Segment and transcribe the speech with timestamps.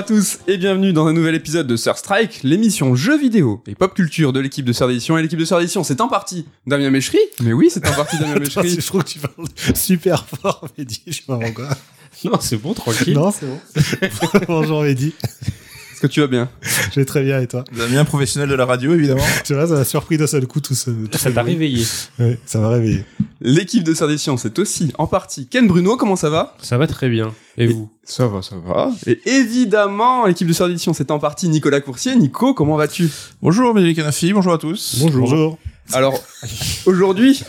[0.00, 3.62] Bonjour à tous et bienvenue dans un nouvel épisode de Sir Strike, l'émission jeux vidéo
[3.66, 5.18] et pop culture de l'équipe de Sœur d'édition.
[5.18, 7.18] Et l'équipe de Sœur d'édition, c'est en partie Damien Méchery.
[7.42, 8.80] Mais oui, c'est en partie Damien Attends, Méchery.
[8.80, 11.02] je trouve que tu parles super fort, Mehdi.
[11.06, 11.68] Je sais pas pourquoi.
[12.24, 13.12] Non, c'est bon, tranquille.
[13.12, 13.60] Non, c'est bon.
[14.48, 15.12] Bonjour, Mehdi.
[16.00, 16.48] Est-ce que tu vas bien
[16.92, 17.62] Je vais très bien et toi?
[17.76, 19.22] Damien, professionnel de la radio, évidemment.
[19.44, 20.88] Tu vois, ça m'a surpris d'un seul coup tout ce.
[20.90, 21.84] tout Ça t'a réveillé.
[22.18, 23.04] Ouais, ça m'a réveillé.
[23.42, 25.98] L'équipe de Sœur d'édition, c'est aussi en partie Ken Bruno.
[25.98, 26.56] Comment ça va?
[26.62, 27.34] Ça va très bien.
[27.58, 27.90] Et vous?
[28.02, 28.92] Ça va, ça va.
[29.06, 32.16] Et évidemment, l'équipe de Sœur d'édition, c'est en partie Nicolas Coursier.
[32.16, 33.10] Nico, comment vas-tu?
[33.42, 35.00] Bonjour, Médéric Canafi, bonjour à tous.
[35.02, 35.58] Bonjour.
[35.92, 36.22] Alors,
[36.86, 37.42] aujourd'hui,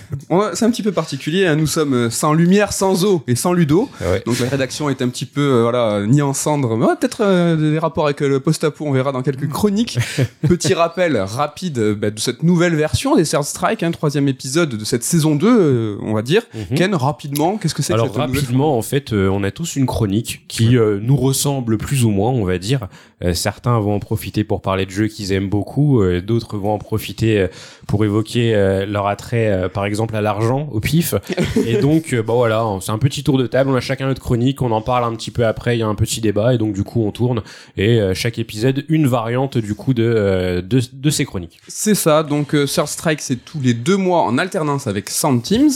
[0.53, 1.45] c'est un petit peu particulier.
[1.47, 1.56] hein.
[1.56, 3.89] Nous sommes euh, sans lumière, sans eau et sans Ludo.
[4.02, 4.23] Ouais.
[4.25, 6.75] Donc la rédaction est un petit peu euh, voilà ni en cendres.
[6.78, 10.00] Mais ouais, peut-être euh, des rapports avec euh, le post-apo, on verra dans quelques chroniques.
[10.47, 14.69] Petit rappel rapide euh, bah, de cette nouvelle version des Third Strike, hein, troisième épisode
[14.69, 16.44] de cette saison 2, euh, on va dire.
[16.53, 16.78] Mhm.
[16.78, 19.86] Ken, rapidement, qu'est-ce que c'est que cette rapidement, en fait, euh, on a tous une
[19.86, 22.88] chronique qui euh, nous ressemble plus ou moins, on va dire.
[23.23, 26.73] Euh, certains vont en profiter pour parler de jeux qu'ils aiment beaucoup, euh, d'autres vont
[26.73, 27.47] en profiter euh,
[27.88, 31.16] pour évoquer euh, leur attrait, euh, par exemple, à l'argent, au pif.
[31.66, 33.69] Et donc, euh, bah voilà, c'est un petit tour de table.
[33.69, 35.78] On a chacun notre chronique, on en parle un petit peu après.
[35.78, 37.41] Il y a un petit débat et donc du coup, on tourne
[37.78, 41.59] et euh, chaque épisode une variante du coup de euh, de, de ces chroniques.
[41.67, 45.44] C'est ça, donc euh, Third Strike, c'est tous les deux mois en alternance avec Sound
[45.44, 45.72] Teams.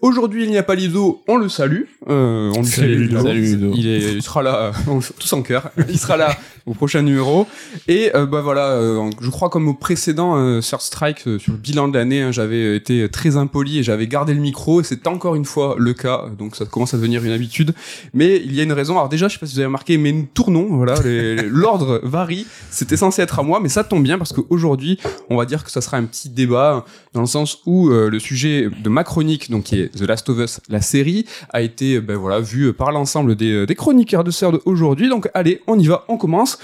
[0.00, 1.82] Aujourd'hui, il n'y a pas Lido, on le salue.
[2.08, 3.22] Euh, on Salut, salue Ludo.
[3.22, 3.72] Salut, Ludo.
[3.76, 5.70] Il, est, il sera là, euh, tous en cœur.
[5.88, 6.36] Il sera là
[6.78, 7.46] prochain numéro.
[7.88, 11.52] Et euh, bah voilà, euh, je crois comme au précédent euh, Third Strike euh, sur
[11.52, 14.80] le bilan de l'année, hein, j'avais été très impoli et j'avais gardé le micro.
[14.80, 17.74] Et c'est encore une fois le cas, donc ça commence à devenir une habitude.
[18.14, 18.94] Mais il y a une raison.
[18.94, 20.76] Alors déjà, je sais pas si vous avez remarqué, mais nous tournons.
[20.76, 20.94] Voilà,
[21.48, 22.46] l'ordre varie.
[22.70, 25.70] C'était censé être à moi, mais ça tombe bien parce qu'aujourd'hui, on va dire que
[25.70, 29.50] ça sera un petit débat dans le sens où euh, le sujet de ma chronique,
[29.50, 32.92] donc qui est The Last of Us, la série, a été ben voilà vu par
[32.92, 35.08] l'ensemble des, des chroniqueurs de Sœur d'aujourd'hui.
[35.08, 36.58] Donc allez, on y va, on commence.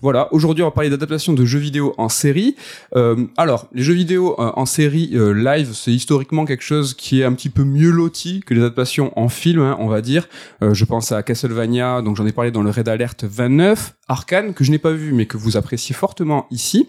[0.00, 2.54] Voilà, aujourd'hui on va parler d'adaptation de jeux vidéo en série.
[2.94, 7.20] Euh, alors, les jeux vidéo euh, en série euh, live, c'est historiquement quelque chose qui
[7.20, 10.28] est un petit peu mieux loti que les adaptations en film, hein, on va dire.
[10.62, 14.54] Euh, je pense à Castlevania, donc j'en ai parlé dans le Red Alert 29, Arkane,
[14.54, 16.86] que je n'ai pas vu mais que vous appréciez fortement ici.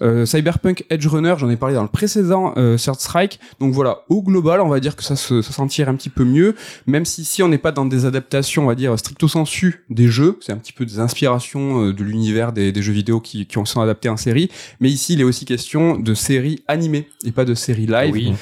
[0.00, 3.38] Euh, Cyberpunk Edge Runner, j'en ai parlé dans le précédent euh, Third Strike.
[3.60, 6.08] Donc voilà, au global, on va dire que ça se ça s'en tire un petit
[6.08, 6.54] peu mieux,
[6.86, 10.08] même si ici on n'est pas dans des adaptations, on va dire stricto sensu des
[10.08, 10.38] jeux.
[10.40, 13.58] C'est un petit peu des inspirations euh, de l'univers des, des jeux vidéo qui, qui
[13.58, 14.50] ont- sont adaptés en série.
[14.80, 18.12] Mais ici, il est aussi question de séries animées et pas de séries live.
[18.12, 18.32] Oui.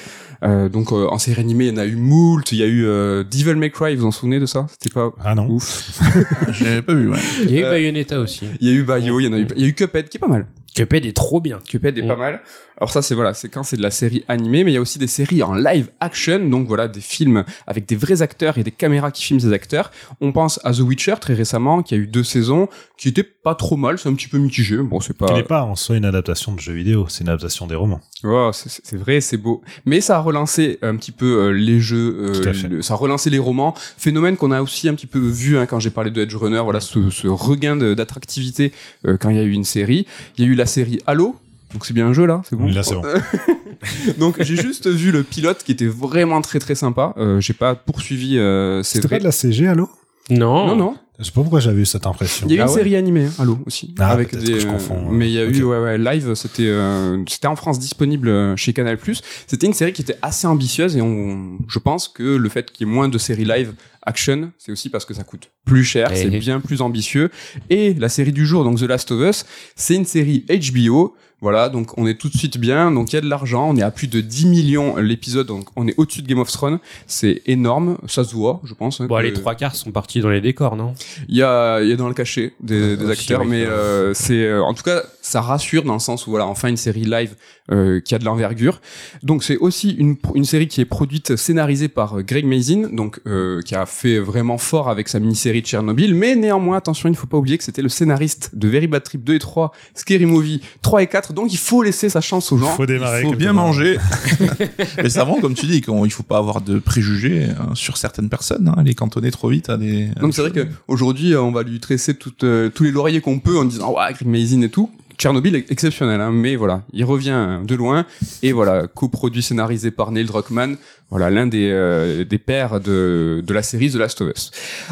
[0.45, 2.53] Euh, donc euh, en série animée, il y en a eu moult.
[2.53, 4.67] Il y a eu euh, Devil May Cry, vous vous en souvenez de ça?
[4.71, 5.49] C'était pas Ah non.
[5.49, 5.99] ouf.
[6.53, 7.19] Je l'avais pas vu, ouais.
[7.45, 8.45] Il y a eu Bayonetta aussi.
[8.61, 10.09] Il y a eu Bayo, il y en a eu, il y a eu Cuphead
[10.11, 10.47] qui est pas mal.
[10.77, 11.59] Cuphead est trop bien.
[11.69, 12.09] Cuphead est Mm.
[12.09, 12.41] pas mal.
[12.79, 14.83] Alors ça c'est voilà, c'est quand c'est de la série animée, mais il y a
[14.83, 18.63] aussi des séries en live action, donc voilà des films avec des vrais acteurs et
[18.65, 19.91] des caméras qui filment ces acteurs.
[20.21, 23.55] On pense à The Witcher très récemment, qui a eu deux saisons, qui était pas
[23.55, 24.77] trop mal, c'est un petit peu mitigé.
[24.77, 27.67] Bon c'est pas, n'est pas en soi une adaptation de jeu vidéo, c'est une adaptation
[27.67, 28.01] des romans.
[28.25, 32.31] Ouais, c'est- vrai, c'est beau, mais ça a relancé un petit peu euh, les jeux,
[32.45, 35.57] euh, le- ça a relancé les romans, phénomène qu'on a aussi un petit peu vu
[35.57, 38.73] hein, quand j'ai parlé de Edge Runner, voilà ce, ce regain d'attractivité
[39.07, 40.07] euh, quand il y a eu une série.
[40.37, 41.37] Il y a eu la série Halo.
[41.73, 42.67] Donc c'est bien un jeu là, c'est bon.
[42.69, 43.03] Là, c'est bon.
[44.19, 47.13] Donc j'ai juste vu le pilote qui était vraiment très très sympa.
[47.19, 48.39] Euh, j'ai pas poursuivi.
[48.39, 49.17] Euh, c'est C'était vrai.
[49.17, 49.89] pas de la CG, allô
[50.31, 50.67] Non.
[50.69, 50.97] Non non.
[51.19, 52.47] Je sais pas pourquoi j'avais eu cette impression.
[52.47, 54.53] Il y a eu Ah une ouais série animée, hein, Halo aussi, Ah, avec des.
[54.53, 55.13] que je confonds, ouais.
[55.17, 56.35] mais il y a eu ouais ouais live.
[56.35, 58.99] C'était euh, c'était en France disponible euh, chez Canal+.
[59.47, 62.87] C'était une série qui était assez ambitieuse et on, je pense que le fait qu'il
[62.87, 63.73] y ait moins de séries live
[64.03, 66.39] action, c'est aussi parce que ça coûte plus cher, Eh c'est eh.
[66.39, 67.31] bien plus ambitieux.
[67.71, 71.15] Et la série du jour, donc The Last of Us, c'est une série HBO.
[71.43, 73.77] Voilà, donc on est tout de suite bien, donc il y a de l'argent, on
[73.77, 76.79] est à plus de 10 millions l'épisode, donc on est au-dessus de Game of Thrones,
[77.07, 79.03] c'est énorme, ça se voit, je pense.
[79.03, 80.95] hein, Bon, que- les trois quarts sont partis dans les décors, non?
[81.29, 83.49] Il y a, il y a dans le cachet des, des aussi, acteurs, oui.
[83.49, 86.69] mais euh, c'est euh, en tout cas ça rassure dans le sens où voilà enfin
[86.69, 87.35] une série live
[87.73, 88.81] euh, qui a de l'envergure.
[89.25, 93.21] Donc c'est aussi une, une série qui est produite scénarisée par euh, Greg Mazin, donc
[93.27, 97.13] euh, qui a fait vraiment fort avec sa mini-série de Tchernobyl, mais néanmoins attention il
[97.13, 99.73] ne faut pas oublier que c'était le scénariste de Very Bad Trip 2 et 3,
[99.95, 102.75] Scary Movie 3 et 4, donc il faut laisser sa chance aux gens.
[102.77, 103.23] faut démarrer.
[103.23, 103.99] Il faut bien manger.
[104.97, 108.29] Mais c'est avant, comme tu dis, qu'il faut pas avoir de préjugés hein, sur certaines
[108.29, 108.73] personnes.
[108.77, 110.09] Hein, les cantonner trop vite à des.
[110.21, 110.69] Donc c'est vrai choses.
[110.87, 114.15] qu'aujourd'hui, on va lui tresser toutes, euh, tous les lauriers qu'on peut en disant ouais,
[114.25, 114.91] Mazin et tout.
[115.19, 118.05] Tchernobyl est exceptionnel, hein, mais voilà, il revient de loin
[118.43, 120.77] et voilà, coproduit scénarisé par Neil Druckmann,
[121.09, 124.51] voilà l'un des euh, des pères de de la série The Last of Us.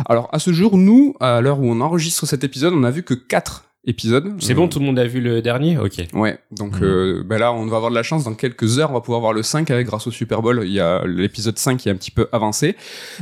[0.09, 3.03] Alors à ce jour, nous, à l'heure où on enregistre cet épisode, on a vu
[3.03, 4.35] que quatre épisodes.
[4.41, 5.79] C'est Euh, bon, tout le monde a vu le dernier?
[5.79, 6.05] Ok.
[6.15, 6.83] Ouais, donc Mhm.
[6.85, 9.21] euh, ben là on va avoir de la chance, dans quelques heures on va pouvoir
[9.21, 11.93] voir le 5 avec grâce au Super Bowl, il y a l'épisode 5 qui est
[11.93, 12.77] un petit peu avancé.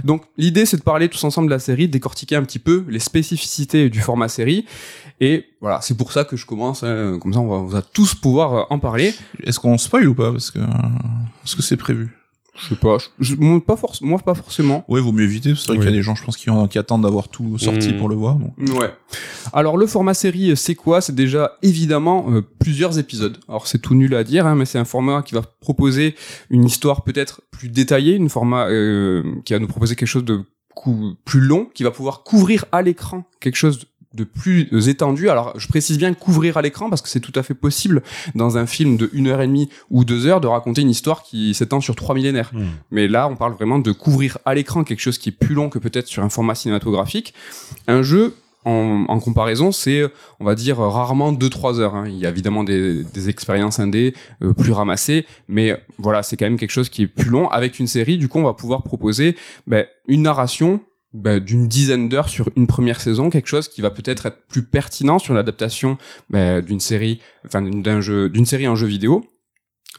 [0.05, 2.85] Donc l'idée c'est de parler tous ensemble de la série, de décortiquer un petit peu
[2.89, 4.65] les spécificités du format série,
[5.21, 7.83] et voilà, c'est pour ça que je commence, hein, comme ça on va, on va
[7.83, 9.15] tous pouvoir euh, en parler.
[9.45, 10.31] Est-ce qu'on spoil ou pas?
[10.33, 12.17] Parce que est-ce que c'est prévu
[12.55, 14.85] Je sais pas, je, je- moi, pas forc- moi pas forcément.
[14.87, 15.55] Ouais, vaut mieux éviter.
[15.55, 17.99] C'est vrai qu'il y a des gens, je pense, qui, attendent d'avoir tout sorti Mm.
[17.99, 18.35] pour le voir.
[18.37, 18.53] Donc.
[18.79, 18.91] Ouais.
[19.55, 21.01] Alors le format série, euh, c'est quoi?
[21.01, 23.39] C'est déjà évidemment euh, plusieurs épisodes.
[23.49, 26.15] Alors c'est tout nul à dire, hein, mais c'est un format qui va proposer
[26.51, 30.43] une histoire peut-être plus détaillée, une format euh, qui va nous proposer quelque chose de
[31.25, 35.29] plus long, qui va pouvoir couvrir à l'écran quelque chose de plus euh, étendu.
[35.29, 38.03] Alors, je précise bien couvrir à l'écran parce que c'est tout à fait possible
[38.35, 41.23] dans un film de une heure et demie ou deux heures de raconter une histoire
[41.23, 42.51] qui s'étend sur trois millénaires.
[42.53, 42.67] Hmm.
[42.91, 45.69] Mais là, on parle vraiment de couvrir à l'écran quelque chose qui est plus long
[45.69, 47.35] que peut-être sur un format cinématographique.
[47.89, 50.05] Un jeu, en, en comparaison, c'est,
[50.39, 51.95] on va dire, rarement 2-3 heures.
[51.97, 52.05] hein.
[52.07, 56.45] Il y a évidemment des, des expériences indées euh, plus ramassées, mais voilà, c'est quand
[56.47, 57.49] même quelque chose qui est plus long.
[57.49, 59.37] Avec une série, du coup, on va pouvoir proposer
[59.67, 60.81] ben, une narration
[61.15, 64.63] ben, d'une dizaine d'heures sur une première saison, quelque chose qui va peut-être être plus
[64.63, 65.99] pertinent sur l'adaptation
[66.31, 69.25] ben, d'une série, enfin d'un jeu, d'une série en jeu vidéo.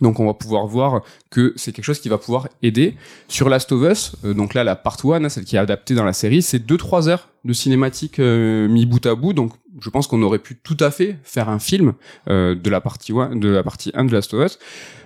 [0.01, 2.95] Donc on va pouvoir voir que c'est quelque chose qui va pouvoir aider.
[3.27, 6.03] Sur Last of Us, euh, donc là la part 1, celle qui est adaptée dans
[6.03, 9.33] la série, c'est 2-3 heures de cinématique euh, mis bout à bout.
[9.33, 11.93] Donc je pense qu'on aurait pu tout à fait faire un film
[12.29, 14.59] euh, de la partie 1 de la partie 1 de Last of Us.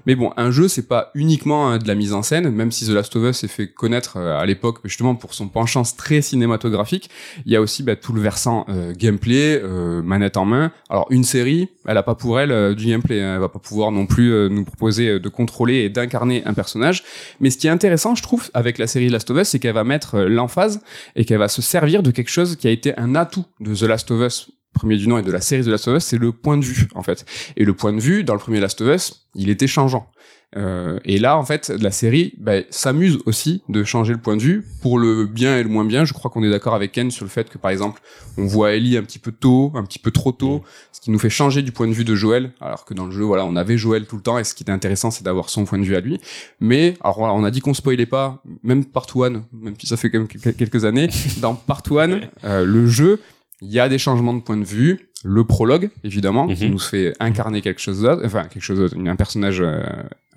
[0.06, 2.86] Mais bon, un jeu c'est pas uniquement hein, de la mise en scène, même si
[2.86, 6.22] The Last of Us s'est fait connaître euh, à l'époque justement pour son penchant très
[6.22, 7.10] cinématographique,
[7.46, 10.72] il y a aussi bah, tout le versant euh, gameplay, euh, manette en main.
[10.90, 13.36] Alors une série, elle a pas pour elle euh, du gameplay, hein.
[13.36, 17.04] elle va pas pouvoir non plus nous proposer de contrôler et d'incarner un personnage.
[17.40, 19.74] Mais ce qui est intéressant, je trouve, avec la série Last of Us, c'est qu'elle
[19.74, 20.82] va mettre l'emphase
[21.16, 23.84] et qu'elle va se servir de quelque chose qui a été un atout de The
[23.84, 26.18] Last of Us premier du nom et de la série The Last of Us, c'est
[26.20, 27.26] le point de vue en fait.
[27.56, 30.10] Et le point de vue dans le premier Last of Us, il était changeant.
[30.56, 34.42] Euh, et là, en fait, la série bah, s'amuse aussi de changer le point de
[34.42, 36.06] vue pour le bien et le moins bien.
[36.06, 38.02] Je crois qu'on est d'accord avec Ken sur le fait que, par exemple,
[38.38, 41.20] on voit Ellie un petit peu tôt, un petit peu trop tôt, ce qui nous
[41.20, 43.58] fait changer du point de vue de Joël, alors que dans le jeu, voilà, on
[43.58, 45.84] avait Joël tout le temps, et ce qui était intéressant, c'est d'avoir son point de
[45.84, 46.18] vue à lui.
[46.62, 49.44] Mais, alors voilà, on a dit qu'on spoilait pas, même Part 1, même
[49.78, 51.10] si ça fait quand même quel- quelques années,
[51.42, 53.20] dans Part 1, euh, le jeu,
[53.62, 56.72] il y a des changements de point de vue, le prologue évidemment qui Mhm.
[56.72, 59.82] nous fait incarner quelque chose d'autre, enfin quelque chose d'autre, un personnage, euh,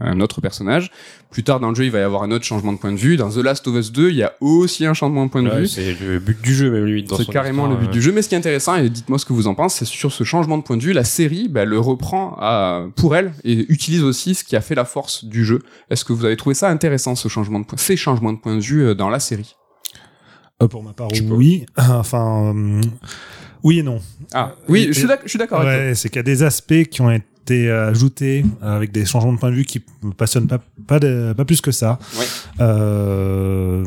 [0.03, 0.91] un autre personnage.
[1.31, 2.97] Plus tard dans le jeu, il va y avoir un autre changement de point de
[2.97, 3.19] vue.
[3.19, 5.51] Dans The Last of Us 2, il y a aussi un changement de point de
[5.51, 5.67] Ouais, vue.
[5.67, 7.15] c'est le but du jeu, même limite.
[7.15, 7.93] C'est carrément histoire, le but euh.
[7.93, 8.11] du jeu.
[8.11, 10.25] Mais ce qui est intéressant, et dites-moi ce que vous en pensez, c'est sur ce
[10.25, 14.03] changement de point de vue, la série bah, le reprend à, pour elle et utilise
[14.03, 15.59] aussi ce qui a fait la force du jeu.
[15.91, 18.57] Est-ce que vous avez trouvé ça intéressant, ce changement de point, ces changements de point
[18.57, 19.55] de vue euh, dans la série?
[19.57, 19.60] Euh,
[20.69, 21.35] pour ma part, peux.
[21.35, 21.67] oui.
[21.77, 22.81] Enfin, euh,
[23.63, 24.01] oui et non.
[24.33, 25.87] Ah, oui, je suis suis d'accord avec toi.
[25.89, 29.33] Ouais, c'est qu'il y a des aspects qui ont été ajoutés euh, avec des changements
[29.33, 31.99] de point de vue qui me passionnent pas, pas, de- pas plus que ça.
[32.19, 32.25] Ouais.
[32.61, 33.85] Euh,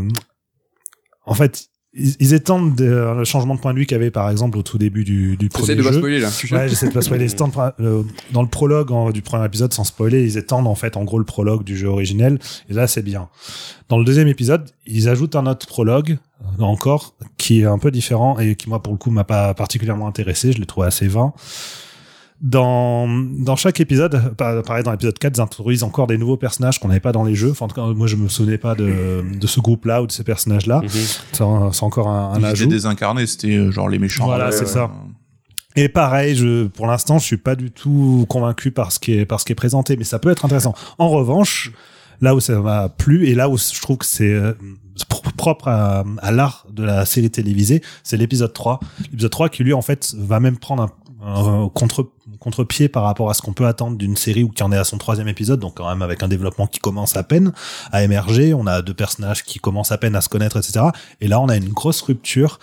[1.26, 4.12] en fait, ils, ils étendent de- le changement de point de vue qu'il y avait
[4.12, 5.98] par exemple au tout début du, du J'essaie premier de pas jeu.
[6.00, 6.28] spoiler là.
[6.52, 7.28] Ouais, j'essaie de pas spoiler.
[7.80, 11.04] Euh, dans le prologue en- du premier épisode, sans spoiler, ils étendent en fait en
[11.04, 12.40] gros le prologue du jeu originel.
[12.70, 13.30] Et là, c'est bien.
[13.90, 16.18] Dans le deuxième épisode, ils ajoutent un autre prologue
[16.60, 19.54] euh, encore qui est un peu différent et qui moi pour le coup m'a pas
[19.54, 20.52] particulièrement intéressé.
[20.52, 21.34] Je l'ai trouvé assez vain.
[22.44, 26.78] Dans, dans chaque épisode, pa- pareil dans l'épisode 4, ils introduisent encore des nouveaux personnages
[26.78, 27.52] qu'on n'avait pas dans les jeux.
[27.52, 30.12] Enfin, en tout cas, moi je me souvenais pas de, de ce groupe-là ou de
[30.12, 30.82] ces personnages-là.
[30.82, 30.90] Mhm.
[30.90, 32.64] C'est c'est encore un, un Ils ajout.
[32.66, 34.26] étaient désincarnés, c'était euh, genre les méchants.
[34.26, 34.92] Voilà, c'est ça.
[35.78, 39.26] Et pareil, je, pour l'instant, je suis pas du tout convaincu par ce qui est,
[39.26, 40.76] par ce qui est présenté, mais ça peut être intéressant.
[40.98, 41.72] En revanche,
[42.20, 44.52] là où ça m'a plu et là où je trouve que c'est euh,
[45.08, 48.82] pro- propre à, à l'art de la série télévisée, c'est l'épisode 3.
[49.12, 50.90] L'épisode 3 qui lui, en fait, va même prendre un,
[51.26, 54.72] un contre, contre-pied par rapport à ce qu'on peut attendre d'une série ou qui en
[54.72, 57.52] est à son troisième épisode, donc quand même avec un développement qui commence à peine
[57.92, 60.86] à émerger, on a deux personnages qui commencent à peine à se connaître, etc.
[61.22, 62.60] Et là, on a une grosse rupture,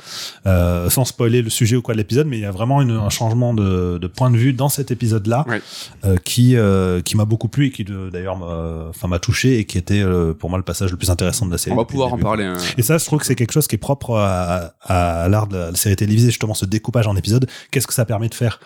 [0.46, 2.90] euh, sans spoiler le sujet ou quoi de l'épisode, mais il y a vraiment une-
[2.96, 5.60] un changement de, de point de vue dans cet épisode-là, Ouais.
[6.04, 9.64] euh, qui euh, qui m'a beaucoup plu et qui d'ailleurs m'a enfin m'a touché et
[9.64, 11.74] qui était euh, pour moi le passage le plus intéressant de la série.
[11.74, 12.44] On va pouvoir en parler.
[12.44, 12.56] hein.
[12.78, 15.56] Et ça, je trouve que c'est quelque chose qui est propre à, à l'art de
[15.56, 17.46] la série télévisée, justement, ce découpage en épisodes.
[17.70, 18.60] Qu'est-ce que ça permet de faire?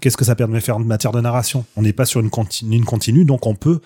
[0.00, 1.64] Qu'est-ce que ça permet de faire en matière de narration?
[1.76, 3.80] On n'est pas sur une continue, une continue, donc on peut.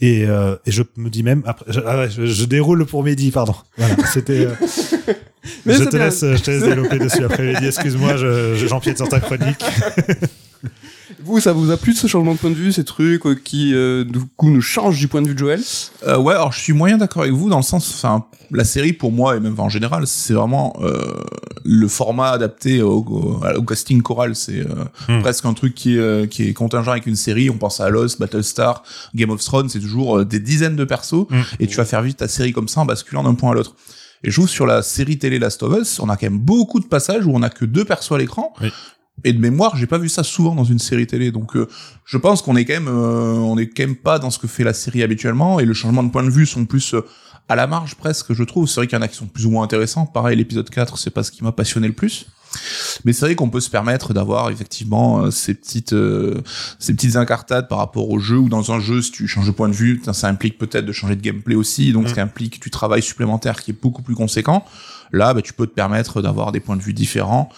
[0.00, 3.02] Et, euh, et je me dis même, après, je, ah ouais, je, je déroule pour
[3.02, 3.54] Mehdi, pardon.
[3.76, 4.46] Voilà, c'était.
[4.46, 4.54] euh,
[5.66, 7.66] je te laisse, je te laisse développer dessus après Mehdi.
[7.66, 9.58] Excuse-moi, je- je- j'empiète sur ta chronique.
[11.22, 13.74] Vous, ça vous a plu ce changement de point de vue, ces trucs euh, qui,
[13.74, 15.60] euh, du coup, nous changent du point de vue de Joël?
[16.06, 18.92] Euh, ouais, alors je suis moyen d'accord avec vous dans le sens, enfin, la série
[18.92, 21.14] pour moi et même en général, c'est vraiment euh,
[21.64, 25.20] le format adapté au, au- au casting choral, c'est euh, Hmm.
[25.22, 27.50] presque un truc qui est, euh, qui est contingent avec une série.
[27.50, 28.82] On pense à Lost, Battlestar,
[29.14, 31.42] Game of Thrones, c'est toujours euh, des dizaines de persos Hmm.
[31.58, 33.74] et tu vas faire vite ta série comme ça en basculant d'un point à l'autre.
[34.24, 36.80] Et je trouve sur la série télé Last of Us, on a quand même beaucoup
[36.80, 38.52] de passages où on a que deux persos à l'écran.
[38.60, 38.70] Oui.
[39.24, 41.32] Et de mémoire, j'ai pas vu ça souvent dans une série télé.
[41.32, 41.68] Donc, euh,
[42.04, 44.46] je pense qu'on est quand même, euh, on est quand même pas dans ce que
[44.46, 45.60] fait la série habituellement.
[45.60, 47.04] Et le changement de point de vue sont plus euh,
[47.48, 48.68] à la marge presque, je trouve.
[48.68, 50.06] C'est vrai qu'il y en a qui sont plus ou moins intéressants.
[50.06, 52.26] Pareil, l'épisode 4, c'est pas ce qui m'a passionné le plus.
[53.04, 56.40] Mais c'est vrai qu'on peut se permettre d'avoir effectivement euh, ces petites euh,
[56.78, 59.52] ces petites incartades par rapport au jeu ou dans un jeu si tu changes de
[59.52, 62.14] point de vue ça implique peut-être de changer de gameplay aussi donc Mm.
[62.14, 64.64] ça implique du travail supplémentaire qui est beaucoup plus conséquent
[65.12, 67.50] là bah, tu peux te permettre d'avoir des points de vue différents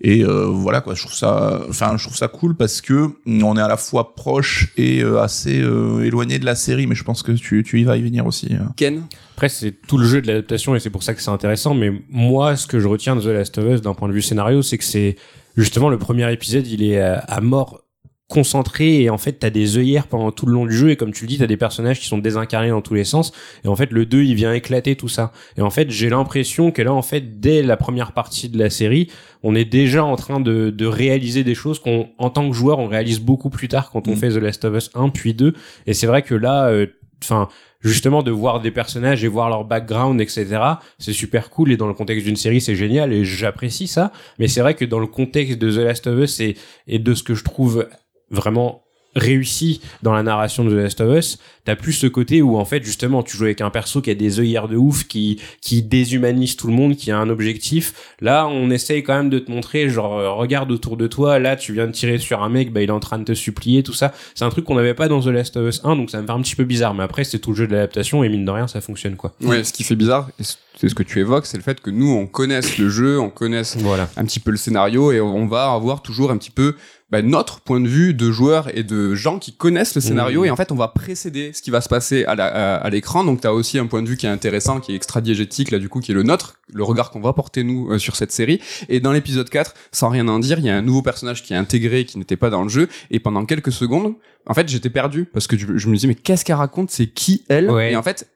[0.00, 3.56] et euh, voilà quoi je trouve ça enfin je trouve ça cool parce que on
[3.56, 7.04] est à la fois proche et euh, assez euh, éloigné de la série mais je
[7.04, 8.64] pense que tu, tu y vas y venir aussi euh.
[8.76, 9.02] Ken
[9.36, 11.74] Après, c'est tout le jeu de l'adaptation et c'est pour ça que c'est intéressant.
[11.74, 14.22] Mais moi, ce que je retiens de The Last of Us d'un point de vue
[14.22, 15.16] scénario, c'est que c'est
[15.56, 17.80] justement le premier épisode, il est à, à mort
[18.28, 20.90] concentré et en fait t'as des œillères pendant tout le long du jeu.
[20.90, 23.32] Et comme tu le dis t'as des personnages qui sont désincarnés dans tous les sens.
[23.64, 25.32] Et en fait le 2 il vient éclater tout ça.
[25.56, 28.70] Et en fait j'ai l'impression que là en fait dès la première partie de la
[28.70, 29.08] série
[29.42, 32.78] on est déjà en train de, de réaliser des choses qu'on en tant que joueur
[32.80, 34.16] on réalise beaucoup plus tard quand on Mm.
[34.16, 35.54] fait The Last of Us 1 puis 2
[35.86, 36.86] et c'est vrai que là euh,
[37.22, 37.48] enfin
[37.80, 40.58] justement de voir des personnages et voir leur background etc
[40.98, 41.72] c'est super cool.
[41.72, 43.12] Et dans le contexte d'une série c'est génial.
[43.12, 44.12] Et j'apprécie ça.
[44.38, 46.56] Mais c'est vrai que dans le contexte de The Last of Us et,
[46.88, 47.86] et de ce que je trouve
[48.30, 48.82] vraiment
[49.16, 52.64] réussi dans la narration de The Last of Us, t'as plus ce côté où en
[52.64, 55.82] fait justement tu joues avec un perso qui a des œillères de ouf, qui qui
[55.82, 57.94] déshumanise tout le monde, qui a un objectif.
[58.20, 61.56] Là, on essaye quand même de te montrer genre euh, regarde autour de toi, là
[61.56, 63.82] tu viens de tirer sur un mec, bah il est en train de te supplier,
[63.82, 64.12] tout ça.
[64.34, 66.26] C'est un truc qu'on n'avait pas dans The Last of Us 1, donc ça me
[66.26, 66.94] fait un petit peu bizarre.
[66.94, 69.32] Mais après c'est tout le jeu de l'adaptation et mine de rien ça fonctionne quoi.
[69.42, 70.28] Ouais, ce qui fait bizarre,
[70.76, 73.30] c'est ce que tu évoques, c'est le fait que nous, on connaisse le jeu, on
[73.30, 74.08] connaisse Voilà.
[74.16, 76.76] un petit peu le scénario et on va avoir toujours un petit peu
[77.10, 80.42] bah, notre point de vue de joueurs et de gens qui connaissent le scénario.
[80.42, 80.46] Mmh.
[80.46, 82.90] et en fait on va précéder ce qui va se passer à la- à à
[82.90, 83.24] l'écran.
[83.24, 85.88] Donc t'as aussi un point de vue qui est intéressant qui est extra-diégétique là du
[85.88, 86.54] coup qui est le nôtre.
[86.72, 88.60] Le regard qu'on va porter nous euh, sur cette série.
[88.90, 91.54] Et dans l'épisode 4 sans rien en dire il y a un nouveau personnage qui
[91.54, 92.88] est intégré qui n'était pas dans le jeu.
[93.10, 94.14] Et pendant quelques secondes
[94.46, 95.24] en fait j'étais perdu.
[95.24, 96.90] Parce que je, je me disais mais qu'est-ce qu'elle raconte?
[96.90, 97.70] C'est qui elle?
[97.70, 97.92] Ouais.
[97.92, 98.28] et en fait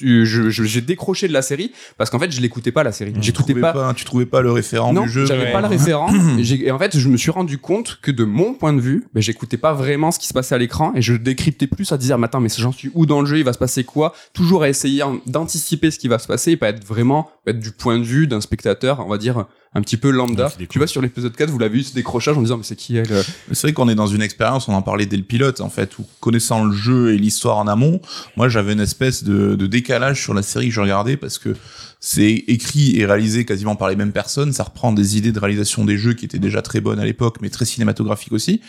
[0.00, 3.52] j'ai décroché de la série parce qu'en fait je l'écoutais pas la série tu j'écoutais
[3.52, 5.52] trouvais pas pas, tu trouvais pas le référent non, du jeu j'avais ouais.
[5.52, 6.10] pas le référent.
[6.38, 9.20] Et en fait, je me suis rendu compte que de mon point de vue, ben,
[9.20, 12.18] j'écoutais pas vraiment ce qui se passait à l'écran et je décryptais plus à dire,
[12.18, 14.14] mais attends, mais j'en suis où dans le jeu, il va se passer quoi?
[14.32, 17.72] Toujours à essayer d'anticiper ce qui va se passer et pas être vraiment être du
[17.72, 19.46] point de vue d'un spectateur, on va dire
[19.78, 20.52] un petit peu lambda.
[20.58, 22.76] Ouais, tu vois, sur l'épisode 4, vous l'avez eu ce décrochage en disant, mais c'est
[22.76, 25.22] qui elle euh C'est vrai qu'on est dans une expérience, on en parlait dès le
[25.22, 28.00] pilote, en fait, où connaissant le jeu et l'histoire en amont,
[28.36, 31.54] moi j'avais une espèce de, de décalage sur la série que je regardais parce que
[32.00, 35.84] c'est écrit et réalisé quasiment par les mêmes personnes, ça reprend des idées de réalisation
[35.84, 38.60] des jeux qui étaient déjà très bonnes à l'époque, mais très cinématographiques aussi.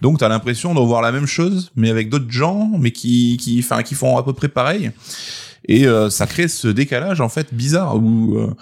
[0.00, 3.60] Donc t'as l'impression de revoir la même chose, mais avec d'autres gens, mais qui, qui,
[3.62, 4.90] enfin, qui font à peu près pareil.
[5.66, 8.54] Et euh, ça crée ce décalage en fait bizarre où euh,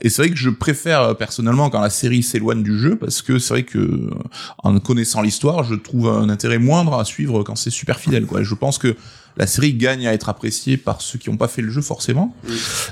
[0.00, 3.22] et c'est vrai que je préfère euh, personnellement quand la série s'éloigne du jeu parce
[3.22, 4.10] que c'est vrai que euh,
[4.58, 8.40] en connaissant l'histoire, je trouve un intérêt moindre à suivre quand c'est super fidèle quoi.
[8.40, 8.96] Et je pense que
[9.36, 12.34] la série gagne à être appréciée par ceux qui n'ont pas fait le jeu forcément.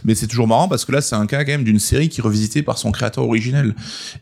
[0.05, 2.21] Mais c'est toujours marrant parce que là c'est un cas quand même d'une série qui
[2.21, 3.75] est revisitée par son créateur originel.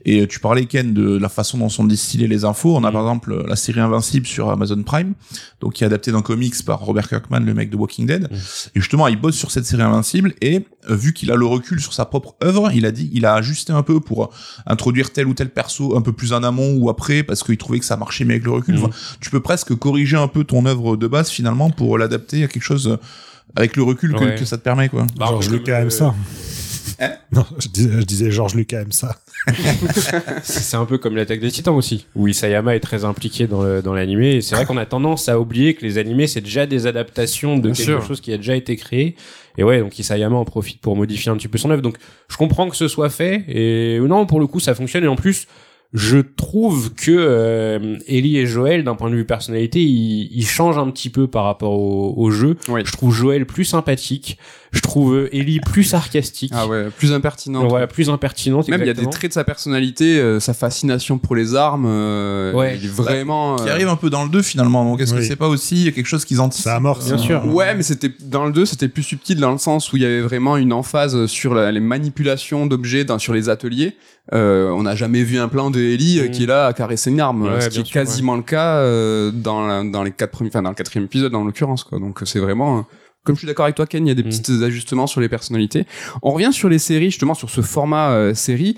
[0.04, 2.76] Et euh, tu parlais Ken de la façon dont sont distillées les infos.
[2.76, 2.92] On a Mm.
[2.92, 5.14] par exemple la série Invincible sur Amazon Prime,
[5.60, 8.30] donc qui est adaptée d'un comics par Robert Kirkman, le mec de Walking Dead.
[8.30, 8.34] Mm.
[8.34, 11.80] Et justement, il bosse sur cette série Invincible et euh, vu qu'il a le recul
[11.80, 14.28] sur sa propre œuvre, il a dit, il a ajusté un peu pour euh,
[14.66, 17.78] introduire tel ou tel perso un peu plus en amont ou après parce qu'il trouvait
[17.78, 18.76] que ça marchait mieux avec le recul.
[18.78, 22.49] Enfin, tu peux presque corriger un peu ton œuvre de base finalement pour l'adapter à
[22.49, 22.97] quelque chose euh,
[23.57, 24.35] avec le recul que, Ouais.
[24.37, 25.07] que ça te permet quoi.
[25.19, 26.14] Bah, Georges Lucas aime ça.
[27.00, 27.12] Hein?
[27.33, 29.17] Non, je disais, je disais Georges Lucas aime ça.
[30.43, 33.81] C'est un peu comme l'attaque des titans aussi, où Isayama est très impliqué dans le-
[33.83, 34.37] dans l'animé.
[34.37, 37.57] Et c'est vrai qu'on a tendance à oublier que les animés, c'est déjà des adaptations
[37.57, 38.07] de Bien quelque sûr.
[38.07, 39.17] chose qui a déjà été créé.
[39.59, 41.83] Et ouais, donc Isayama en profite pour modifier un petit peu son œuvre.
[41.83, 41.97] Donc
[42.29, 43.45] je comprends que ce soit fait.
[43.49, 45.05] Et non, pour le coup, ça fonctionne.
[45.05, 45.47] Et en plus,
[45.92, 50.78] je trouve que euh, Ellie et Joël, d'un point de vue personnalité, ils, ils changent
[50.78, 52.56] un petit peu par rapport au, au jeu.
[52.68, 52.82] Oui.
[52.85, 54.38] Je trouve Joël plus sympathique.
[54.72, 56.52] Je trouve euh, Ellie plus sarcastique.
[56.54, 57.68] Ah ouais, plus impertinent.
[57.68, 58.68] Ouais, plus impertinente.
[58.68, 61.86] Même il y a des traits de sa personnalité, euh, sa fascination pour les armes.
[61.88, 62.76] euh, Ouais.
[62.78, 63.56] il est vraiment.
[63.56, 64.84] Qui euh, arrive un peu dans le 2 finalement.
[64.84, 65.26] Donc est-ce que Oui.
[65.26, 67.06] c'est pas aussi quelque chose qu'ils anticipent Ça amorce.
[67.06, 67.44] Bien sûr.
[67.46, 70.06] Ouais, mais c'était dans le 2, c'était plus subtil dans le sens où il y
[70.06, 73.96] avait vraiment une emphase sur la- les manipulations d'objets dans sur les ateliers.
[74.32, 76.30] Euh, on n'a jamais vu un plan de Ellie euh, Mm.
[76.30, 78.76] qui est là à caresser une arme, Ouais, ce qui est sûr, quasiment le cas
[78.76, 81.98] euh, dans la- dans les quatre premiers, enfin dans le quatrième épisode en l'occurrence quoi.
[81.98, 82.86] Donc c'est vraiment
[83.24, 84.28] comme je suis d'accord avec toi Ken, il y a des Mm.
[84.30, 85.86] petits ajustements sur les personnalités.
[86.22, 88.76] On revient sur les séries, justement sur ce format euh, série.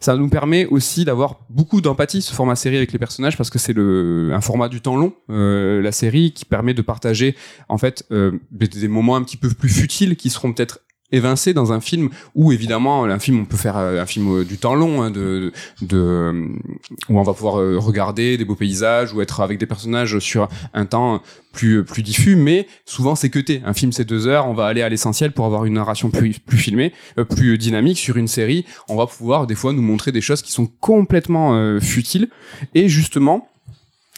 [0.00, 3.60] Ça nous permet aussi d'avoir beaucoup d'empathie, ce format série avec les personnages, parce que
[3.60, 7.36] c'est le un format du temps long, euh, la série, qui permet de partager
[7.68, 10.80] en fait euh, des, des moments un petit peu plus futiles qui seront peut-être
[11.12, 14.44] évincés dans un film où évidemment un film on peut faire euh, un film euh,
[14.44, 15.52] du temps long hein, de,
[15.82, 16.48] de
[17.08, 20.48] où on va pouvoir euh, regarder des beaux paysages ou être avec des personnages sur
[20.74, 24.54] un temps plus plus diffus mais souvent c'est cuté un film c'est deux heures on
[24.54, 26.92] va aller à l'essentiel pour avoir une narration plus plus filmée
[27.28, 28.64] plus dynamique sur une série.
[28.88, 32.28] On va pouvoir des fois nous montrer des choses qui sont complètement euh, futiles.
[32.74, 33.48] Et justement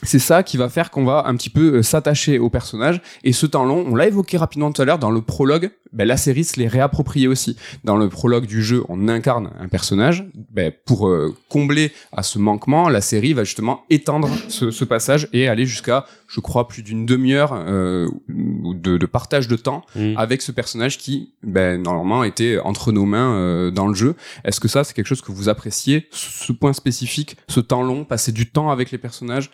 [0.03, 3.01] c'est ça qui va faire qu'on va un petit peu s'attacher au personnage.
[3.23, 6.07] Et ce temps long on l'a évoqué rapidement tout à l'heure dans le prologue ben,
[6.07, 7.57] la série se l'est réappropriée aussi.
[7.85, 10.25] Dans le prologue du jeu on incarne un personnage.
[10.51, 15.29] Ben, pour euh, combler à ce manquement la série va justement étendre ce, ce passage
[15.33, 20.15] et aller jusqu'à je crois plus d'une demi-heure euh, de, de partage de temps Mm.
[20.17, 24.15] avec ce personnage qui ben, normalement était entre nos mains euh, dans le jeu.
[24.45, 27.83] Est-ce que ça c'est quelque chose que vous appréciez ce ce point spécifique ce temps
[27.83, 29.51] long passer du temps avec les personnages?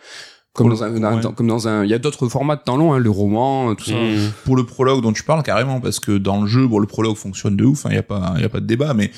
[0.53, 1.21] Comme dans un, ouais.
[1.21, 3.73] dans- comme dans un il y a d'autres formats de temps long hein, le roman
[3.75, 4.31] tout ça Mm.
[4.45, 7.15] Pour le prologue dont tu parles carrément, parce que dans le jeu, bon, le prologue
[7.15, 9.11] fonctionne de ouf, il y a pas, y a pas de débat, mais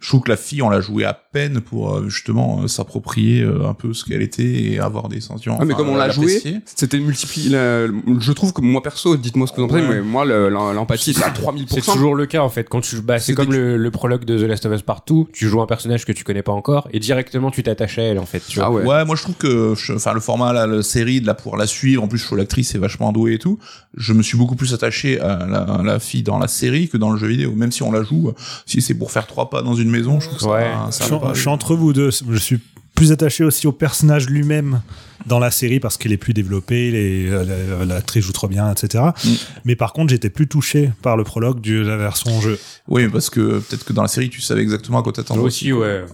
[0.00, 3.42] je trouve que la fille, on l'a joué à peine pour euh, justement euh, s'approprier
[3.42, 5.58] euh, un peu ce qu'elle était et avoir des sentiments.
[5.60, 6.60] Ah, mais enfin, comme on l'a joué, l'apprécier.
[6.64, 7.50] c'était multiplié.
[7.50, 7.86] la-
[8.20, 9.88] Je trouve que moi perso, dites-moi ce que vous en pensez, Ouais.
[9.96, 11.66] mais moi le- l'em- l'empathie c'est à 3000%.
[11.74, 12.68] C'est toujours le cas en fait.
[12.68, 15.28] Quand tu, bah, c'est comme des- le, le prologue de The Last of Us Partout.
[15.32, 18.18] Tu joues un personnage que tu connais pas encore et directement tu t'attaches à elle
[18.20, 18.42] en fait.
[18.48, 18.66] Tu vois.
[18.66, 18.84] Ah ouais.
[18.84, 21.56] Ouais, moi je trouve que, je- enfin le format, la, la série, de la pouvoir
[21.58, 22.04] la suivre.
[22.04, 23.58] En plus, je trouve l'actrice est vachement douée et tout.
[23.96, 26.96] Je me suis beaucoup plus attaché à la, à la fille dans la série que
[26.96, 27.52] dans le jeu vidéo.
[27.56, 28.32] Même si on la joue,
[28.64, 30.70] si c'est pour faire trois pas dans une maison, je trouve que ça- Ouais.
[30.90, 31.32] ça, je, suis- pas.
[31.34, 32.10] je suis entre vous deux.
[32.10, 32.58] Je suis
[32.94, 34.80] plus attaché aussi au personnage lui-même
[35.26, 37.44] dans la série parce qu'il est plus développé, est- euh,
[37.78, 39.04] la- l'actrice joue trop bien, etc.
[39.24, 39.28] Mm.
[39.64, 42.58] Mais par contre, j'étais plus touché par le prologue de la version jeu.
[42.88, 45.40] Oui, parce que peut-être que dans la série, tu savais exactement à quoi t'attendre.
[45.40, 46.04] Toi aussi, ouais.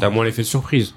[0.00, 0.94] T'as moins l'effet de surprise.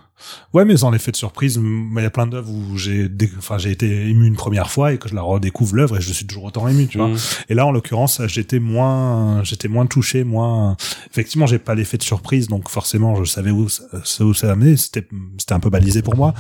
[0.54, 3.72] Ouais, mais sans l'effet de surprise, il y a plein d'œuvres où j'ai, enfin, j'ai
[3.72, 6.46] été ému une première fois et que je la redécouvre l'œuvre et je suis toujours
[6.46, 7.10] autant ému, tu vois.
[7.10, 7.18] Mm.
[7.50, 10.76] Et là, en l'occurrence, j'étais moins, j'étais moins touché, moins.
[11.12, 13.68] Effectivement, j'ai pas l'effet de surprise, donc forcément, je savais où
[14.20, 14.78] où ça amenait.
[14.78, 16.34] C'était, c'était un peu balisé pour moi.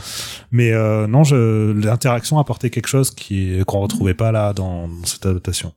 [0.52, 5.26] Mais euh, non, je, l'interaction apportait quelque chose qui qu'on retrouvait pas là dans cette
[5.26, 5.74] adaptation.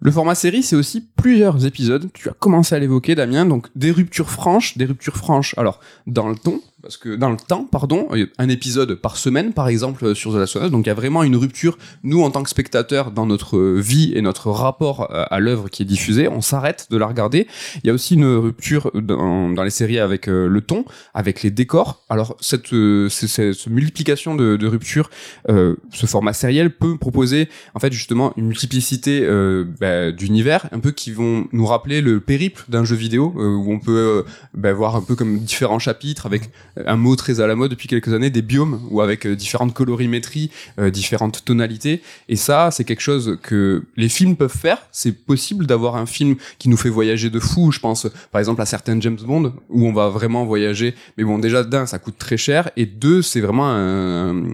[0.00, 2.10] Le format série, c'est aussi plusieurs épisodes.
[2.12, 3.46] Tu as commencé à l'évoquer, Damien.
[3.46, 5.56] Donc des ruptures franches, des ruptures franches.
[5.56, 9.54] Alors dans le ton, parce que dans le temps, pardon, a un épisode par semaine,
[9.54, 10.70] par exemple, euh, sur The Last of Us.
[10.70, 11.78] Donc il y a vraiment une rupture.
[12.02, 15.70] Nous, en tant que spectateurs, dans notre euh, vie et notre rapport euh, à l'œuvre
[15.70, 17.46] qui est diffusée, on s'arrête de la regarder.
[17.82, 21.50] Il y a aussi une rupture dans, les séries avec euh, le ton, avec les
[21.50, 22.04] décors.
[22.10, 25.08] Alors cette, euh, cette multiplication de, de ruptures,
[25.48, 30.80] euh, ce format sériel peut proposer en fait justement une multiplicité euh, bah, d'univers un
[30.80, 34.30] peu qui vont nous rappeler le périple d'un jeu vidéo euh, où on peut euh,
[34.54, 36.50] bah, voir un peu comme différents chapitres avec
[36.86, 39.74] un mot très à la mode depuis quelques années des biomes ou avec euh, différentes
[39.74, 42.02] colorimétries euh, différentes tonalités.
[42.28, 44.86] Et ça c'est quelque chose que les films peuvent faire.
[44.92, 47.72] C'est possible d'avoir un film qui nous fait voyager de fou.
[47.72, 50.94] Je pense par exemple à certains James Bond où on va vraiment voyager.
[51.16, 52.70] Mais bon déjà d'un ça coûte très cher.
[52.76, 54.44] Et deux c'est vraiment un,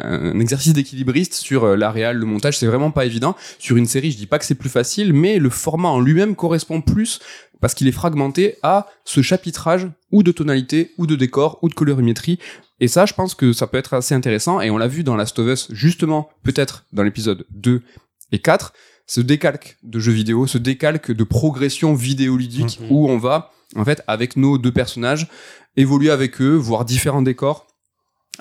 [0.00, 2.58] un exercice d'équilibriste sur euh, la réal le montage.
[2.58, 3.36] C'est vraiment pas évident.
[3.58, 6.34] Sur une série je dis pas que c'est plus facile mais le format en lui-même
[6.34, 7.20] correspond plus
[7.60, 11.74] parce qu'il est fragmenté à ce chapitrage ou de tonalité ou de décor ou de
[11.74, 12.38] colorimétrie
[12.80, 15.16] et ça je pense que ça peut être assez intéressant et on l'a vu dans
[15.16, 17.82] Last of Us justement peut-être dans l'épisode 2
[18.32, 18.72] et 4
[19.06, 22.86] ce décalque de jeux vidéo ce décalque de progression vidéoludique Mhm.
[22.90, 25.28] où on va en fait avec nos deux personnages
[25.76, 27.66] évoluer avec eux voir différents décors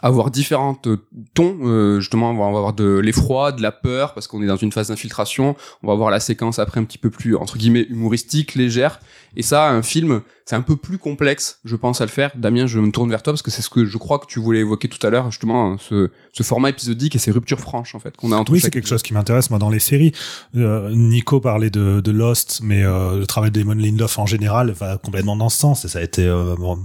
[0.02, 0.98] avoir différents euh,
[1.34, 4.56] tons euh, justement on va avoir de l'effroi de la peur parce qu'on est dans
[4.56, 5.56] une phase d'infiltration.
[5.84, 9.00] On va avoir la séquence après un petit peu plus entre guillemets humoristique légère.
[9.36, 12.32] Et ça un film c'est un peu plus complexe je pense à le faire.
[12.36, 14.40] Damien je me tourne vers toi parce que c'est ce que je crois que tu
[14.40, 18.00] voulais évoquer tout à l'heure justement ce, ce format épisodique et ces ruptures franches en
[18.00, 20.14] fait qu'on a entre Oui, c'est quelque chose qui m'intéresse moi dans les séries.
[20.56, 24.98] Euh, Nico parlait de, de Lost, mais euh, le travail d'Eamon Lindelof en général va
[24.98, 26.26] complètement dans ce sens et ça a été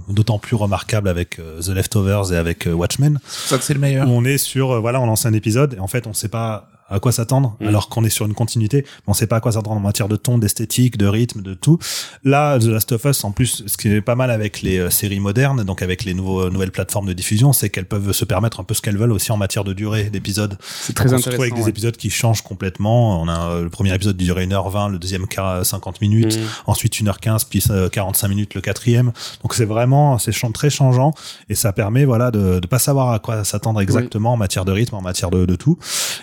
[0.09, 3.19] d'autant plus remarquable avec The Leftovers et avec euh, Watchmen.
[3.27, 4.07] Ça c'est le meilleur.
[4.07, 6.29] où on est sur euh, voilà on lance un épisode et en fait on sait
[6.29, 7.67] pas à quoi s'attendre Mm.
[7.67, 10.15] alors qu'on est sur une continuité on sait pas à quoi s'attendre en matière de
[10.15, 11.79] ton d'esthétique de rythme de tout
[12.23, 14.89] là The Last of Us en plus ce qui est pas mal avec les euh,
[14.89, 18.59] séries modernes donc avec les nouveaux nouvelles plateformes de diffusion c'est qu'elles peuvent se permettre
[18.59, 21.25] un peu ce qu'elles veulent aussi en matière de durée d'épisodes c'est très on se
[21.29, 21.69] retrouve avec des ouais.
[21.69, 25.27] épisodes qui changent complètement on a euh, le premier épisode qui durait 1h20 le deuxième
[25.27, 26.41] quart- 50 minutes Mm.
[26.67, 31.13] ensuite 1h15 puis euh, 45 minutes le quatrième donc c'est vraiment c'est très changeant
[31.49, 34.71] et ça permet voilà de de pas savoir à quoi s'attendre exactement en matière de
[34.71, 35.77] rythme en matière de, de tout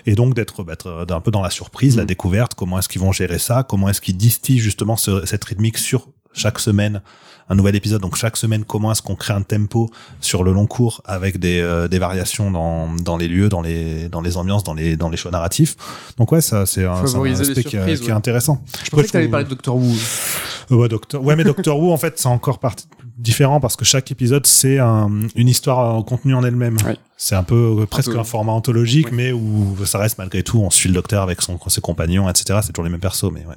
[0.07, 2.07] et donc d'être être, être un peu dans la surprise, la Mm.
[2.07, 2.55] découverte.
[2.55, 3.63] Comment est-ce qu'ils vont gérer ça?
[3.69, 7.03] Comment est-ce qu'ils distillent justement ce- cette rythmique sur chaque semaine
[7.49, 8.01] un nouvel épisode?
[8.01, 11.61] Donc chaque semaine, comment est-ce qu'on crée un tempo sur le long cours avec des,
[11.61, 15.09] euh, des variations dans, dans les lieux, dans les dans les ambiances, dans les dans
[15.11, 15.77] les choix narratifs?
[16.17, 17.05] Donc ouais, ça c'est un, un
[17.41, 18.11] aspect qui, est- ouais.
[18.13, 18.63] intéressant.
[18.85, 19.93] Je pensais que t'allais trouve- parler de Doctor Who.
[20.71, 21.23] Euh, ouais, Doctor.
[21.23, 22.87] Ouais, mais Doctor Who, en fait, c'est encore parti-
[23.19, 26.77] différent parce que chaque épisode, c'est un, une histoire en contenu en elle-même.
[26.85, 26.97] Ouais.
[27.17, 28.19] C'est un peu euh, presque peu.
[28.19, 29.13] un format anthologique, Ouais.
[29.13, 32.61] mais où ça reste malgré tout, on suit le docteur avec son, ses compagnons, etc.
[32.63, 33.57] C'est toujours les mêmes persos, mais ouais.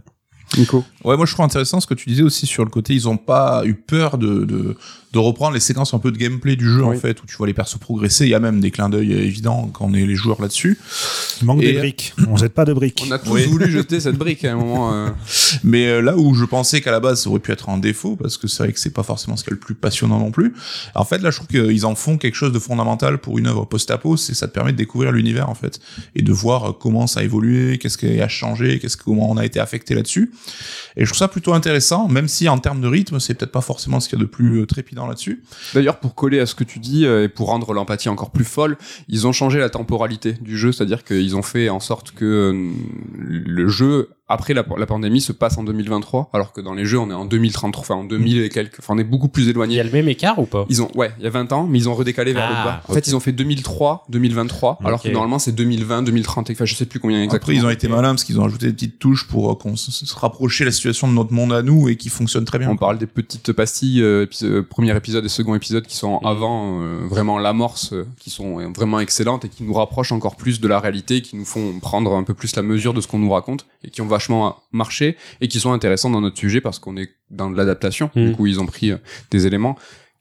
[0.58, 0.84] Nico.
[1.04, 3.18] Ouais, moi je trouve intéressant ce que tu disais aussi sur le côté, ils ont
[3.18, 4.78] pas eu peur de, de,
[5.15, 6.97] de reprendre les séquences un peu de gameplay du jeu Oui.
[6.97, 8.25] en fait, où tu vois les persos progresser.
[8.25, 10.78] Il y a même des clins d'œil évidents quand on est les joueurs là-dessus.
[11.41, 12.13] Il manque Et- des briques.
[12.28, 13.01] On jette pas de briques.
[13.08, 13.45] On a tous Oui.
[13.45, 14.93] voulu jeter cette brique à un moment.
[14.93, 15.10] euh.
[15.63, 18.17] Mais euh, là où je pensais qu'à la base ça aurait pu être un défaut,
[18.17, 20.32] parce que c'est vrai que c'est pas forcément ce qui est le plus passionnant non
[20.32, 20.54] plus.
[20.95, 23.63] En fait, là je trouve qu'ils en font quelque chose de fondamental pour une œuvre
[23.65, 25.80] post-apo, c'est ça te permet de découvrir l'univers en fait
[26.15, 29.38] et de voir euh, comment ça a évolué, qu'est-ce qui a changé, qu'est-ce comment on
[29.38, 30.34] a été affecté là-dessus.
[30.97, 33.62] Et je trouve ça plutôt intéressant, même si en termes de rythme, c'est peut-être pas
[33.62, 34.65] forcément ce qu'il y a de plus euh,
[35.08, 35.44] là-dessus.
[35.74, 38.46] D'ailleurs, pour coller à ce que tu dis euh, et pour rendre l'empathie encore plus
[38.46, 42.26] folle, ils ont changé la temporalité du jeu, c'est-à-dire qu'ils ont fait en sorte que
[42.26, 42.72] euh,
[43.18, 47.00] le jeu après la, la pandémie se passe en 2023, alors que dans les jeux
[47.00, 49.48] on est en 2033, enfin en 2000 et quelques, enfin on est beaucoup plus Il
[49.48, 49.80] y éloigné.
[49.80, 50.66] a le même écart ou pas?
[50.70, 52.66] Ils ont, ouais, il y a 20 ans, mais ils ont redécalé vers Ah, le
[52.66, 52.82] bas.
[52.88, 56.74] En fait, ils ont fait 2003, 2023, alors que normalement c'est 2020, 2030, enfin je
[56.76, 57.38] sais plus combien exactement.
[57.38, 59.76] Après, ils ont été malins parce qu'ils ont ajouté des petites touches pour euh, qu'on
[59.76, 62.70] se, se rapprocher la situation de notre monde à nous et qui fonctionne très bien.
[62.70, 66.18] On parle des petites pastilles, euh, épis- euh, premier épisode et second épisode qui sont
[66.20, 70.60] avant euh, vraiment l'amorce, euh, qui sont vraiment excellentes et qui nous rapprochent encore plus
[70.60, 73.20] de la réalité, qui nous font prendre un peu plus la mesure de ce qu'on
[73.20, 76.80] nous raconte et qui ont vachement marché et qui sont intéressants dans notre sujet parce
[76.80, 78.10] qu'on est dans de l'adaptation.
[78.15, 78.97] Du coup, ils ont pris euh,
[79.32, 79.75] des éléments.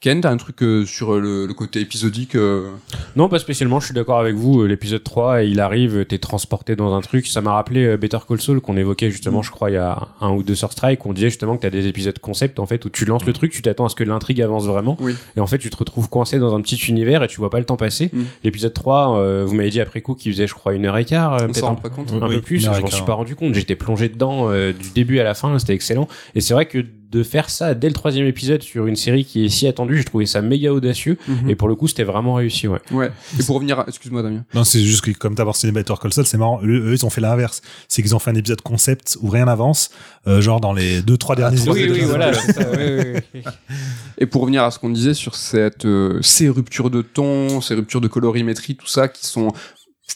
[0.05, 2.69] Ken, t'as un truc euh, sur euh, le, le côté épisodique euh,
[3.17, 4.61] Non, pas spécialement, je suis d'accord avec vous.
[4.61, 7.27] euh, L'épisode 3, il arrive, t'es transporté dans un truc.
[7.27, 10.09] Ça m'a rappelé euh, Better Call Saul qu'on évoquait justement, je crois, il y a
[10.21, 11.07] un ou deux sur Strike.
[11.07, 13.51] On disait justement que t'as des épisodes concept, en fait, où tu lances le truc,
[13.51, 14.99] tu t'attends à ce que l'intrigue avance vraiment.
[15.01, 15.15] Oui.
[15.39, 17.59] Et en fait, tu te retrouves coincé dans un petit univers et tu vois pas
[17.59, 18.11] le temps passer.
[18.13, 18.23] Mm.
[18.45, 21.07] L'épisode 3, euh, vous m'avez dit après coup qu'il faisait, je crois, une heure et
[21.07, 22.13] quart, euh, On peut-être s'en un, rend pas compte.
[22.13, 22.59] un Oui, peu plus.
[22.61, 23.55] Je m'en suis pas rendu compte.
[23.55, 25.59] J'étais plongé dedans euh, du début à la fin.
[25.59, 26.09] C'était excellent.
[26.35, 29.45] Et c'est vrai que de faire ça dès le troisième épisode sur une série qui
[29.45, 31.17] est si attendue, j'ai trouvé ça méga audacieux.
[31.29, 31.49] Mhm.
[31.49, 32.81] Et pour le coup, c'était vraiment réussi, ouais.
[32.91, 33.13] Ouais.
[33.39, 33.85] Et pour revenir, à...
[33.87, 34.45] excuse-moi Damien.
[34.53, 36.61] Non, c'est juste que comme t'as mentionné Better Call Saul, c'est marrant.
[36.65, 37.63] Eux, eux, ils ont fait l'inverse.
[37.87, 39.91] C'est qu'ils ont fait un épisode concept où rien n'avance,
[40.27, 42.35] euh, genre dans les deux, trois derniers voilà.
[42.35, 43.43] c'est ça, oui, oui, oui.
[44.19, 47.75] Et pour revenir à ce qu'on disait sur cette, euh, ces ruptures de ton, ces
[47.75, 49.53] ruptures de colorimétrie, tout ça, qui sont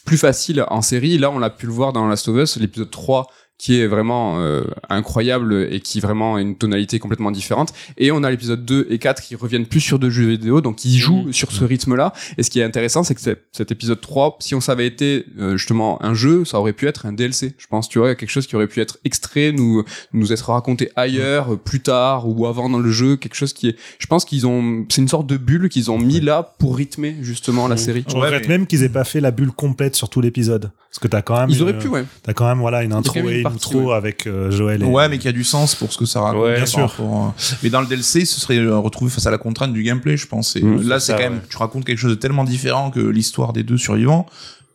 [0.04, 2.90] plus faciles en série, là on l'a pu le voir dans Last of Us, l'épisode
[2.90, 7.72] 3 qui est vraiment euh, incroyable et qui vraiment a une tonalité complètement différente.
[7.96, 10.84] Et on a l'épisode 2 et 4 qui reviennent plus sur de jeux vidéo, donc
[10.84, 11.32] ils jouent Mhm.
[11.32, 12.12] sur ce rythme-là.
[12.38, 13.20] Et ce qui est intéressant, c'est que
[13.52, 17.06] cet épisode 3, si on savait été euh, justement un jeu, ça aurait pu être
[17.06, 17.54] un DLC.
[17.58, 20.90] Je pense, tu vois, quelque chose qui aurait pu être extrait, nous nous être raconté
[20.96, 23.76] ailleurs, euh, plus tard ou avant dans le jeu, quelque chose qui est.
[23.98, 27.16] Je pense qu'ils ont, c'est une sorte de bulle qu'ils ont mis là pour rythmer
[27.22, 27.80] justement la Mhm.
[27.80, 28.04] série.
[28.08, 30.70] Je Ouais, regrette mais- même qu'ils aient pas fait la bulle complète sur tout l'épisode.
[30.90, 32.04] Parce que t'as quand même, Ils auraient pu, ouais.
[32.22, 33.42] t'as quand même, voilà, une intro et une
[33.74, 33.94] ouais.
[33.94, 36.42] avec euh, Joël et, Ouais, mais qui a du sens pour ce que ça raconte.
[36.42, 36.88] Ouais, bien sûr.
[36.88, 39.82] rapport, euh, Mais dans le DLC, ce serait euh, retrouvé face à la contrainte du
[39.82, 40.56] gameplay, je pense.
[40.56, 41.40] Et Mmh, là, c'est quand même, ouais.
[41.48, 44.26] tu racontes quelque chose de tellement différent que l'histoire des deux survivants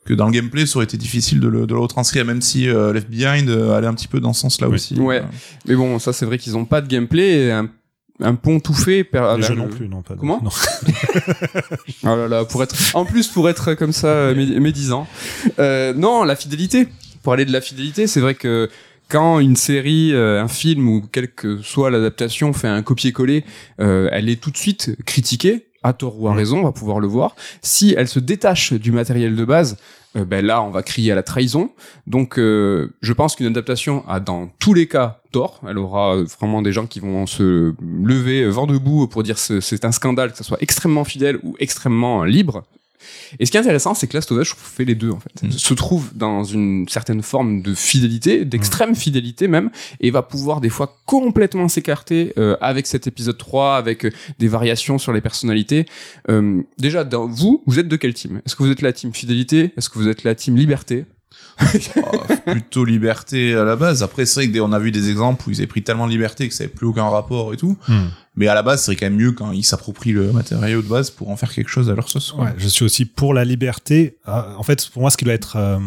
[0.06, 2.68] que dans le gameplay, ça aurait été difficile de le, de le retranscrire, même si
[2.68, 4.76] euh, Left Behind euh, allait un petit peu dans ce sens-là Oui.
[4.76, 4.96] aussi.
[5.00, 5.24] Ouais.
[5.66, 7.70] Mais bon, ça c'est vrai qu'ils ont pas de gameplay, et un,
[8.22, 9.06] un pont tout fait.
[9.06, 10.16] per- les jeux le- non plus, non pas.
[10.20, 10.50] Comment non.
[12.04, 15.08] Oh là là, pour être, en plus pour être comme ça euh, mé- médisant.
[15.60, 16.90] Euh, non, la fidélité.
[17.24, 18.70] Pour aller de la fidélité, c'est vrai que
[19.10, 23.46] quand une série, euh, un film ou quelle que soit l'adaptation fait un copier-coller,
[23.80, 27.00] euh, elle est tout de suite critiquée, à tort ou à raison, on va pouvoir
[27.00, 27.36] le voir.
[27.62, 29.78] Si elle se détache du matériel de base,
[30.16, 31.72] euh, ben là, on va crier à la trahison.
[32.08, 35.62] Donc, euh, je pense qu'une adaptation a dans tous les cas tort.
[35.68, 39.92] Elle aura vraiment des gens qui vont se lever vent debout pour dire c'est un
[39.92, 42.64] scandale, que ça soit extrêmement fidèle ou extrêmement libre.
[43.40, 45.12] Et ce qui est intéressant, c'est que Last of Us, je trouve, fait les deux,
[45.12, 45.44] en fait.
[45.44, 45.52] Mm.
[45.52, 50.70] Se trouve dans une certaine forme de fidélité, d'extrême fidélité même, et va pouvoir des
[50.70, 55.86] fois complètement s'écarter euh, avec cet épisode 3, avec euh, des variations sur les personnalités.
[56.30, 58.42] Euh, déjà, dans, vous, vous êtes de quel team?
[58.46, 59.74] Est-ce que vous êtes la team fidélité?
[59.78, 61.06] Est-ce que vous êtes la team liberté?
[61.98, 62.18] Oh,
[62.52, 64.04] plutôt liberté à la base.
[64.04, 66.08] Après, c'est vrai que des- on a vu des exemples où ils avaient pris tellement
[66.08, 67.78] de liberté que ça n'avait plus aucun rapport et tout.
[67.88, 68.08] Hmm.
[68.36, 71.12] Mais à la base, c'est quand même mieux quand ils s'approprient le matériau de base
[71.12, 72.34] pour en faire quelque chose à leur sauce.
[72.34, 74.18] Ouais, je suis aussi pour la liberté.
[74.28, 75.78] Euh, en fait, pour moi, ce qui doit être euh,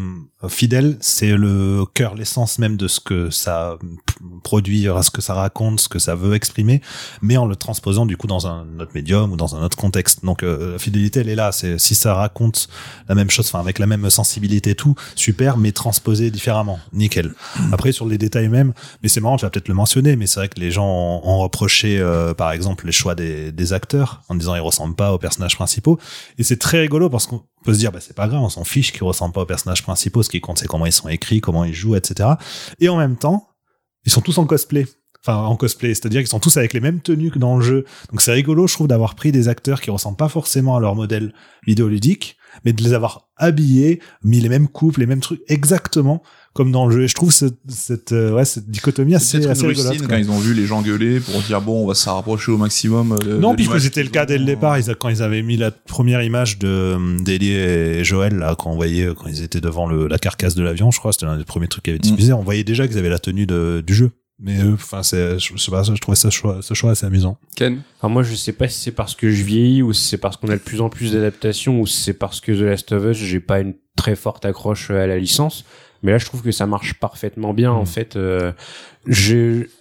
[0.48, 3.78] fidèle, c'est le cœur, l'essence même de ce que ça
[4.42, 6.82] produit, ce que ça raconte, ce que ça veut exprimer,
[7.22, 10.24] mais en le transposant du coup dans un autre médium ou dans un autre contexte.
[10.24, 11.52] Donc euh, la fidélité, elle est là.
[11.52, 12.68] C'est si ça raconte
[13.08, 17.34] la même chose, enfin avec la même sensibilité et tout, super, mais transposé différemment, nickel.
[17.72, 20.40] Après sur les détails même, mais c'est marrant, tu vas peut-être le mentionner, mais c'est
[20.40, 21.98] vrai que les gens ont, reproché,
[22.36, 25.98] par exemple, les choix des, acteurs en disant ils ressemblent pas aux personnages principaux.
[26.38, 28.64] Et c'est très rigolo parce qu'on peut se dire, bah, c'est pas grave, on s'en
[28.64, 30.22] fiche qu'ils ressemblent pas aux personnages principaux.
[30.22, 32.30] Ce qui compte, c'est comment ils sont écrits, comment ils jouent, etc.
[32.78, 33.48] Et en même temps,
[34.04, 34.86] ils sont tous en cosplay.
[35.20, 37.84] Enfin, en cosplay, c'est-à-dire qu'ils sont tous avec les mêmes tenues que dans le jeu.
[38.10, 40.94] Donc c'est rigolo, je trouve, d'avoir pris des acteurs qui ressemblent pas forcément à leur
[40.94, 41.34] modèle
[41.66, 46.22] vidéoludique, mais de les avoir habillés, mis les mêmes coupes, les mêmes trucs, exactement
[46.56, 47.02] comme dans le jeu.
[47.04, 50.06] Et je trouve cette, cette, euh, ouais, cette dichotomie assez, assez une rigolote.
[50.08, 52.56] quand ils ont vu les gens gueuler pour dire bon, on va se rapprocher au
[52.56, 53.12] maximum.
[53.12, 54.78] euh, De, Non, de puisque c'était le cas dès le départ.
[54.78, 58.70] Ils, quand ils avaient mis la première image de euh, d'Elie et Joël, là, quand
[58.72, 61.38] on voyait, quand ils étaient devant le, la carcasse de l'avion, je crois, c'était l'un
[61.38, 63.94] des premiers trucs qui avait diffusé, on voyait déjà qu'ils avaient la tenue de, du
[63.94, 64.10] jeu.
[64.38, 67.38] Mais eux, enfin, c'est, je sais pas, je trouvais ça choix, ce choix assez amusant.
[67.56, 70.18] Ken Alors moi, je sais pas si c'est parce que je vieillis ou si c'est
[70.18, 72.92] parce qu'on a de plus en plus d'adaptations ou si c'est parce que The Last
[72.92, 75.64] of Us, j'ai pas une très forte accroche à la licence.
[76.06, 77.72] Mais là, je trouve que ça marche parfaitement bien.
[77.72, 78.52] En fait, euh,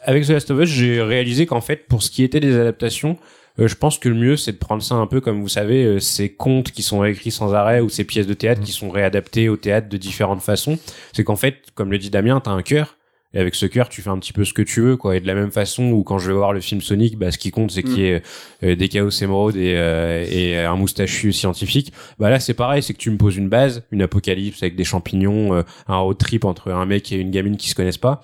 [0.02, 3.20] avec The Last of Us, j'ai réalisé qu'en fait, pour ce qui était des adaptations,
[3.60, 5.86] euh, je pense que le mieux, c'est de prendre ça un peu comme vous savez,
[5.86, 8.90] euh, ces contes qui sont écrits sans arrêt ou ces pièces de théâtre qui sont
[8.90, 10.80] réadaptées au théâtre de différentes façons.
[11.14, 12.98] C'est qu'en fait, comme le dit Damien, t'as un cœur.
[13.36, 15.17] Et avec ce cœur, tu fais un petit peu ce que tu veux, quoi.
[15.17, 17.38] Et de la même façon où quand je vais voir le film Sonic, bah, ce
[17.38, 18.24] qui compte, c'est qu'il y ait
[18.63, 21.91] euh, des chaos émeraudes et, euh, et un moustachu scientifique.
[22.17, 24.86] Bah là, c'est pareil, c'est que tu me poses une base, une apocalypse avec des
[24.86, 28.24] champignons, euh, un road trip entre un mec et une gamine qui se connaissent pas.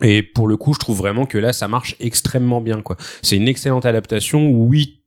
[0.00, 2.96] Et pour le coup, je trouve vraiment que là, ça marche extrêmement bien, quoi.
[3.22, 5.00] C'est une excellente adaptation où oui,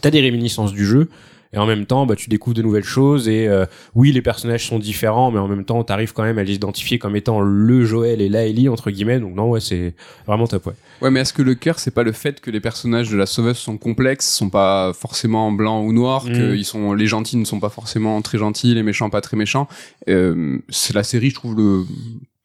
[0.00, 1.10] t'as des réminiscences du jeu.
[1.54, 3.28] Et en même temps, bah, tu découvres de nouvelles choses.
[3.28, 3.64] Et euh,
[3.94, 6.98] oui, les personnages sont différents, mais en même temps, t'arrives quand même à les identifier
[6.98, 9.20] comme étant le Joël et la Ellie entre guillemets.
[9.20, 9.94] Donc non, ouais, c'est
[10.26, 10.72] vraiment top, ouais.
[11.00, 13.26] Ouais, mais est-ce que le cœur, c'est pas le fait que les personnages de la
[13.26, 16.32] sauveuse sont complexes, sont pas forcément blancs ou noirs, Mm.
[16.32, 19.36] que ils sont, les gentils ne sont pas forcément très gentils, les méchants pas très
[19.36, 19.68] méchants?
[20.08, 21.84] Euh, c'est la série, je trouve, le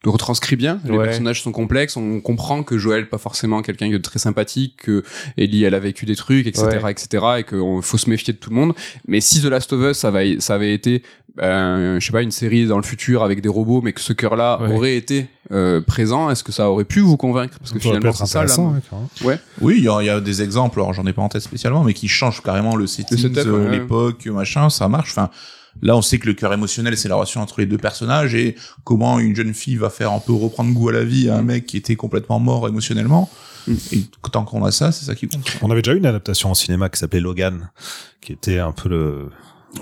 [0.04, 0.80] retranscrit bien.
[0.84, 1.04] Les Ouais.
[1.04, 1.96] personnages sont complexes.
[1.96, 5.02] On comprend que Joël pas forcément quelqu'un de très sympathique, que
[5.36, 6.92] Ellie elle a vécu des trucs, etc., Ouais.
[6.92, 8.72] etc., et qu'il faut se méfier de tout le monde.
[9.06, 11.02] Mais si The Last of Us, ça, va, ça avait été,
[11.36, 14.12] ben, je sais pas, une série dans le futur avec des robots, mais que ce
[14.12, 14.72] cœur-là Ouais.
[14.74, 17.58] aurait été euh, présent, est-ce que ça aurait pu vous convaincre?
[17.58, 18.56] Parce que Ça finalement, c'est ça, là.
[19.24, 19.38] ouais.
[19.60, 21.42] Oui, il y, a- il y a des exemples, alors j'en ai pas en tête
[21.42, 25.10] spécialement, mais qui changent carrément le setting, euh, l'époque, machin, ça marche.
[25.10, 25.28] Enfin,
[25.82, 28.56] là, on sait que le cœur émotionnel, c'est la relation entre les deux personnages et
[28.84, 31.42] comment une jeune fille va faire un peu reprendre goût à la vie à un
[31.42, 33.30] mec qui était complètement mort émotionnellement.
[33.66, 33.74] Mm.
[33.92, 35.58] Et tant qu'on a ça, c'est ça qui compte.
[35.62, 37.70] On avait déjà eu une adaptation au cinéma qui s'appelait Logan,
[38.20, 39.28] qui était un peu le,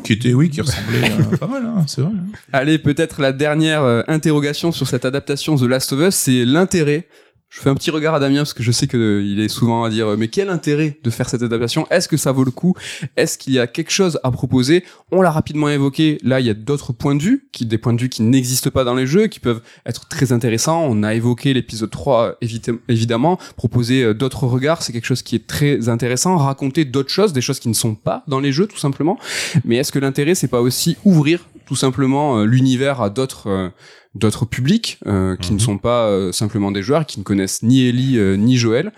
[0.04, 2.12] Qui était, oui, qui ressemblait euh, pas mal, hein, c'est vrai.
[2.14, 2.38] hein.
[2.52, 7.08] Allez, peut-être la dernière euh, interrogation sur cette adaptation The Last of Us, c'est l'intérêt.
[7.50, 9.82] Je fais un petit regard à Damien parce que je sais que euh, est souvent
[9.84, 11.86] à dire euh, mais quel intérêt de faire cette adaptation?
[11.90, 12.74] Est-ce que ça vaut le coup?
[13.16, 14.84] Est-ce qu'il y a quelque chose à proposer?
[15.12, 16.18] On l'a rapidement évoqué.
[16.22, 18.84] Là, il y a d'autres points de vue, des points de vue qui n'existent pas
[18.84, 20.84] dans les jeux, qui peuvent être très intéressants.
[20.90, 25.22] On a évoqué l'épisode 3 euh, évita- évidemment, proposer euh, d'autres regards, c'est quelque chose
[25.22, 28.52] qui est très intéressant, raconter d'autres choses, des choses qui ne sont pas dans les
[28.52, 29.18] jeux tout simplement.
[29.64, 33.68] Mais est-ce que l'intérêt c'est pas aussi ouvrir tout simplement euh, l'univers à d'autres euh,
[34.14, 35.60] d'autres publics euh, qui ne Mhm.
[35.60, 38.90] sont pas euh, simplement des joueurs qui ne connaissent ni Ellie euh, ni Joël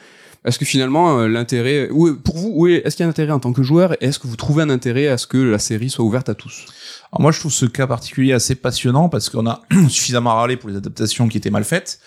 [0.45, 3.33] est-ce que finalement euh, l'intérêt ou pour vous oui est-ce qu'il y a un intérêt
[3.33, 5.59] en tant que joueur et est-ce que vous trouvez un intérêt à ce que la
[5.59, 6.65] série soit ouverte à tous?
[7.13, 10.71] Alors moi, je trouve ce cas particulier assez passionnant parce qu'on a suffisamment râlé pour
[10.71, 11.99] les adaptations qui étaient mal faites.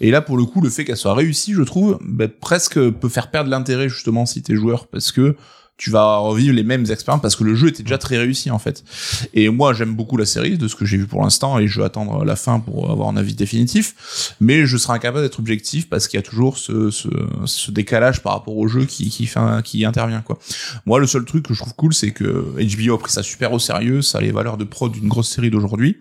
[0.00, 3.08] Et là, pour le coup, le fait qu'elle soit réussie, je trouve, ben, presque peut
[3.08, 5.36] faire perdre l'intérêt justement si t'es joueur parce que
[5.78, 8.58] tu vas revivre les mêmes expériences parce que le jeu était déjà très réussi en
[8.58, 8.84] fait.
[9.32, 11.80] Et moi, j'aime beaucoup la série de ce que j'ai vu pour l'instant et je
[11.80, 14.34] vais attendre la fin pour avoir un avis définitif.
[14.40, 17.08] Mais je serai incapable d'être objectif parce qu'il y a toujours ce, ce,
[17.46, 19.30] ce décalage par rapport au jeu qui, qui,
[19.64, 20.38] qui intervient quoi.
[20.84, 23.52] Moi, le seul truc que je trouve cool, c'est que HBO a pris ça super
[23.52, 25.98] au sérieux, ça a les valeurs de prod d'une grosse série d'aujourd'hui,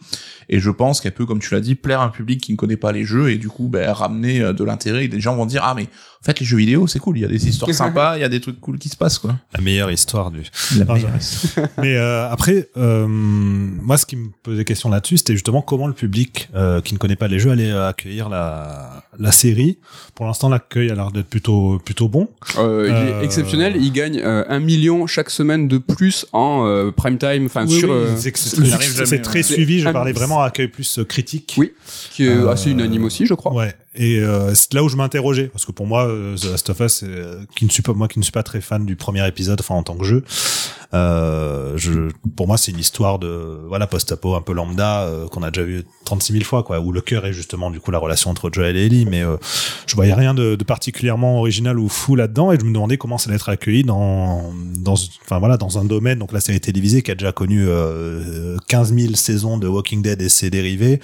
[0.49, 2.57] et je pense qu'elle peut, comme tu l'as dit, plaire à un public qui ne
[2.57, 5.45] connaît pas les jeux, et du coup, ben, ramener de l'intérêt, et des gens vont
[5.45, 5.87] dire, ah, mais
[6.21, 8.23] en fait, les jeux vidéo, c'est cool, il y a des histoires sympas, il y
[8.23, 9.36] a des trucs cool qui se passent, quoi.
[9.53, 10.41] la meilleure histoire du,
[10.77, 11.10] La meilleure.
[11.77, 15.93] Mais euh, après, euh, moi, ce qui me posait question là-dessus, c'était justement comment le
[15.93, 19.77] public euh, qui ne connaît pas les jeux allait euh, accueillir la, la série.
[20.15, 22.30] Pour l'instant, l'accueil a l'air d'être plutôt plutôt bon.
[22.58, 26.65] euh, il Euh, est exceptionnel il gagne euh, un million chaque semaine de plus en
[26.65, 29.43] euh, prime time enfin Oui, sur oui, euh, c'est très- ouais.
[29.43, 29.80] suivi.
[29.80, 31.56] Je parlais vraiment à accueil plus euh, critique.
[31.58, 31.73] Oui.
[32.12, 33.73] qui est Euh, assez unanime aussi je crois Ouais.
[33.95, 36.80] Et euh, c'est là où je m'interrogeais parce que pour moi, euh, The Last of
[36.82, 39.28] Us, euh, qui ne suis pas moi qui ne suis pas très fan du premier
[39.28, 40.23] épisode, enfin en tant que jeu,
[40.93, 45.43] euh, je, pour moi c'est une histoire de voilà post-apo un peu lambda euh, qu'on
[45.43, 47.97] a déjà vu 36 000 fois quoi, où le cœur est justement du coup la
[47.97, 49.23] relation entre Joel et Ellie, mais
[49.86, 53.17] je voyais rien de, de particulièrement original ou fou là-dedans et je me demandais comment
[53.17, 54.95] ça allait être accueilli dans dans
[55.26, 58.93] enfin voilà dans un domaine donc la série télévisée qui a déjà connu euh, 15
[58.93, 61.00] 000 saisons de Walking Dead et ses dérivés,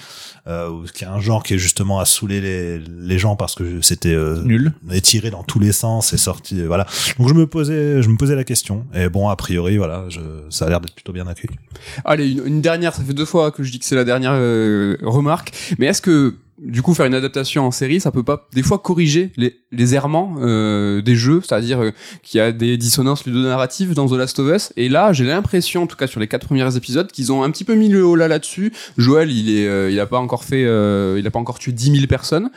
[0.94, 4.14] qui a un genre qui est justement à saouler les, les gens parce que c'était
[4.14, 4.72] euh, Nul.
[4.92, 6.86] étiré dans tous les sens et sorti voilà
[7.18, 10.20] donc je me posais je me posais la question et bon a priori voilà je,
[10.50, 11.56] ça a l'air d'être plutôt bien accueilli
[12.04, 14.32] Allez, une, une dernière, ça fait deux fois que je dis que c'est la dernière
[14.34, 15.52] euh, remarque.
[15.78, 18.78] Mais est-ce que, du coup, faire une adaptation en série, ça peut pas, des fois,
[18.78, 21.90] corriger les, les errements euh, des jeux, c'est-à-dire euh,
[22.22, 24.72] qu'il y a des dissonances ludonarratives dans The Last of Us.
[24.76, 27.50] Et là, j'ai l'impression, en tout cas sur les quatre premiers épisodes, qu'ils ont un
[27.50, 28.72] petit peu mis le haut là là-dessus.
[28.96, 31.72] Joel, il est, euh, il a pas encore fait, euh, il a pas encore tué
[31.72, 32.50] 10 000 personnes.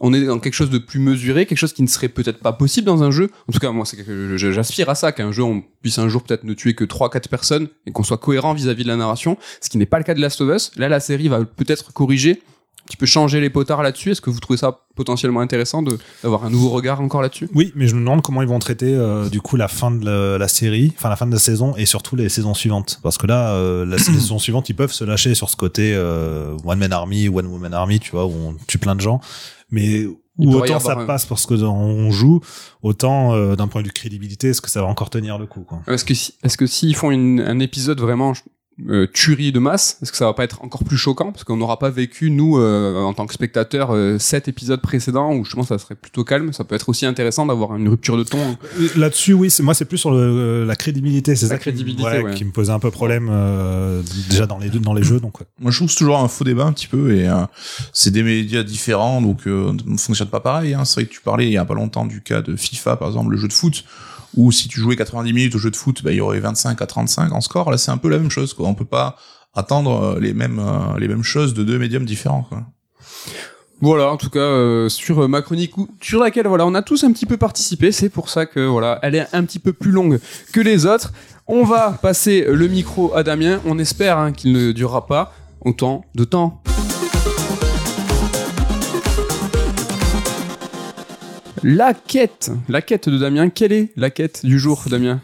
[0.00, 2.52] On est dans quelque chose de plus mesuré, quelque chose qui ne serait peut-être pas
[2.52, 3.30] possible dans un jeu.
[3.48, 4.04] En tout cas, moi, c'est
[4.36, 7.68] j'aspire à ça, qu'un jeu, on puisse un jour peut-être ne tuer que 3-4 personnes
[7.86, 10.20] et qu'on soit cohérent vis-à-vis de la narration, ce qui n'est pas le cas de
[10.20, 10.72] Last of Us.
[10.76, 12.42] Là, la série va peut-être corriger,
[12.88, 14.10] qui peut changer les potards là-dessus.
[14.10, 17.48] Est-ce que vous trouvez ça potentiellement intéressant de d'avoir un nouveau regard encore là-dessus?
[17.54, 20.04] Oui mais je me demande comment ils vont traiter euh, du coup la fin de
[20.04, 23.00] la, la série enfin la fin de la saison et surtout les saisons suivantes.
[23.02, 26.56] Parce que là euh, la saison suivante ils peuvent se lâcher sur ce côté euh,
[26.64, 29.20] one man army one woman army tu vois où on tue plein de gens.
[29.70, 30.06] Mais
[30.38, 32.40] Il autant ça un- passe parce que on joue
[32.82, 35.62] autant euh, d'un point de vue crédibilité est-ce que ça va encore tenir le coup
[35.62, 35.80] quoi?
[35.88, 38.32] Est-ce que si, est-ce que s'ils font une- un épisode vraiment
[38.88, 41.56] euh, tuerie de masse, est-ce que ça va pas être encore plus choquant parce qu'on
[41.56, 45.62] n'aura pas vécu nous euh, en tant que spectateurs euh, sept épisodes précédents où justement
[45.62, 46.52] ça serait plutôt calme.
[46.52, 48.38] Ça peut être aussi intéressant d'avoir une rupture de ton.
[48.80, 51.54] Euh, Là-dessus, oui, c'est moi, c'est plus sur le, euh, la crédibilité, c'est La ça
[51.58, 52.34] qui me- crédibilité, ouais, ouais.
[52.34, 55.38] qui me posait un peu problème euh, déjà dans les deux, dans les jeux, donc
[55.40, 55.46] ouais.
[55.60, 57.44] Moi, je trouve que c'est toujours un faux débat un petit peu et euh,
[57.92, 60.74] c'est des médias différents donc euh, ne fonctionne pas pareil.
[60.74, 60.84] Hein.
[60.84, 63.08] C'est vrai que tu parlais il y a pas longtemps du cas de FIFA par
[63.08, 63.84] exemple, le jeu de foot
[64.36, 66.80] où si tu jouais 90 minutes au jeu de foot, bah, il y aurait 25
[66.80, 67.70] à 35 en score.
[67.70, 68.54] Là, c'est un peu la même chose.
[68.54, 68.68] Quoi.
[68.68, 69.16] On peut pas
[69.54, 72.48] attendre euh, les mêmes euh, les mêmes choses de deux médiums différents.
[73.80, 77.12] Voilà, en tout cas euh, sur ma chronique sur laquelle voilà on a tous un
[77.12, 77.92] petit peu participé.
[77.92, 80.20] C'est pour ça que voilà elle est un petit peu plus longue
[80.52, 81.12] que les autres.
[81.46, 83.60] On va passer le micro à Damien.
[83.66, 86.62] On espère hein, qu'il ne durera pas autant de temps.
[91.66, 93.48] La quête, la quête de Damien.
[93.48, 95.22] Quelle est la quête du jour, Damien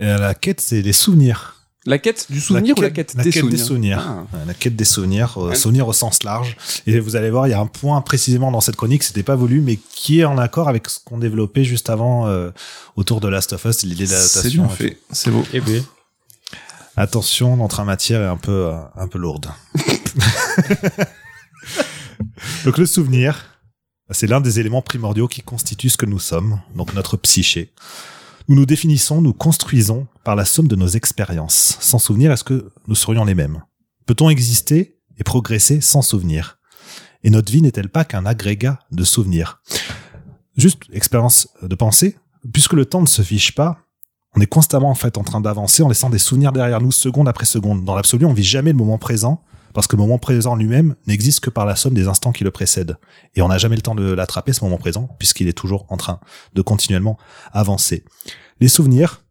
[0.00, 1.52] Et la quête, c'est les souvenirs.
[1.88, 4.04] La quête du souvenir ou la quête, la des, quête souvenirs des souvenirs.
[4.04, 4.26] Ah.
[4.38, 5.54] Euh, La quête des souvenirs, euh, Ouais.
[5.54, 6.56] souvenirs au sens large.
[6.88, 9.36] Et vous allez voir, il y a un point précisément dans cette chronique, c'était pas
[9.36, 12.50] voulu, mais qui est en accord avec ce qu'on développait juste avant euh,
[12.96, 14.64] autour de Last of Us, l'idée C'est d'adaptation.
[14.64, 15.44] bien fait, c'est beau.
[15.52, 15.80] Eh bien,
[16.96, 19.46] Attention, notre matière est un peu, euh, un peu lourde.
[22.64, 23.55] Donc le souvenir,
[24.10, 27.72] c'est l'un des éléments primordiaux qui constituent ce que nous sommes, donc notre psyché.
[28.48, 31.76] Nous nous définissons, nous construisons par la somme de nos expériences.
[31.80, 33.62] Sans souvenir, est-ce que nous serions les mêmes
[34.06, 36.58] Peut-on exister et progresser sans souvenir?
[37.24, 39.60] Et notre vie n'est-elle pas qu'un agrégat de souvenirs?
[40.56, 42.16] Juste expérience de pensée,
[42.52, 43.78] puisque le temps ne se fiche pas,
[44.36, 47.28] on est constamment en fait en train d'avancer en laissant des souvenirs derrière nous seconde
[47.28, 47.84] après seconde.
[47.84, 49.42] Dans l'absolu, on vit jamais le moment présent
[49.74, 52.50] parce que le moment présent lui-même n'existe que par la somme des instants qui le
[52.50, 52.96] précèdent.
[53.34, 55.96] Et on n'a jamais le temps de l'attraper ce moment présent puisqu'il est toujours en
[55.96, 56.20] train
[56.54, 57.18] de continuellement
[57.52, 58.04] avancer.
[58.60, 59.22] Les souvenirs,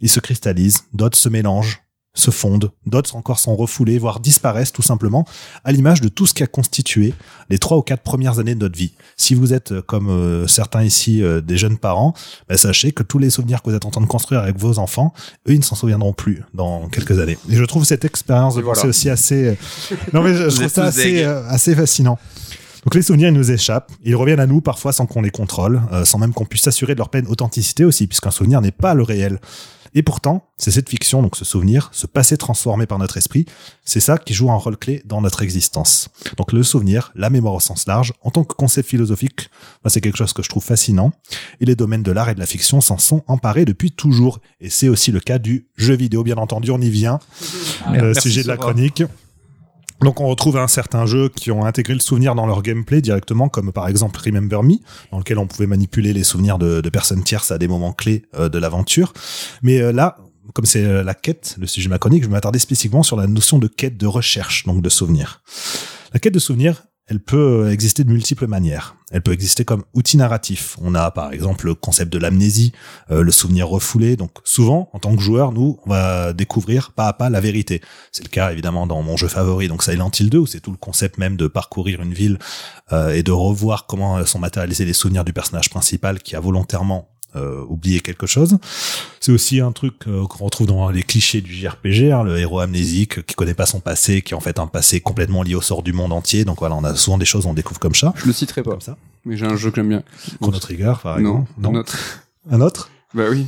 [0.00, 1.82] ils se cristallisent, d'autres se mélangent,
[2.14, 5.26] se fondent, d'autres encore sont refoulés, voire disparaissent tout simplement,
[5.64, 7.12] à l'image de tout ce qui a constitué
[7.50, 8.92] les trois ou quatre premières années de notre vie.
[9.16, 12.14] Si vous êtes, euh, comme euh, certains ici, euh, des jeunes parents,
[12.48, 14.78] bah, sachez que tous les souvenirs que vous êtes en train de construire avec vos
[14.78, 15.12] enfants,
[15.48, 17.38] eux, ils ne s'en souviendront plus dans quelques années.
[17.50, 18.76] Et je trouve cette expérience de voilà.
[18.76, 19.48] pensée aussi assez...
[19.48, 19.54] euh,
[20.12, 22.18] Non mais je, trouve ça assez, euh, assez fascinant.
[22.84, 23.90] Donc les souvenirs, ils nous échappent.
[24.04, 26.94] Ils reviennent à nous parfois sans qu'on les contrôle, euh, sans même qu'on puisse s'assurer
[26.94, 29.40] de leur pleine authenticité aussi, puisqu'un souvenir n'est pas le réel.
[29.94, 33.46] Et pourtant, c'est cette fiction, donc ce souvenir, ce passé transformé par notre esprit,
[33.84, 36.08] c'est ça qui joue un rôle clé dans notre existence.
[36.36, 39.50] Donc le souvenir, la mémoire au sens large, en tant que concept philosophique,
[39.82, 41.12] bah, c'est quelque chose que je trouve fascinant.
[41.60, 44.40] Et les domaines de l'art et de la fiction s'en sont emparés depuis toujours.
[44.60, 47.20] Et c'est aussi le cas du jeu vidéo, bien entendu, on y vient.
[47.92, 49.02] Euh, sujet de la chronique.
[50.00, 53.48] Donc on retrouve un certain jeu qui ont intégré le souvenir dans leur gameplay directement,
[53.48, 54.74] comme par exemple Remember Me,
[55.10, 58.48] dans lequel on pouvait manipuler les souvenirs de, personnes tierces à des moments clés euh,
[58.48, 59.12] de l'aventure.
[59.62, 60.18] Mais euh, là,
[60.52, 63.58] comme c'est euh, la quête, le sujet de je vais m'attarder spécifiquement sur la notion
[63.58, 65.42] de quête de recherche, donc de souvenir.
[66.12, 68.96] La quête de souvenir, elle peut exister de multiples manières.
[69.10, 70.76] Elle peut exister comme outil narratif.
[70.80, 72.72] On a par exemple le concept de l'amnésie,
[73.10, 74.16] euh, le souvenir refoulé.
[74.16, 77.82] Donc souvent, en tant que joueur, nous, on va découvrir pas à pas la vérité.
[78.10, 80.70] C'est le cas évidemment dans mon jeu favori, donc Silent Hill 2, où c'est tout
[80.70, 82.38] le concept même de parcourir une ville
[82.92, 87.13] euh, et de revoir comment sont matérialisés les souvenirs du personnage principal qui a volontairement
[87.36, 88.58] euh, oublier quelque chose.
[89.20, 92.60] C'est aussi un truc euh, qu'on retrouve dans les clichés du JRPG, hein, le héros
[92.60, 95.60] amnésique qui connaît pas son passé, qui est en fait un passé complètement lié au
[95.62, 96.44] sort du monde entier.
[96.44, 98.12] Donc voilà, on a souvent des choses on découvre comme ça.
[98.16, 98.72] Je le citerai pas.
[98.72, 98.96] Comme ça.
[99.24, 100.02] Mais j'ai un jeu que j'aime bien.
[100.40, 101.50] Chrono Trigger, par exemple.
[101.58, 101.96] Non, un autre.
[102.50, 102.90] Un autre?
[103.14, 103.46] Bah oui.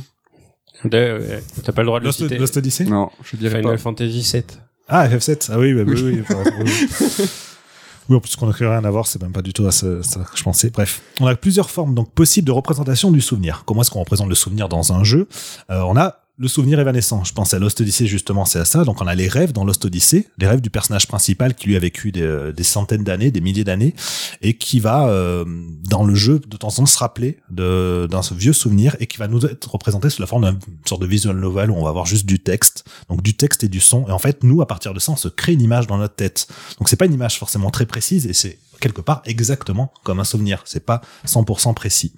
[0.93, 2.37] Euh, T'as pas le droit de le Lost, citer.
[2.37, 2.85] Lost Odyssey?
[2.85, 3.81] Non, je dirais Final pas.
[3.81, 4.59] Fantasy 7.
[4.87, 5.49] Ah, FF7.
[5.51, 6.23] Ah oui, bah, oui, Oui.
[6.59, 7.25] oui.
[8.09, 8.15] oui.
[8.15, 10.21] En plus qu'on n'a rien à voir, c'est même pas du tout à ce- ça
[10.21, 10.69] que je pensais.
[10.69, 13.63] Bref, on a plusieurs formes donc possibles de représentation du souvenir.
[13.65, 15.27] Comment est-ce qu'on représente le souvenir dans un jeu?
[15.69, 17.23] Euh, On a le souvenir évanescent.
[17.23, 18.83] Je pense à Lost Odyssey justement, c'est à ça.
[18.83, 21.75] Donc on a les rêves dans Lost Odyssey, les rêves du personnage principal qui lui
[21.75, 23.95] a vécu des, des centaines d'années, des milliers d'années,
[24.41, 25.45] et qui va euh,
[25.89, 29.27] dans le jeu de temps en temps se rappeler d'un vieux souvenir et qui va
[29.27, 32.05] nous être représenté sous la forme d'une sorte de visual novel où on va avoir
[32.05, 34.07] juste du texte, donc du texte et du son.
[34.07, 36.15] Et en fait, nous, à partir de ça, on se crée une image dans notre
[36.15, 36.47] tête.
[36.77, 40.23] Donc c'est pas une image forcément très précise et c'est quelque part exactement comme un
[40.23, 40.61] souvenir.
[40.65, 42.13] C'est pas 100% précis.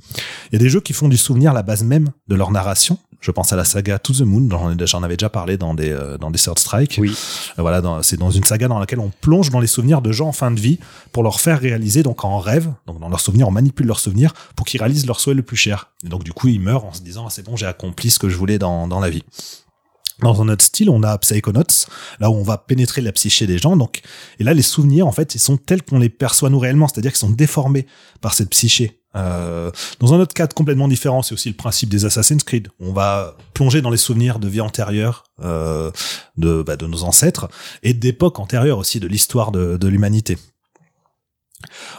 [0.52, 3.00] Il y a des jeux qui font du souvenir la base même de leur narration.
[3.22, 5.92] Je pense à la saga To the Moon, dont j'en avais déjà parlé dans des
[5.92, 6.98] euh, dans des Third Strike.
[7.00, 7.16] Oui.
[7.58, 10.30] Euh, Voilà, c'est dans une saga dans laquelle on plonge dans les souvenirs de gens
[10.30, 10.80] en fin de vie
[11.12, 14.34] pour leur faire réaliser donc en rêve, donc dans leurs souvenirs, on manipule leurs souvenirs
[14.56, 15.90] pour qu'ils réalisent leur souhait le plus cher.
[16.06, 18.20] Et donc du coup, ils meurent en se disant ah, c'est bon, j'ai accompli ce
[18.20, 19.24] que je voulais dans dans la vie.
[20.22, 21.88] Dans un autre style, on a Psychonauts,
[22.20, 23.78] là où on va pénétrer la psyché des gens.
[23.78, 24.02] Donc,
[24.40, 27.12] et là, les souvenirs, en fait, ils sont tels qu'on les perçoit nous réellement, c'est-à-dire
[27.12, 27.86] qu'ils sont déformés
[28.22, 29.00] par cette psyché.
[29.16, 32.68] Euh, dans un autre cadre complètement différent, c'est aussi le principe des Assassin's Creed.
[32.80, 35.92] On va plonger dans les souvenirs de vie antérieure euh,
[36.38, 37.50] de, bah, de nos ancêtres
[37.82, 40.38] et d'époques antérieures aussi de l'histoire de, de l'humanité.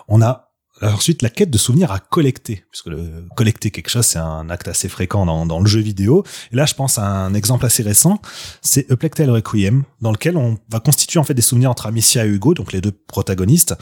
[0.08, 0.49] On a
[0.82, 4.68] ensuite la quête de souvenirs à collecter, puisque le, collecter quelque chose, c'est un acte
[4.68, 6.24] assez fréquent dans, le jeu vidéo.
[6.52, 8.20] Et là, je pense à un exemple assez récent,
[8.62, 12.28] c'est Tale Requiem, dans lequel on va constituer en fait des souvenirs entre Amicia et
[12.28, 13.74] Hugo, donc les deux protagonistes,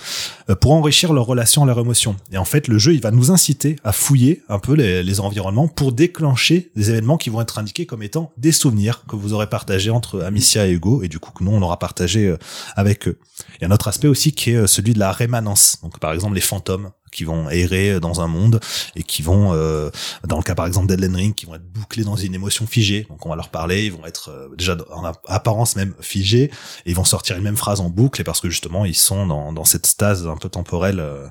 [0.51, 2.17] euh, pour enrichir leur relation, leur émotion.
[2.33, 5.21] Et en fait, le jeu, il va nous inciter à fouiller un peu les, les
[5.21, 9.33] environnements pour déclencher des événements qui vont être indiqués comme étant des souvenirs que vous
[9.33, 12.39] aurez partagés entre Amicia et Hugo, et du coup que nous, on aura partagé euh,
[12.77, 13.19] avec eux.
[13.57, 15.79] Il y a un autre aspect aussi qui est euh, celui de la rémanence.
[15.83, 16.88] Donc par exemple les fantômes
[17.19, 18.61] qui vont errer dans un monde
[18.95, 19.91] et qui vont, euh,
[20.25, 23.07] dans le cas par exemple d'Elden Ring, qui vont être bouclés dans une émotion figée.
[23.11, 26.91] Donc on va leur parler, ils vont être euh, déjà en apparence même figés, et
[26.93, 29.53] ils vont sortir une même phrase en boucle, et parce que justement ils sont dans,
[29.53, 31.01] dans cette stase un peu temporelle.
[31.01, 31.27] euh.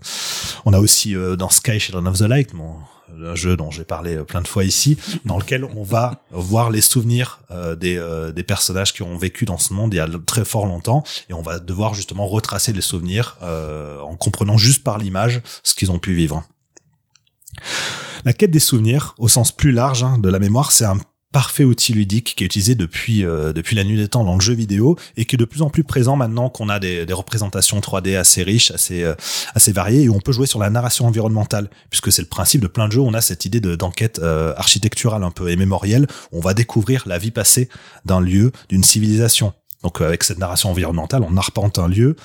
[0.65, 2.73] On a aussi euh, dans Sky Children of the Light, mon,
[3.23, 6.69] un jeu dont j'ai parlé euh, plein de fois ici, dans lequel on va voir
[6.69, 9.99] les souvenirs euh, des, euh, des personnages qui ont vécu dans ce monde il y
[9.99, 14.57] a très fort longtemps, et on va devoir justement retracer les souvenirs euh, en comprenant
[14.57, 16.43] juste par l'image ce qu'ils ont pu vivre.
[18.25, 20.97] La quête des souvenirs, au sens plus large hein, de la mémoire, c'est un
[21.31, 24.41] parfait outil ludique qui est utilisé depuis euh, depuis la nuit des temps dans le
[24.41, 27.13] jeu vidéo et qui est de plus en plus présent maintenant qu'on a des, des
[27.13, 29.13] représentations 3D assez riches, assez euh,
[29.53, 32.61] assez variées et où on peut jouer sur la narration environnementale puisque c'est le principe
[32.61, 33.01] de plein de jeux.
[33.01, 36.07] On a cette idée de d'enquête euh, architecturale un peu et mémorielle.
[36.31, 37.69] On va découvrir la vie passée
[38.05, 39.53] d'un lieu, d'une civilisation.
[39.83, 42.15] Donc euh, avec cette narration environnementale, on arpente un lieu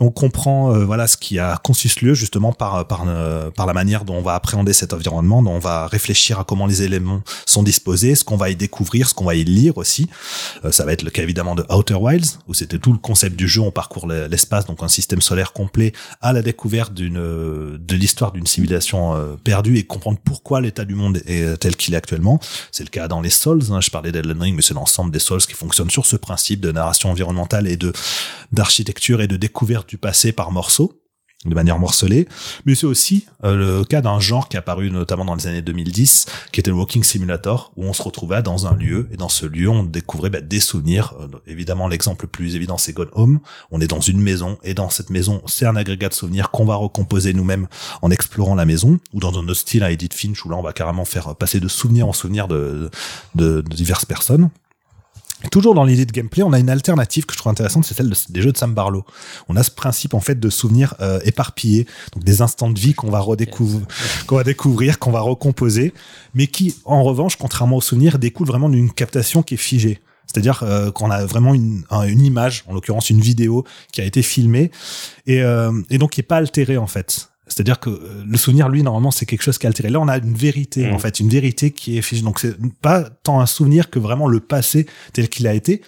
[0.00, 3.64] on comprend euh, voilà ce qui a conçu ce lieu justement par par euh, par
[3.66, 6.82] la manière dont on va appréhender cet environnement, dont on va réfléchir à comment les
[6.82, 10.08] éléments sont disposés, ce qu'on va y découvrir, ce qu'on va y lire aussi.
[10.64, 13.36] Euh, ça va être le cas évidemment de Outer Wilds où c'était tout le concept
[13.36, 17.18] du jeu, on parcourt le- l'espace donc un système solaire complet à la découverte d'une
[17.18, 21.56] euh, de l'histoire d'une civilisation euh, perdue et comprendre pourquoi l'état du monde est euh,
[21.56, 22.40] tel qu'il est actuellement.
[22.72, 25.20] C'est le cas dans les Souls, hein, je parlais d'Elden Ring mais c'est l'ensemble des
[25.20, 27.92] Souls qui fonctionnent sur ce principe de narration environnementale et de
[28.52, 31.04] d'architecture et de découverte du passé par morceaux
[31.44, 32.26] de manière morcelée,
[32.64, 35.62] mais c'est aussi euh, le cas d'un genre qui est apparu notamment dans les années
[35.62, 39.28] 2010, qui était le Walking Simulator, où on se retrouvait dans un lieu, et dans
[39.28, 41.14] ce lieu, on découvrait bah, des souvenirs.
[41.20, 43.40] Euh, évidemment, l'exemple le plus évident, c'est Gone Home.
[43.70, 46.64] On est dans une maison, et dans cette maison, c'est un agrégat de souvenirs qu'on
[46.64, 47.66] va recomposer nous-mêmes
[48.00, 50.62] en explorant la maison, ou dans un autre style à Edith Finch, où là, on
[50.62, 52.90] va carrément faire passer de souvenir en souvenir de,
[53.34, 54.50] de, de diverses personnes.
[55.50, 58.08] Toujours dans l'idée de gameplay, on a une alternative que je trouve intéressante, c'est celle
[58.08, 59.04] de- des jeux de Sam Barlow.
[59.48, 62.94] On a ce principe en fait de souvenirs euh, éparpillés, donc des instants de vie
[62.94, 63.86] qu'on va redécouvrir,
[64.26, 65.94] qu'on va découvrir, qu'on va recomposer,
[66.34, 70.00] mais qui, en revanche, contrairement aux souvenirs, découlent vraiment d'une captation qui est figée.
[70.26, 74.04] C'est-à-dire euh, qu'on a vraiment une, un- une image, en l'occurrence une vidéo qui a
[74.04, 74.70] été filmée
[75.26, 77.28] et, euh, et donc qui est pas altérée en fait.
[77.46, 79.90] C'est-à-dire que euh, le souvenir, lui, normalement, c'est quelque chose qui est altéré.
[79.90, 80.94] Là, on a une vérité, Mm.
[80.94, 82.22] en fait, une vérité qui est figée.
[82.22, 85.82] Donc, c'est pas tant un souvenir que vraiment le passé tel qu'il a été,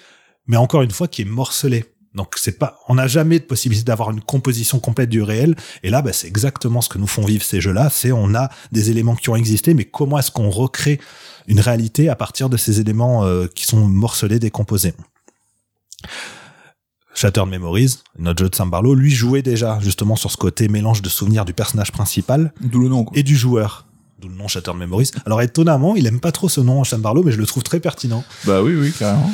[0.47, 1.85] mais encore une fois, qui est morcelé.
[2.17, 5.55] Donc c'est pas, on n'a jamais de possibilité d'avoir une composition complète du réel.
[5.83, 7.91] Et là, bah, c'est exactement ce que nous font vivre ces jeux-là.
[7.91, 10.99] C'est on a des éléments qui ont existé, mais comment est-ce qu'on recrée
[11.47, 14.95] une réalité à partir de ces éléments euh, qui sont morcelés, décomposés?
[17.17, 21.01] Shattered Memories, notre jeu de Sam Barlow, lui jouait déjà justement sur ce côté mélange
[21.03, 23.19] de souvenirs du personnage principal D'où le nom, quoi.
[23.19, 23.87] et du joueur.
[24.21, 25.11] D'où le nom Shattered Memories.
[25.25, 27.81] Alors étonnamment, il aime pas trop ce nom Sam Barlow, mais je le trouve très
[27.81, 28.23] pertinent.
[28.45, 29.31] Bah oui, oui, carrément.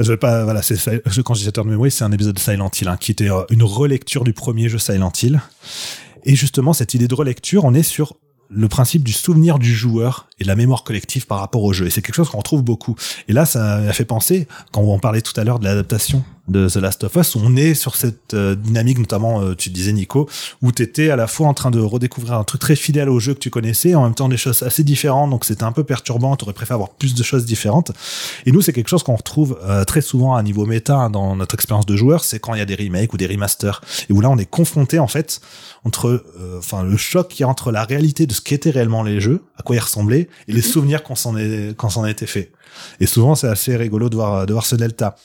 [0.00, 0.76] Je vais pas, voilà, c'est
[1.06, 3.30] je- quand je dis Shattered Memories, c'est un épisode de Silent Hill, hein, qui était
[3.30, 5.40] euh, une relecture du premier jeu Silent Hill.
[6.24, 8.14] Et justement, cette idée de relecture, on est sur
[8.52, 11.86] le principe du souvenir du joueur et de la mémoire collective par rapport au jeu.
[11.86, 12.96] Et c'est quelque chose qu'on retrouve beaucoup.
[13.28, 16.68] Et là, ça a fait penser, quand on parlait tout à l'heure de l'adaptation de
[16.68, 20.28] The Last of Us, on est sur cette euh, dynamique, notamment, euh, tu disais Nico,
[20.62, 23.20] où tu étais à la fois en train de redécouvrir un truc très fidèle au
[23.20, 25.84] jeu que tu connaissais, en même temps des choses assez différentes, donc c'était un peu
[25.84, 27.92] perturbant, tu aurais préféré avoir plus de choses différentes.
[28.46, 31.36] Et nous, c'est quelque chose qu'on retrouve euh, très souvent à niveau méta hein, dans
[31.36, 34.12] notre expérience de joueur, c'est quand il y a des remakes ou des remasters, et
[34.12, 35.40] où là, on est confronté en fait
[35.84, 39.02] entre, euh, enfin, le choc qu'il y a entre la réalité de ce qu'étaient réellement
[39.02, 42.10] les jeux, à quoi ils ressemblaient, et les souvenirs qu'on s'en est, qu'on s'en a
[42.10, 42.52] été fait.
[43.00, 45.16] Et souvent, c'est assez rigolo de voir, de voir ce delta.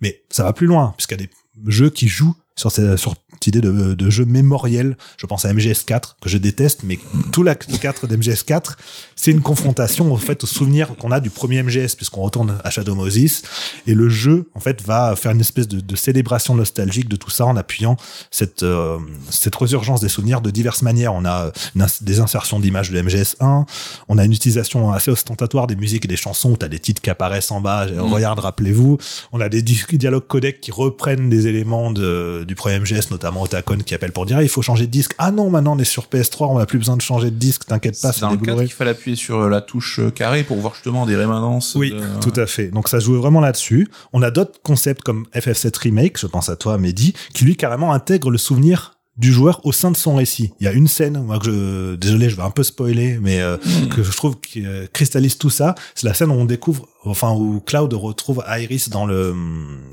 [0.00, 1.30] Mais ça va plus loin, puisqu'il y a des
[1.66, 4.96] jeux qui jouent sur, sur cette idée de, de jeu mémoriel.
[5.16, 6.98] Je pense à MGS4, que je déteste, mais
[7.32, 8.76] tout l'acte 4 d'MGS4,
[9.20, 12.70] c'est une confrontation, en fait, au souvenir qu'on a du premier MGS, puisqu'on retourne à
[12.70, 13.42] Shadow Moses.
[13.88, 17.28] Et le jeu, en fait, va faire une espèce de, de célébration nostalgique de tout
[17.30, 17.96] ça en appuyant
[18.30, 18.96] cette, euh,
[19.28, 21.14] cette résurgence des souvenirs de diverses manières.
[21.14, 23.66] On a une ins- des insertions d'images de MGS1,
[24.08, 26.78] on a une utilisation assez ostentatoire des musiques et des chansons où tu as des
[26.78, 27.86] titres qui apparaissent en bas.
[27.98, 28.98] Regarde, rappelez-vous.
[29.32, 33.42] On a des di- dialogues codecs qui reprennent des éléments de, du premier MGS, notamment
[33.42, 35.14] Otacon qui appelle pour dire Ah, il faut changer de disque.
[35.18, 37.64] Ah non, maintenant on est sur PS3, on n'a plus besoin de changer de disque,
[37.66, 38.66] t'inquiète pas, C'est dans le cadre Blu-ray.
[38.68, 41.74] qu'il fallait appuyer sur euh, la touche euh, carré pour voir justement des rémanences.
[41.74, 42.68] Oui, de- tout à fait.
[42.68, 43.88] Donc ça joue vraiment là-dessus.
[44.12, 47.92] On a d'autres concepts comme FF7 Remake, je pense à toi Mehdi, qui lui carrément
[47.92, 50.52] intègre le souvenir du joueur au sein de son récit.
[50.60, 53.40] Il y a une scène, moi que je, désolé, je vais un peu spoiler, mais
[53.40, 53.56] euh,
[53.90, 55.74] que je trouve qui euh, cristallise tout ça.
[55.96, 59.34] C'est la scène où on découvre, enfin où Cloud retrouve Iris dans le,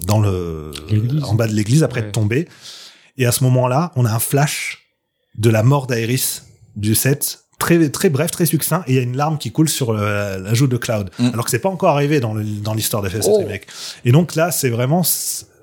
[0.06, 0.72] dans le,
[1.24, 2.08] en bas de l'église après Ouais.
[2.08, 2.48] de tomber.
[3.18, 4.84] Et à ce moment-là, on a un flash
[5.40, 6.44] de la mort d'Iris
[6.76, 7.45] du set.
[7.58, 10.38] Très, très bref, très succinct, et il y a une larme qui coule sur euh,
[10.38, 11.10] la joue de Cloud.
[11.20, 11.30] Mm.
[11.34, 13.38] Alors que c'est pas encore arrivé dans le- dans l'histoire de FF7 Oh.
[13.40, 13.68] Remake.
[14.04, 15.04] Et donc là, c'est vraiment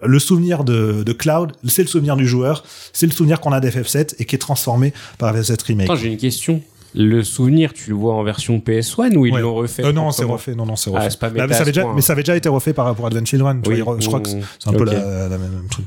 [0.05, 2.64] le souvenir de, de Cloud, c'est le souvenir du joueur,
[2.95, 5.90] c'est le souvenir qu'on a d'FF7 et qui est transformé par FF7 Remake.
[5.90, 6.62] Attends, j'ai une question.
[6.95, 9.40] Le souvenir, tu le vois en version PS1 ou ils Ouais.
[9.40, 10.55] l'ont refait Euh, non, c'est refait.
[10.55, 11.11] Non, non, c'est Ah, refait.
[11.11, 11.95] c'est pas Bah, mais, méta ça avait déjà, point.
[11.95, 13.61] mais ça avait déjà été refait par rapport à Advent Children.
[13.62, 13.80] tu Oui.
[13.80, 15.86] vois, je crois que c'est un peu la, la même truc.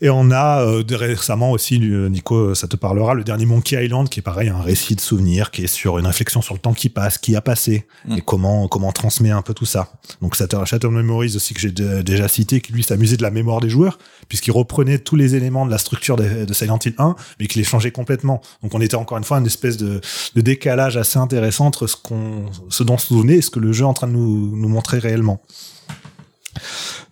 [0.00, 4.08] Et on a euh, récemment aussi, euh, Nico, ça te parlera, le dernier Monkey Island,
[4.08, 6.74] qui est pareil, un récit de souvenirs, qui est sur une réflexion sur le temps
[6.74, 8.18] qui passe, qui a passé, Mm.
[8.18, 9.92] et comment comment on transmet un peu tout ça.
[10.20, 13.60] Donc ça Shadow Memories aussi que j'ai déjà cité, qui lui s'amusait de la mémoire
[13.60, 17.16] des joueurs, puisqu'il reprenait tous les éléments de la structure de, de Silent Hill 1,
[17.40, 18.40] mais qu'il les changeait complètement.
[18.62, 20.00] Donc on était encore une fois une espèce de,
[20.34, 23.60] de décalage assez intéressant entre ce qu'on, ce dont on se souvenait et ce que
[23.60, 25.40] le jeu est en train de nous, nous montrer réellement.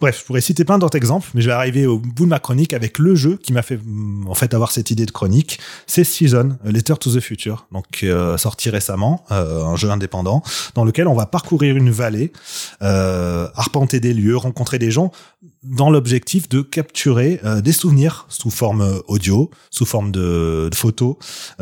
[0.01, 2.38] Bref, je pourrais citer plein d'autres exemples, mais je vais arriver au bout de ma
[2.38, 5.59] chronique avec le jeu qui m'a fait mm, en fait avoir cette idée de chronique.
[5.86, 10.42] C'est Season, Letter to the Future, donc euh, sorti récemment, euh, un jeu indépendant
[10.74, 12.32] dans lequel on va parcourir une vallée,
[12.82, 15.12] euh, arpenter des lieux, rencontrer des gens,
[15.62, 21.16] dans l'objectif de capturer des souvenirs sous forme audio, sous forme de, de photos,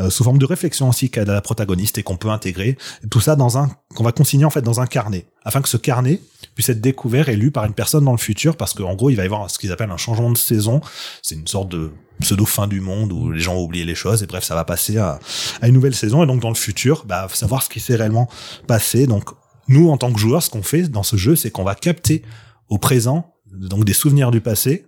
[0.09, 2.77] sous forme de réflexion aussi qu'a la protagoniste et qu'on peut intégrer.
[3.09, 5.77] Tout ça dans un qu'on va consigner en fait dans un carnet, afin que ce
[5.77, 6.21] carnet
[6.55, 9.15] puisse être découvert et lu par une personne dans le futur, parce qu'en gros il
[9.15, 10.81] va y avoir ce qu'ils appellent un changement de saison.
[11.21, 11.91] C'est une sorte de
[12.21, 14.63] pseudo fin du monde où les gens ont oublié les choses et bref ça va
[14.63, 15.19] passer à,
[15.61, 16.23] une nouvelle saison.
[16.23, 18.29] Et donc dans le futur bah savoir ce qui s'est réellement
[18.67, 19.05] passé.
[19.05, 19.29] Donc
[19.67, 22.23] nous en tant que joueurs ce qu'on fait dans ce jeu c'est qu'on va capter
[22.69, 24.87] au présent donc des souvenirs du passé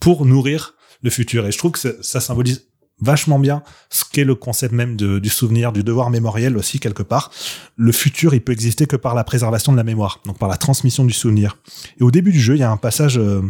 [0.00, 1.46] pour nourrir le futur.
[1.46, 2.68] Et je trouve que ça symbolise
[3.00, 7.30] vachement bien ce qu'est le concept même du souvenir, du devoir mémoriel aussi quelque part.
[7.76, 10.56] Le futur, il peut exister que par la préservation de la mémoire, donc par la
[10.56, 11.58] transmission du souvenir.
[12.00, 13.42] Et au début du jeu, il y a un passage euh,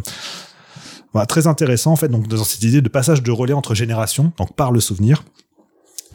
[1.13, 4.33] voilà, très intéressant en fait, donc dans cette idée de passage de relais entre générations,
[4.37, 5.23] donc par le souvenir,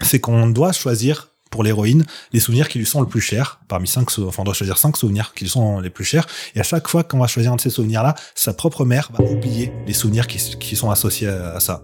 [0.03, 3.87] c'est qu'on doit choisir pour l'héroïne les souvenirs qui lui sont le plus chers parmi
[3.87, 6.27] cinq enfin on doit choisir cinq souvenirs qui lui sont les plus chers
[6.57, 9.11] et à chaque fois qu'on va choisir un de ces souvenirs là sa propre mère
[9.17, 11.83] va oublier les souvenirs qui, sont associés à, ça.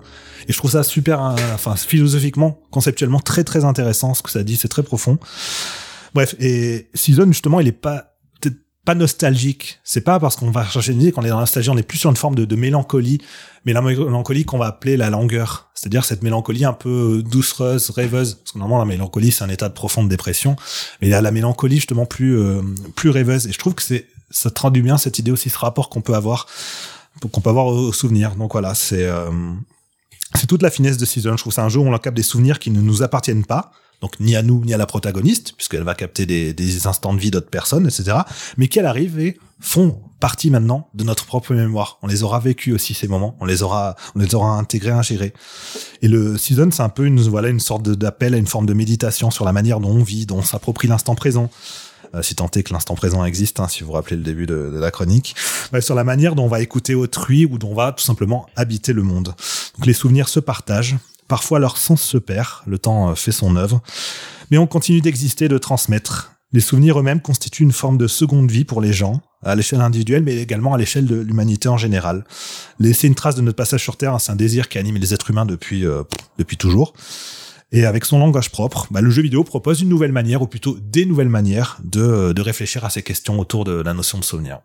[0.48, 4.42] Et je trouve ça super euh, enfin philosophiquement conceptuellement très très intéressant ce que ça
[4.42, 5.18] dit c'est très profond.
[6.14, 8.07] Bref et Season justement il est pas
[8.88, 11.68] pas nostalgique c'est pas parce qu'on va chercher une idée qu'on est dans la nostalgie
[11.68, 13.18] on est plus sur une forme de, mélancolie
[13.66, 18.34] mais la mélancolie qu'on va appeler la langueur c'est-à-dire cette mélancolie un peu doucereuse, rêveuse.
[18.34, 20.56] Parce que normalement, la mélancolie, c'est un état de profonde dépression.
[21.00, 22.62] Mais a la mélancolie, justement, plus, euh,
[22.96, 23.46] plus rêveuse.
[23.46, 26.14] Et je trouve que c'est, ça traduit bien cette idée aussi, ce rapport qu'on peut
[26.14, 26.48] avoir
[27.30, 28.34] qu'on peut avoir au, au souvenir.
[28.34, 29.30] Donc voilà, c'est euh,
[30.34, 31.36] c'est toute la finesse de Season.
[31.36, 33.44] Je trouve que c'est un jeu où on capte des souvenirs qui ne nous appartiennent
[33.44, 33.70] pas.
[34.00, 37.18] Donc ni à nous ni à la protagoniste, puisqu'elle va capter des, des instants de
[37.18, 38.18] vie d'autres personnes, etc.
[38.56, 41.98] Mais qui à l'arrivée font partie maintenant de notre propre mémoire.
[42.02, 43.36] On les aura vécus aussi ces moments.
[43.40, 45.32] On les aura, on les aura intégrés, ingérés.
[46.02, 48.74] Et le season, c'est un peu une voilà une sorte d'appel à une forme de
[48.74, 51.50] méditation sur la manière dont on vit, dont on s'approprie l'instant présent.
[52.14, 54.46] Euh, si tant est que l'instant présent existe, hein, si vous vous rappelez le début
[54.46, 55.34] de, de la chronique,
[55.72, 58.46] Bah, sur la manière dont on va écouter autrui ou dont on va tout simplement
[58.56, 59.34] habiter le monde.
[59.76, 60.96] Donc les souvenirs se partagent,
[61.28, 63.82] parfois leur sens se perd, le temps euh, fait son œuvre,
[64.50, 66.32] mais on continue d'exister, de transmettre.
[66.52, 70.22] Les souvenirs eux-mêmes constituent une forme de seconde vie pour les gens, à l'échelle individuelle,
[70.22, 72.24] mais également à l'échelle de l'humanité en général.
[72.80, 75.12] Laisser une trace de notre passage sur Terre, hein, c'est un désir qui anime les
[75.12, 76.02] êtres humains depuis, euh,
[76.38, 76.94] depuis toujours.
[77.70, 80.78] Et avec son langage propre, bah, le jeu vidéo propose une nouvelle manière, ou plutôt
[80.90, 84.60] des nouvelles manières, de, de réfléchir à ces questions autour de la notion de souvenir.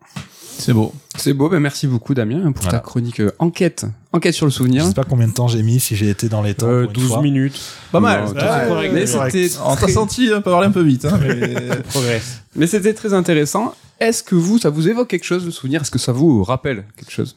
[0.56, 0.94] C'est beau.
[1.18, 2.78] C'est beau, ben merci beaucoup Damien pour Voilà.
[2.78, 4.86] ta chronique euh, enquête, enquête sur le Je souvenir.
[4.86, 6.68] sais pas combien de temps j'ai mis, si j'ai été dans les temps.
[6.68, 7.22] Euh, pour une 12 fois.
[7.22, 7.60] minutes.
[7.92, 8.24] Pas mal.
[8.24, 11.04] Non, mais c'était On t'a senti parler un peu vite.
[11.04, 12.40] Hein, mais- Progresse.
[12.56, 13.74] mais c'était très intéressant.
[14.00, 15.82] Est-ce que vous, ça vous évoque quelque chose le souvenir?
[15.82, 17.36] Est-ce que ça vous rappelle quelque chose?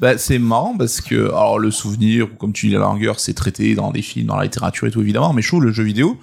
[0.00, 3.34] Bah, c'est marrant parce que, alors, le souvenir, ou comme tu dis, la longueur, c'est
[3.34, 5.84] traité dans des films, dans la littérature et tout, évidemment, mais je trouve le jeu
[5.84, 6.18] vidéo,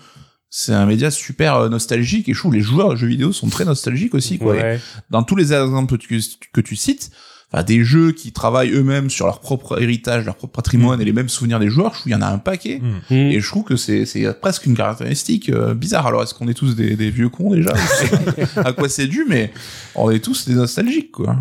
[0.50, 3.50] c'est un média super euh, nostalgique et je trouve les joueurs de jeux vidéo sont
[3.50, 4.54] très nostalgiques aussi, quoi.
[4.54, 4.80] Ouais.
[5.10, 6.22] Dans tous les exemples que tu,
[6.54, 7.12] que tu cites,
[7.52, 11.12] enfin, des jeux qui travaillent eux-mêmes sur leur propre héritage, leur propre patrimoine et les
[11.12, 12.80] mêmes souvenirs des joueurs, je trouve qu'il y en a un paquet.
[12.80, 13.14] Mm.
[13.14, 13.32] Mm.
[13.32, 16.08] Et je trouve que c'est c'est presque une caractéristique euh, bizarre.
[16.08, 17.74] Alors, est-ce qu'on est tous des, des vieux cons déjà?
[17.76, 19.52] Je sais pas à quoi c'est dû, mais
[19.96, 21.36] on est tous des nostalgiques, quoi.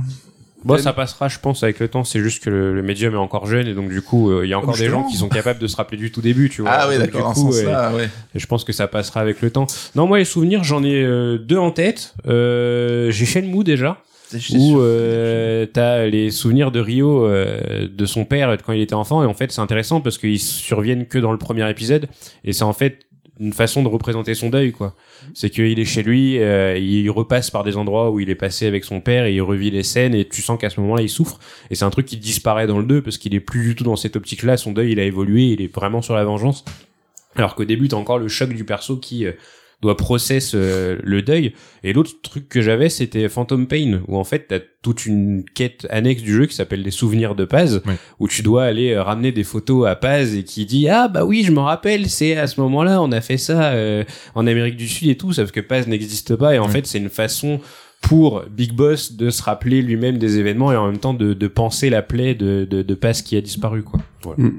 [0.64, 2.04] Bon, ça passera, je pense, avec le temps.
[2.04, 4.48] C'est juste que le, le médium est encore jeune et donc du coup, euh, il
[4.48, 6.62] y a encore des gens qui sont capables de se rappeler du tout début, tu
[6.62, 6.70] vois.
[6.72, 8.08] Ah ouais, Donc, d'accord, euh, ouais.
[8.34, 9.66] Et je pense que ça passera avec le temps.
[9.94, 12.14] Non, moi, les souvenirs, j'en ai euh, deux en tête.
[12.26, 13.98] Euh, J'ai Shenmue déjà,
[14.54, 19.22] où euh, t'as les souvenirs de Rio, euh, de son père quand il était enfant.
[19.22, 22.08] Et en fait, c'est intéressant parce qu'ils surviennent que dans le premier épisode.
[22.44, 23.00] Et c'est en fait
[23.40, 24.94] une façon de représenter son deuil, quoi.
[25.34, 28.66] C'est qu'il est chez lui, euh, il repasse par des endroits où il est passé
[28.66, 31.08] avec son père et il revit les scènes et tu sens qu'à ce moment-là, il
[31.08, 31.40] souffre.
[31.70, 33.84] Et c'est un truc qui disparaît dans le 2 parce qu'il est plus du tout
[33.84, 34.56] dans cette optique-là.
[34.56, 36.64] Son deuil, il a évolué, il est vraiment sur la vengeance.
[37.34, 39.32] Alors qu'au début, t'as encore le choc du perso qui euh,
[39.84, 41.52] doit process euh, le deuil.
[41.82, 45.86] Et l'autre truc que j'avais, c'était Phantom Pain, où en fait, t'as toute une quête
[45.90, 47.82] annexe du jeu qui s'appelle les souvenirs de Paz,
[48.18, 51.24] où tu dois aller euh, ramener des photos à Paz et qui dit ah bah
[51.24, 54.04] oui, je me rappelle, c'est à ce moment-là, on a fait ça euh,
[54.34, 56.98] en Amérique du Sud et tout, sauf que Paz n'existe pas et en fait, c'est
[56.98, 57.60] une façon
[58.00, 61.46] pour Big Boss de se rappeler lui-même des événements et en même temps de, de
[61.46, 64.00] penser la plaie de, de, de Paz qui a disparu quoi.
[64.24, 64.50] Voilà.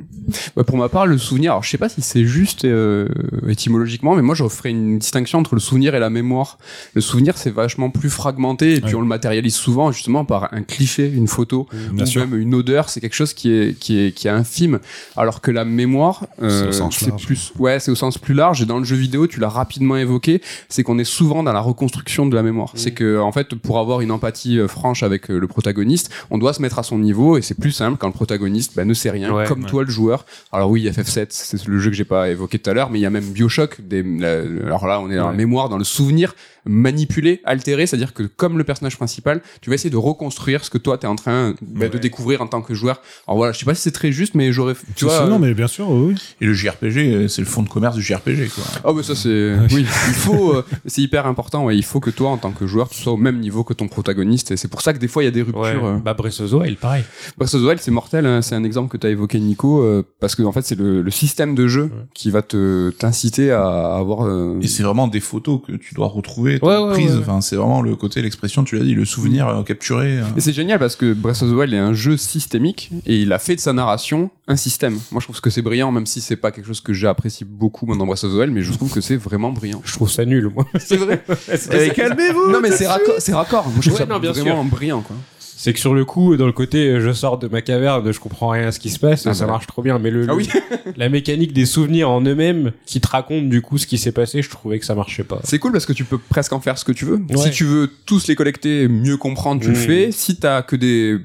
[0.56, 3.08] Ouais, pour ma part, le souvenir, alors je sais pas si c'est juste euh,
[3.48, 6.58] étymologiquement, mais moi je ferais une distinction entre le souvenir et la mémoire.
[6.94, 8.96] Le souvenir, c'est vachement plus fragmenté et puis Ouais.
[8.96, 12.28] on le matérialise souvent justement par un cliché, une photo, Bien ou sûr.
[12.28, 12.90] même une odeur.
[12.90, 14.80] C'est quelque chose qui est qui est qui est infime.
[15.18, 17.26] Alors que la mémoire, C'est euh, au sens c'est large.
[17.26, 18.62] plus, ouais, c'est au sens plus large.
[18.62, 21.60] Et dans le jeu vidéo, tu l'as rapidement évoqué, c'est qu'on est souvent dans la
[21.62, 22.72] reconstruction de la mémoire.
[22.76, 26.38] C'est que en fait, pour avoir une empathie euh, franche avec euh, le protagoniste, on
[26.38, 28.94] doit se mettre à son niveau et c'est plus simple quand le protagoniste bah, ne
[28.94, 29.70] sait rien, Ouais, comme ouais.
[29.70, 30.26] toi le joueur.
[30.52, 33.02] Alors oui, FF7, c'est le jeu que j'ai pas évoqué tout à l'heure, mais il
[33.02, 33.82] y a même Bioshock.
[33.82, 36.36] Des, la- alors là, on est dans la mémoire, dans le souvenir
[36.68, 40.80] manipulé, altéré, c'est-à-dire que comme le personnage principal, tu vas essayer de reconstruire ce que
[40.80, 43.02] toi t'es en train bah, de découvrir en tant que joueur.
[43.28, 45.28] Alors voilà, je sais pas si c'est très juste, mais j'aurais, tu Tu vois.
[45.28, 46.16] non, mais bien sûr, oui.
[46.42, 48.64] Et le JRPG, c'est le fond de commerce du JRPG, quoi.
[48.84, 52.10] Oh mais ça c'est oui il faut euh, c'est hyper important ouais il faut que
[52.10, 54.68] toi en tant que joueur tu sois au même niveau que ton protagoniste et c'est
[54.68, 55.76] pour ça que des fois il y a des ruptures Ouais.
[55.84, 55.98] euh.
[55.98, 57.04] Bah Breath of the Wild, pareil.
[57.38, 58.42] Breath of the Wild c'est mortel hein.
[58.42, 61.02] c'est un exemple que tu as évoqué Nico euh, parce que en fait c'est le,
[61.02, 65.20] le système de jeu qui va te t'inciter à avoir euh, Et c'est vraiment des
[65.20, 67.12] photos que tu dois retrouver, Ouais, ouais, prises.
[67.12, 67.22] ouais, ouais.
[67.22, 70.20] Enfin, c'est vraiment le côté, l'expression, tu l'as dit, le souvenir euh, capturé.
[70.20, 70.24] euh.
[70.38, 73.32] Et c'est génial parce que Breath of the Wild est un jeu systémique et il
[73.34, 75.00] a fait de sa narration un système.
[75.12, 77.86] Moi je trouve que c'est brillant même si c'est pas quelque chose que j'apprécie beaucoup
[77.96, 79.82] dans Breath of the Wild mais je trouve que c'est vraiment brillant.
[79.86, 80.66] Je trouve ça nul, moi.
[80.80, 81.24] C'est vrai.
[81.96, 83.66] Calmez-vous non mais c'est raccord, c'est raccord.
[83.66, 85.16] Moi je trouve Ouais, ça non, bien vraiment brillant quoi.
[85.58, 88.20] C'est que sur le coup, dans le côté euh, je sors de ma caverne, je
[88.20, 89.52] comprends rien à ce qui se passe, Ah ça bah.
[89.54, 90.00] marche trop bien.
[90.00, 90.50] Mais le, Ah oui.
[90.98, 94.42] la mécanique des souvenirs en eux-mêmes qui te racontent du coup ce qui s'est passé,
[94.42, 95.40] je trouvais que ça marchait pas.
[95.44, 97.16] C'est cool parce que tu peux presque en faire ce que tu veux.
[97.30, 97.38] Ouais.
[97.38, 99.78] Si tu veux tous les collecter, mieux comprendre, tu le Mm.
[99.78, 100.12] fais.
[100.12, 101.20] Si t'as que des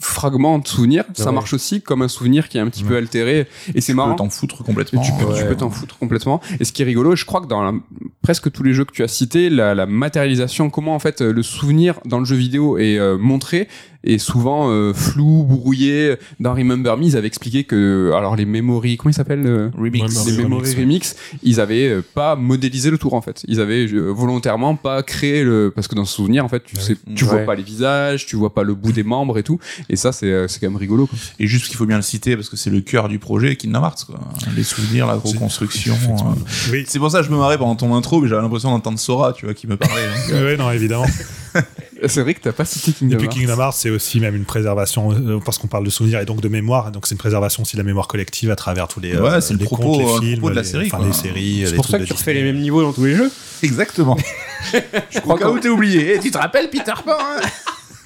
[0.00, 3.46] fragments de souvenirs, ça marche aussi comme un souvenir qui est un petit peu altéré.
[3.74, 4.12] Et c'est Tu marrant.
[4.12, 5.02] peux t'en foutre complètement.
[5.02, 5.54] tu peux, tu Ouais.
[5.56, 6.40] t'en foutre complètement.
[6.60, 7.74] Et ce qui est rigolo, je crois que dans la-
[8.22, 11.32] presque tous les jeux que tu as cités, la, la matérialisation, comment en fait euh,
[11.32, 13.68] le souvenir dans le jeu vidéo est euh, montré,
[14.06, 16.16] et souvent euh, flou, brouillé.
[16.40, 20.26] Dans Remember Me, ils avaient expliqué que alors les memory, comment ils s'appellent euh, Remix.
[20.26, 23.42] les Memory Remix, ils avaient euh, pas modélisé le tour en fait.
[23.48, 26.82] Ils avaient volontairement pas créé le parce que dans ce souvenir en fait, tu Ouais.
[26.82, 27.30] sais, tu Ouais.
[27.30, 29.58] vois pas les visages, tu vois pas le bout des membres et tout.
[29.88, 31.06] Et ça, c'est c'est quand même rigolo.
[31.06, 31.18] Quoi.
[31.38, 33.82] Et juste qu'il faut bien le citer parce que c'est le cœur du projet Kingdom
[33.82, 34.20] Hearts, quoi.
[34.56, 35.94] Les souvenirs, la reconstruction.
[35.94, 36.70] euh.
[36.72, 36.84] Oui.
[36.86, 39.32] C'est pour ça que je me marrais pendant ton intro, mais j'avais l'impression d'entendre Sora,
[39.32, 40.02] tu vois, qui me parlait.
[40.32, 41.06] euh, Ouais, non, évidemment.
[42.06, 43.34] C'est vrai que t'as pas cité Et Kingdom puis Hearts.
[43.36, 46.40] Kingdom Hearts, c'est aussi même une préservation, euh, parce qu'on parle de souvenirs et donc
[46.42, 49.14] de mémoire, donc c'est une préservation aussi de la mémoire collective à travers tous les,
[49.14, 50.86] euh, Ouais, c'est le propos, contes, les euh, le films, propos de la les- série,
[50.86, 51.06] enfin, quoi.
[51.06, 53.14] les séries, C'est les pour ça que tu refais les mêmes niveaux dans tous les
[53.14, 53.30] jeux.
[53.62, 54.16] Exactement.
[55.10, 56.14] Je crois Au cas où t'es oublié.
[56.16, 57.40] Eh, tu te rappelles Peter Pan hein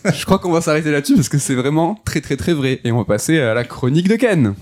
[0.15, 2.81] je crois qu'on va s'arrêter là-dessus parce que c'est vraiment très très très vrai.
[2.85, 4.55] Et on va passer à la chronique de Ken.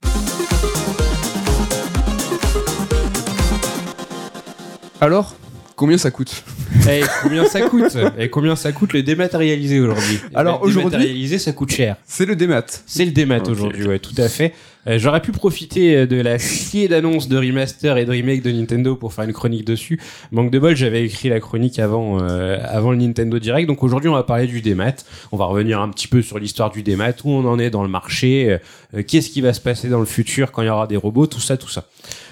[5.01, 5.37] Alors,
[5.79, 6.45] combien ça coûte
[6.91, 11.39] Et combien ça coûte Et combien ça coûte le dématérialisé aujourd'hui Alors, Le aujourd'hui- dématérialisé,
[11.39, 11.97] ça coûte cher.
[12.07, 12.67] C'est le démat.
[12.87, 14.53] C'est le démat aujourd'hui, ouais, tout à fait.
[14.87, 18.51] Euh, J'aurais pu profiter euh, de la chier d'annonce de remaster et de remake de
[18.51, 20.01] Nintendo pour faire une chronique dessus.
[20.33, 23.69] Manque de bol, j'avais écrit la chronique avant, euh, avant le Nintendo Direct.
[23.69, 24.95] Donc aujourd'hui, on va parler du démat.
[25.33, 27.83] On va revenir un petit peu sur l'histoire du démat, où on en est dans
[27.83, 28.59] le marché, euh,
[28.99, 31.27] euh, qu'est-ce qui va se passer dans le futur quand il y aura des robots,
[31.27, 31.85] tout ça, tout ça.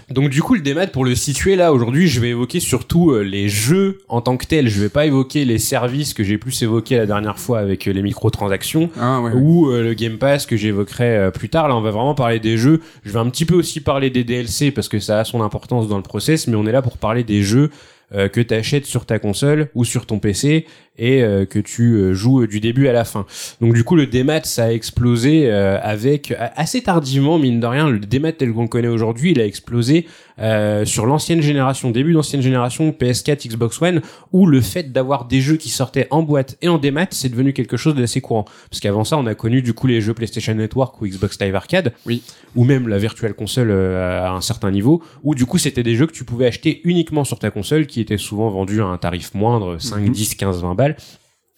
[0.08, 3.22] Donc du coup le démat pour le situer là aujourd'hui je vais évoquer surtout euh,
[3.22, 6.62] les jeux en tant que tels je vais pas évoquer les services que j'ai plus
[6.62, 9.32] évoqués la dernière fois avec euh, les microtransactions Ah ouais.
[9.34, 11.66] ou euh, le Game Pass que j'évoquerai plus tard.
[11.68, 12.80] Là, on va vraiment parler des jeux.
[13.04, 15.88] Je vais un petit peu aussi parler des DLC parce que ça a son importance
[15.88, 17.70] dans le process, mais on est là pour parler des jeux
[18.12, 20.66] que tu achètes sur ta console ou sur ton PC
[20.98, 23.26] et euh, que tu euh, joues euh, du début à la fin.
[23.60, 27.88] Donc du coup, le démat, ça a explosé euh, avec assez tardivement, mine de rien,
[27.90, 30.06] le démat tel qu'on le connaît aujourd'hui, il a explosé
[30.38, 35.40] euh, sur l'ancienne génération, début d'ancienne génération PS4, Xbox One, où le fait d'avoir des
[35.40, 38.44] jeux qui sortaient en boîte et en démat, c'est devenu quelque chose d'assez courant.
[38.70, 41.54] Parce qu'avant ça, on a connu du coup les jeux PlayStation Network ou Xbox Live
[41.54, 42.22] Arcade, Oui.
[42.54, 45.94] ou même la Virtual Console euh, à un certain niveau, où du coup c'était des
[45.94, 48.98] jeux que tu pouvais acheter uniquement sur ta console, qui étaient souvent vendus à un
[48.98, 50.10] tarif moindre, 5, Mhm.
[50.12, 50.85] 10, 15, 20 balles.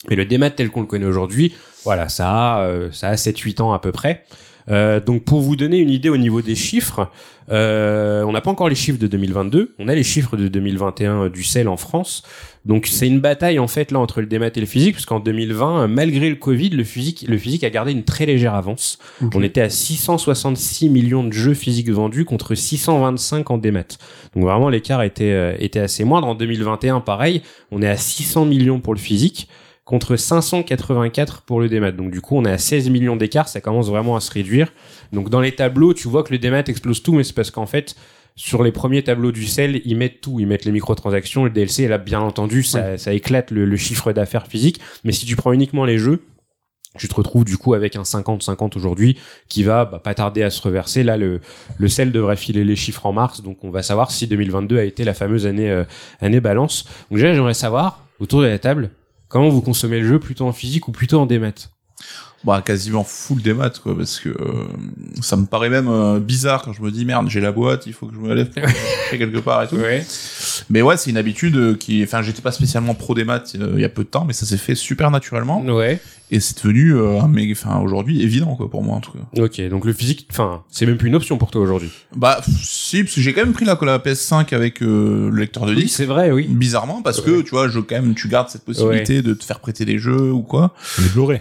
[0.08, 1.54] Mais le démat tel qu'on le connaît aujourd'hui,
[1.84, 4.24] voilà, ça a, euh, ça a 7-8 ans à peu près.
[4.70, 7.10] Euh, donc pour vous donner une idée au niveau des chiffres,
[7.50, 11.22] euh, on n'a pas encore les chiffres de 2022, on a les chiffres de 2021
[11.22, 12.22] euh, du sel en France.
[12.66, 15.20] Donc c'est une bataille en fait là entre le démat et le physique, parce qu'en
[15.20, 18.98] 2020, euh, malgré le Covid, le physique, le physique a gardé une très légère avance.
[19.34, 23.96] On était à 666 millions de jeux physiques vendus contre 625 en démat.
[24.34, 26.26] Donc vraiment l'écart était était assez moindre.
[26.26, 29.48] En 2021, pareil, on est à 600 millions pour le physique
[29.88, 31.92] contre 584 pour le démat.
[31.92, 34.70] Donc du coup, on est à 16 millions d'écart, ça commence vraiment à se réduire.
[35.14, 37.64] Donc dans les tableaux, tu vois que le démat explose tout, mais c'est parce qu'en
[37.64, 37.96] fait,
[38.36, 41.84] sur les premiers tableaux du sel, ils mettent tout, ils mettent les microtransactions, le DLC,
[41.84, 44.78] et là, bien entendu, ça, ça éclate le, le chiffre d'affaires physique.
[45.04, 46.22] Mais si tu prends uniquement les jeux,
[46.98, 49.16] tu te retrouves du coup avec un 50-50 aujourd'hui
[49.48, 51.02] qui va bah, pas tarder à se reverser.
[51.02, 51.40] Là, le,
[51.78, 54.84] le sel devrait filer les chiffres en mars, donc on va savoir si 2022 a
[54.84, 55.84] été la fameuse année, euh,
[56.20, 56.84] année balance.
[57.10, 58.90] Donc déjà, j'aimerais savoir, autour de la table,
[59.28, 61.52] comment vous consommez le jeu, plutôt en physique ou plutôt en démat
[62.44, 64.66] Bah, quasiment full des maths, quoi, parce que euh,
[65.20, 67.92] ça me paraît même euh, bizarre quand je me dis merde, j'ai la boîte, il
[67.92, 68.62] faut que je me lève pour
[69.10, 69.76] quelque part et tout.
[69.76, 70.04] Ouais.
[70.70, 73.72] Mais ouais, c'est une habitude euh, qui, enfin, j'étais pas spécialement pro des maths euh,
[73.74, 76.00] il y a peu de temps, mais ça s'est fait super naturellement Ouais.
[76.30, 79.42] Et c'est devenu, euh, un méga- enfin, aujourd'hui évident, quoi, pour moi en tout cas.
[79.42, 81.90] Ok, donc le physique, enfin, c'est même plus une option pour toi aujourd'hui.
[82.16, 85.66] Bah, si, parce que j'ai quand même pris la, la PS5 avec euh, le lecteur
[85.66, 85.96] de disque.
[85.96, 86.46] c'est vrai, oui.
[86.48, 89.60] Bizarrement, parce que tu vois, je quand même, tu gardes cette possibilité de te faire
[89.60, 91.40] prêter des jeux ou quoi, Les Blu-ray.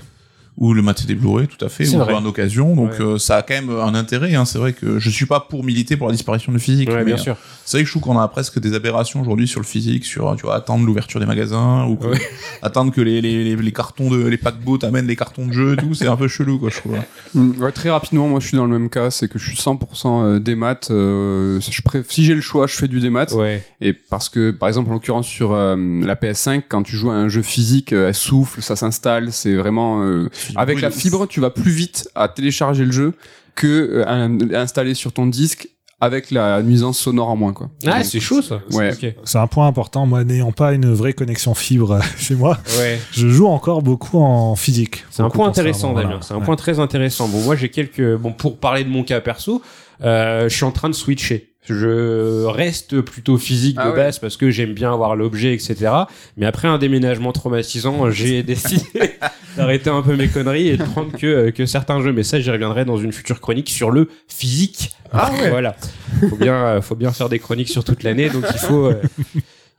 [0.57, 2.13] Ou le mater des Blu-ray, tout à fait, ou vrai.
[2.15, 2.75] en occasion.
[2.75, 3.01] Donc Ouais.
[3.01, 4.33] euh, ça a quand même un intérêt.
[4.35, 4.45] Hein.
[4.45, 7.03] C'est vrai que je suis pas pour militer pour la disparition du physique, Ouais, mais
[7.05, 7.37] bien euh, sûr.
[7.63, 10.35] c'est vrai que je trouve qu'on a presque des aberrations aujourd'hui sur le physique, sur
[10.35, 12.19] tu vois attendre l'ouverture des magasins ou que- Ouais.
[12.63, 15.73] attendre que les, les, les, les cartons de les paquebots t'amènent les cartons de jeux,
[15.73, 15.93] et tout.
[15.93, 16.97] C'est un peu chelou, quoi, je trouve.
[17.35, 19.57] Mm, ouais, très rapidement, moi je suis dans le même cas, c'est que je suis
[19.57, 20.79] 100% euh, démat.
[20.89, 23.31] Euh, je préf- si j'ai le choix, je fais du démat.
[23.33, 23.63] Ouais.
[23.81, 27.15] Et parce que, par exemple, en l'occurrence sur euh, la PS5, quand tu joues à
[27.15, 31.39] un jeu physique, euh, elle souffle, ça s'installe, c'est vraiment euh, avec la fibre, tu
[31.39, 33.13] vas plus vite à télécharger le jeu
[33.55, 35.69] que euh, à installer sur ton disque
[35.99, 37.71] avec la nuisance sonore en moins, quoi.
[37.87, 38.61] Ah, c'est chaud ça.
[38.71, 38.91] Ouais.
[39.23, 40.05] C'est un point important.
[40.05, 42.99] Moi, n'ayant pas une vraie connexion fibre euh, chez moi, Ouais.
[43.11, 45.05] je joue encore beaucoup en physique.
[45.09, 46.09] C'est un point intéressant, voilà.
[46.09, 46.21] Damien.
[46.21, 46.45] C'est un Ouais.
[46.45, 47.27] point très intéressant.
[47.27, 48.15] Bon, moi, j'ai quelques.
[48.17, 49.63] Bon, pour parler de mon cas perso,
[50.03, 51.53] euh, je suis en train de switcher.
[51.73, 53.95] Je reste plutôt physique de Ah ouais.
[53.95, 55.91] base parce que j'aime bien avoir l'objet, etc.
[56.37, 58.83] Mais après un déménagement traumatisant, j'ai décidé
[59.57, 62.13] d'arrêter un peu mes conneries et de prendre que, euh, que certains jeux.
[62.13, 64.91] Mais ça, j'y reviendrai dans une future chronique sur le physique.
[65.11, 65.49] Ah ouais.
[65.49, 65.75] Voilà.
[66.29, 68.85] Faut bien, euh, faut bien faire des chroniques sur toute l'année, donc il faut.
[68.87, 69.01] euh,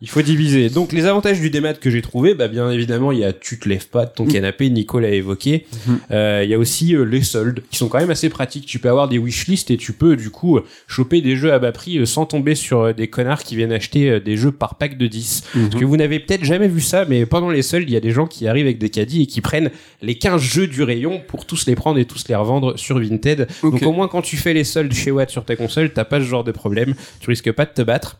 [0.00, 0.68] Il faut diviser.
[0.70, 3.58] Donc les avantages du démat que j'ai trouvé, bah bien évidemment, il y a tu
[3.58, 4.32] te lèves pas de ton Mm.
[4.32, 5.66] canapé, Nico l'a évoqué.
[5.88, 5.98] Mhm.
[6.12, 8.64] Euh, il y a aussi euh, les soldes qui sont quand même assez pratiques.
[8.66, 11.58] Tu peux avoir des wishlists et tu peux du coup euh, choper des jeux à
[11.58, 14.98] bas prix euh, sans tomber sur des connards qui viennent acheter des jeux par pack
[14.98, 15.42] de 10.
[15.52, 18.00] Parce que vous n'avez peut-être jamais vu ça, mais pendant les soldes, il y a
[18.00, 19.70] des gens qui arrivent avec des caddies et qui prennent
[20.00, 23.48] les 15 jeux du rayon pour tous les prendre et tous les revendre sur Vinted.
[23.64, 26.20] Donc au moins quand tu fais les soldes chez Watt sur ta console, t'as pas
[26.20, 26.94] ce genre de problème.
[27.18, 28.16] Tu risques pas de te battre.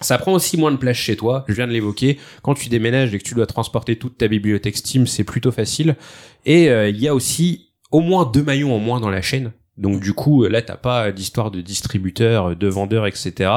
[0.00, 2.18] Ça prend aussi moins de place chez toi, je viens de l'évoquer.
[2.42, 5.96] Quand tu déménages et que tu dois transporter toute ta bibliothèque Steam, c'est plutôt facile.
[6.44, 9.52] Et euh, il y a aussi au moins deux maillons en moins dans la chaîne.
[9.76, 13.50] Donc du coup, là, t'as pas d'histoire de distributeur, de vendeur, etc.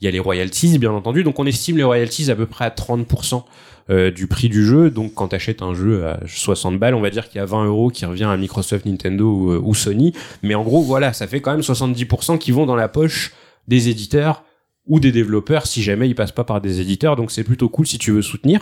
[0.00, 1.22] Il y a les royalties, bien entendu.
[1.22, 3.44] Donc on estime les royalties à peu près à 30%
[3.90, 4.90] euh, du prix du jeu.
[4.90, 7.66] Donc quand t'achètes un jeu à 60 balles, on va dire qu'il y a 20
[7.66, 10.12] euros qui revient à Microsoft, Nintendo ou, euh, ou Sony.
[10.42, 13.32] Mais en gros, voilà, ça fait quand même 70% qui vont dans la poche
[13.68, 14.42] des éditeurs
[14.86, 17.16] ou des développeurs si jamais ils passent pas par des éditeurs.
[17.16, 18.60] Donc c'est plutôt cool si tu veux soutenir.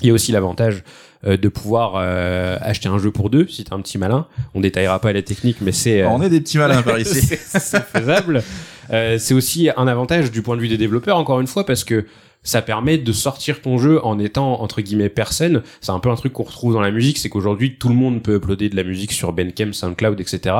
[0.00, 0.82] Il y a aussi l'avantage
[1.24, 4.26] euh, de pouvoir euh, acheter un jeu pour deux si t'es un petit malin.
[4.54, 7.20] On détaillera pas les techniques, mais c'est euh, On est des petits malins par ici.
[7.22, 8.42] c'est c'est faisable.
[8.90, 11.84] Euh, c'est aussi un avantage du point de vue des développeurs, encore une fois, parce
[11.84, 12.06] que
[12.44, 15.62] ça permet de sortir ton jeu en étant entre guillemets personne.
[15.80, 18.22] C'est un peu un truc qu'on retrouve dans la musique, c'est qu'aujourd'hui tout le monde
[18.22, 20.54] peut uploader de la musique sur Bandcamp, SoundCloud, etc.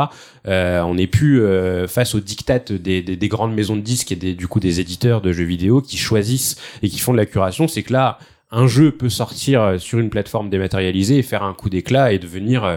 [0.48, 4.10] Euh, on n'est plus euh, face aux dictats des, des, des grandes maisons de disques
[4.10, 7.18] et des, du coup des éditeurs de jeux vidéo qui choisissent et qui font de
[7.18, 7.68] la curation.
[7.68, 8.18] C'est que là,
[8.50, 12.64] un jeu peut sortir sur une plateforme dématérialisée et faire un coup d'éclat et devenir
[12.64, 12.76] euh,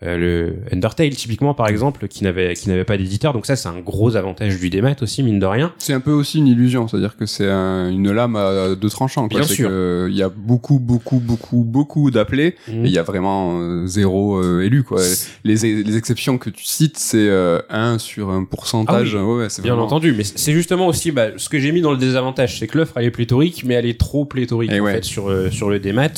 [0.00, 3.80] le Undertale typiquement par exemple qui n'avait qui n'avait pas d'éditeur donc ça c'est un
[3.80, 7.16] gros avantage du démat aussi mine de rien C'est un peu aussi une illusion, c'est-à-dire
[7.16, 9.28] que c'est un- une lame à deux tranchants.
[9.28, 9.40] Quoi.
[9.40, 9.68] Bien C'est sûr.
[9.72, 13.86] euh, Il y a beaucoup, beaucoup, beaucoup, beaucoup d'appelés et il y a vraiment euh,
[13.86, 14.84] zéro euh, élu.
[14.84, 15.00] Quoi.
[15.44, 19.16] Les, les exceptions que tu cites, c'est euh, 1 sur un pourcentage.
[19.18, 19.86] Ah Ouais, ouais, c'est Bien vraiment...
[19.86, 22.78] entendu, mais c'est justement aussi bah, ce que j'ai mis dans le désavantage, c'est que
[22.78, 24.92] l'offre elle est pléthorique, mais elle est trop pléthorique Et en ouais.
[24.94, 26.08] fait sur euh, sur le démat.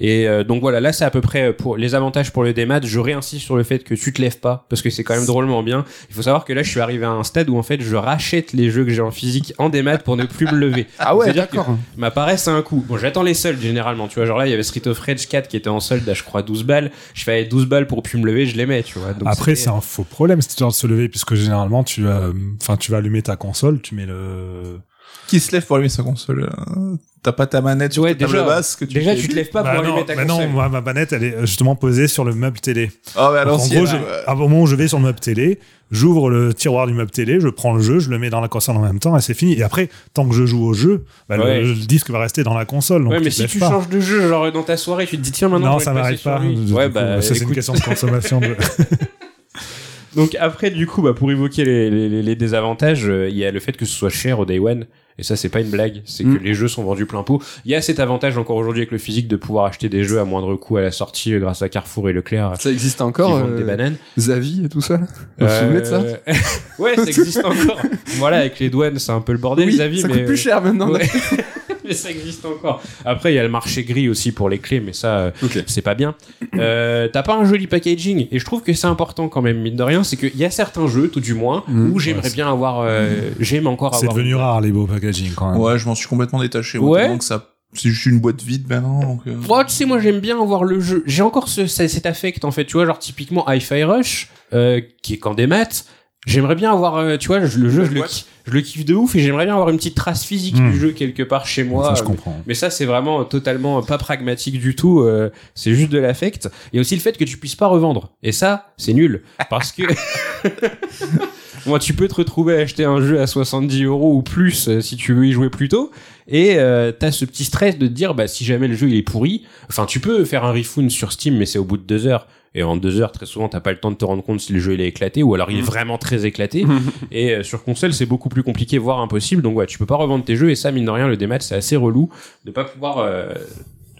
[0.00, 2.52] Et euh, donc voilà, là c'est à peu près euh, pour les avantages pour le
[2.52, 2.80] démat.
[2.82, 5.26] Je réinsiste sur le fait que tu te lèves pas parce que c'est quand même
[5.26, 5.84] drôlement bien.
[6.08, 7.96] Il faut savoir que là je suis arrivé à un stade où en fait je
[7.96, 10.86] rachète les jeux que j'ai en physique en démat pour ne plus me lever.
[11.00, 11.76] Ah ouais, d'accord.
[11.96, 12.84] Ma paresse c'est un coup.
[12.86, 14.26] Bon, j'attends les soldes généralement, tu vois.
[14.26, 16.22] Genre là, il y avait Street of Rage 4 qui était en solde à je
[16.22, 16.90] crois 12 balles.
[17.14, 19.14] Je fais allez, 12 balles pour plus me lever, je les mets, tu vois.
[19.14, 22.30] Donc, Après, c'est un faux problème, cette histoire de se lever, puisque généralement, tu vas,
[22.60, 24.80] enfin, tu vas allumer ta console, tu mets le,
[25.28, 28.20] Qui se lève pour allumer sa console euh, T'as pas ta manette sur Ouais, ta
[28.26, 30.06] table déjà- basse que tu Déjà, fais- tu te lèves pas Bah pour non, allumer
[30.06, 30.46] ta bah console.
[30.46, 32.92] non, moi, ma manette, elle est justement posée sur le meuble télé.
[33.16, 33.86] Ah en gros,
[34.26, 35.58] à- au moment où je vais sur le meuble télé,
[35.90, 38.46] j'ouvre le tiroir du meuble télé, je prends le jeu, je le mets dans la
[38.46, 39.54] console en même temps et c'est fini.
[39.58, 41.62] Et après, tant que je joue au jeu, bah, le- Ouais.
[41.62, 43.02] le, disque va rester dans la console.
[43.02, 43.68] Donc ouais, mais si tu pas.
[43.68, 45.84] changes de jeu, genre dans ta soirée, tu te dis tiens maintenant non, je vais
[45.86, 46.40] ça m'arrive pas.
[46.40, 48.38] Ouais, bah ça, c'est une question de consommation.
[48.40, 48.54] de...
[50.16, 53.50] Donc après, du coup, bah pour évoquer les, les, les désavantages, euh, il y a
[53.50, 54.86] le fait que ce soit cher au day one.
[55.18, 56.02] Et ça, c'est pas une blague.
[56.04, 56.38] C'est Mm.
[56.38, 57.42] que les jeux sont vendus plein pot.
[57.64, 60.20] Il y a cet avantage encore aujourd'hui avec le physique de pouvoir acheter des jeux
[60.20, 62.54] à moindre coût à la sortie euh, grâce à Carrefour et Leclerc.
[62.60, 63.96] Ça existe qui encore vendent euh, des bananes.
[64.18, 65.06] Zavi et tout ça là
[65.38, 66.16] Vous vous souvenez de ça Euh,
[66.78, 67.80] Ouais, ça existe encore.
[68.18, 70.62] voilà, avec les douanes, c'est un peu le bordel, Oui, ça mais coûte plus cher
[70.62, 70.90] maintenant.
[70.92, 71.06] Ouais.
[71.88, 72.80] mais ça existe encore.
[73.04, 75.30] Après, il y a le marché gris aussi pour les clés, mais ça, euh,
[75.66, 76.14] c'est pas bien.
[76.56, 79.76] Euh, T'as pas un joli packaging, et je trouve que c'est important quand même, mine
[79.76, 81.92] de rien, c'est qu'il y a certains jeux, tout du moins, Mm.
[81.92, 84.16] où j'aimerais bien avoir, euh, j'aime encore c'est avoir.
[84.16, 85.60] devenu rare, les beaux packaging, quand même.
[85.60, 86.78] Ouais, je m'en suis complètement détaché.
[86.78, 87.16] Ouais.
[87.18, 89.00] Que ça, c'est juste une boîte vide maintenant.
[89.00, 91.02] Donc, euh, Ouais, tu sais, moi j'aime bien avoir le jeu.
[91.06, 94.80] J'ai encore ce, ce- cet affect en fait, tu vois, genre typiquement Hi-Fi Rush, euh,
[95.02, 95.84] qui est qu'en des maths.
[96.26, 98.02] J'aimerais bien avoir, euh, tu vois, je- le jeu, je le,
[98.46, 100.70] je kiffe de ouf et j'aimerais bien avoir une petite trace physique Hmm.
[100.72, 101.84] du jeu quelque part chez moi.
[101.84, 102.36] ça, je Euh, comprends.
[102.46, 105.00] Mais ça, c'est vraiment totalement pas pragmatique du tout.
[105.00, 106.48] euh, c'est juste de l'affect.
[106.72, 108.10] Et aussi le fait que tu puisses pas revendre.
[108.22, 109.22] Et ça, c'est nul.
[109.48, 109.82] Parce que...
[111.66, 114.80] Moi, tu peux te retrouver à acheter un jeu à 70 euros ou plus euh,
[114.80, 115.90] si tu veux y jouer plus tôt.
[116.28, 118.96] Et euh, t'as ce petit stress de te dire, bah, si jamais le jeu il
[118.96, 121.82] est pourri, enfin, tu peux faire un refund sur Steam, mais c'est au bout de
[121.82, 122.26] deux heures.
[122.54, 124.52] Et en deux heures, très souvent, t'as pas le temps de te rendre compte si
[124.52, 126.64] le jeu il est éclaté ou alors il est vraiment très éclaté.
[127.10, 129.42] et euh, sur console, c'est beaucoup plus compliqué, voire impossible.
[129.42, 131.40] Donc ouais, tu peux pas revendre tes jeux et ça, mine de rien, le démat,
[131.40, 132.10] c'est assez relou
[132.44, 133.34] de pas pouvoir euh,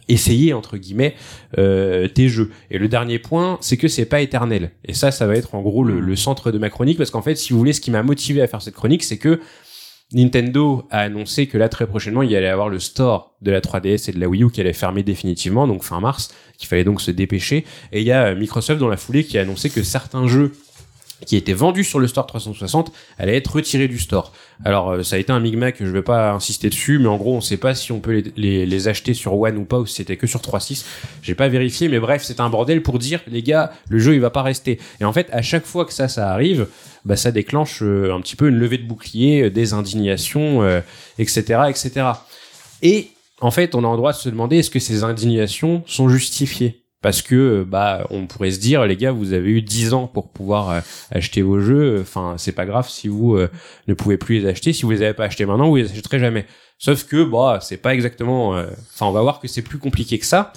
[0.09, 1.15] essayer entre guillemets
[1.59, 2.51] euh, tes jeux.
[2.71, 4.73] Et le dernier point, c'est que c'est pas éternel.
[4.85, 7.23] Et ça, ça va être en gros le, le centre de ma chronique parce qu'en
[7.23, 9.41] fait, si vous voulez, ce qui m'a motivé à faire cette chronique, c'est que
[10.13, 13.61] Nintendo a annoncé que là très prochainement il y allait avoir le store de la
[13.61, 16.85] 3DS et de la Wii U qui allait fermer définitivement donc fin mars qu'il fallait
[16.85, 19.69] donc se dépêcher et il y a euh, Microsoft dans la foulée qui a annoncé
[19.69, 20.53] que certains jeux
[21.27, 24.33] qui étaient vendus sur le store 360 allaient être retirés du store.
[24.65, 27.37] Alors euh, ça a été un migmac, je vais pas insister dessus, mais en gros
[27.37, 29.87] on sait pas si on peut les, les, les acheter sur One ou pas, ou
[29.87, 30.85] si c'était que sur 3.6.
[31.23, 34.21] J'ai pas vérifié, mais bref, c'est un bordel pour dire les gars, le jeu il
[34.21, 34.79] va pas rester.
[35.01, 36.67] Et en fait, à chaque fois que ça ça arrive,
[37.05, 40.81] bah ça déclenche euh, un petit peu une levée de bouclier, euh, des indignations, euh,
[41.19, 42.07] etc., etc.
[42.83, 43.09] Et
[43.41, 46.83] en fait, on a le droit de se demander est-ce que ces indignations sont justifiées?
[47.01, 50.31] Parce que bah on pourrait se dire les gars vous avez eu 10 ans pour
[50.31, 50.81] pouvoir euh,
[51.11, 52.01] acheter vos jeux.
[52.01, 53.49] Enfin c'est pas grave si vous euh,
[53.87, 54.73] ne pouvez plus les acheter.
[54.73, 56.47] Si vous les avez pas achetés maintenant vous les achèterez jamais.
[56.79, 60.19] Sauf que bah c'est pas exactement euh, enfin on va voir que c'est plus compliqué
[60.19, 60.53] que ça.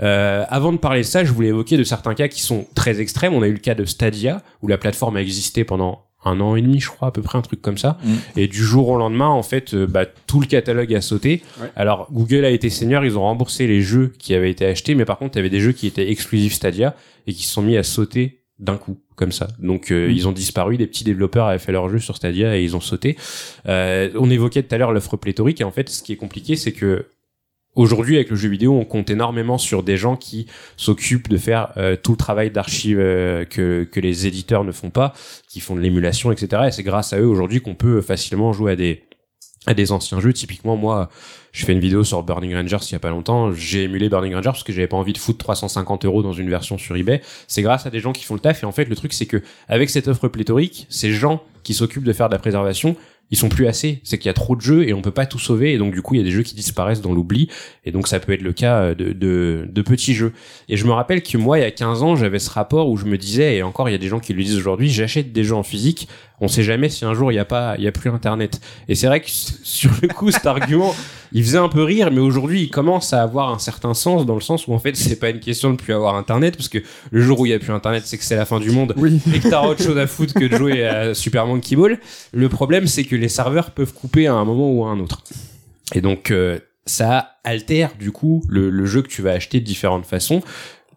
[0.00, 3.32] Avant de parler de ça je voulais évoquer de certains cas qui sont très extrêmes.
[3.32, 6.56] On a eu le cas de Stadia où la plateforme a existé pendant un an
[6.56, 7.98] et demi, je crois, à peu près un truc comme ça.
[8.04, 8.14] Mm.
[8.38, 11.42] Et du jour au lendemain, en fait, euh, bah, tout le catalogue a sauté.
[11.60, 11.68] Ouais.
[11.76, 15.04] Alors, Google a été seigneur, ils ont remboursé les jeux qui avaient été achetés, mais
[15.04, 16.94] par contre, il y avait des jeux qui étaient exclusifs Stadia
[17.26, 19.48] et qui se sont mis à sauter d'un coup, comme ça.
[19.58, 20.12] Donc, euh, Mm.
[20.12, 20.76] ils ont disparu.
[20.76, 23.16] Des petits développeurs avaient fait leurs jeux sur Stadia et ils ont sauté.
[23.66, 25.60] Euh, on évoquait tout à l'heure l'offre pléthorique.
[25.60, 27.06] Et en fait, ce qui est compliqué, c'est que
[27.76, 30.46] Aujourd'hui, avec le jeu vidéo, on compte énormément sur des gens qui
[30.76, 34.90] s'occupent de faire euh, tout le travail d'archive euh, que, que les éditeurs ne font
[34.90, 35.12] pas,
[35.48, 36.62] qui font de l'émulation, etc.
[36.68, 39.02] Et c'est grâce à eux aujourd'hui qu'on peut facilement jouer à des
[39.66, 40.32] à des anciens jeux.
[40.32, 41.08] Typiquement, moi,
[41.52, 43.52] je fais une vidéo sur Burning Rangers il y a pas longtemps.
[43.52, 46.50] J'ai émulé Burning Rangers parce que j'avais pas envie de foutre 350 euros dans une
[46.50, 47.22] version sur eBay.
[47.48, 48.62] C'est grâce à des gens qui font le taf.
[48.62, 52.04] Et en fait, le truc, c'est que avec cette offre pléthorique, ces gens qui s'occupent
[52.04, 52.96] de faire de la préservation,
[53.30, 54.00] ils sont plus assez.
[54.04, 55.72] C'est qu'il y a trop de jeux et on peut pas tout sauver.
[55.72, 57.48] Et donc, du coup, il y a des jeux qui disparaissent dans l'oubli.
[57.84, 60.32] Et donc, ça peut être le cas de, de, de petits jeux.
[60.68, 62.96] Et je me rappelle que moi, il y a 15 ans, j'avais ce rapport où
[62.96, 65.32] je me disais, et encore, il y a des gens qui le disent aujourd'hui, j'achète
[65.32, 66.08] des jeux en physique.
[66.44, 68.60] On sait jamais si un jour il y a pas, il y a plus Internet.
[68.88, 70.94] Et c'est vrai que sur le coup, cet argument,
[71.32, 74.34] il faisait un peu rire, mais aujourd'hui, il commence à avoir un certain sens dans
[74.34, 76.78] le sens où en fait, c'est pas une question de plus avoir Internet, parce que
[77.10, 78.92] le jour où il y a plus Internet, c'est que c'est la fin du monde
[78.98, 79.20] Oui.
[79.34, 81.98] et que t'as autre chose à foutre que de jouer à Super Monkey Ball.
[82.32, 85.24] Le problème, c'est que les serveurs peuvent couper à un moment ou à un autre.
[85.94, 89.64] Et donc, euh, ça altère du coup le, le jeu que tu vas acheter de
[89.64, 90.42] différentes façons.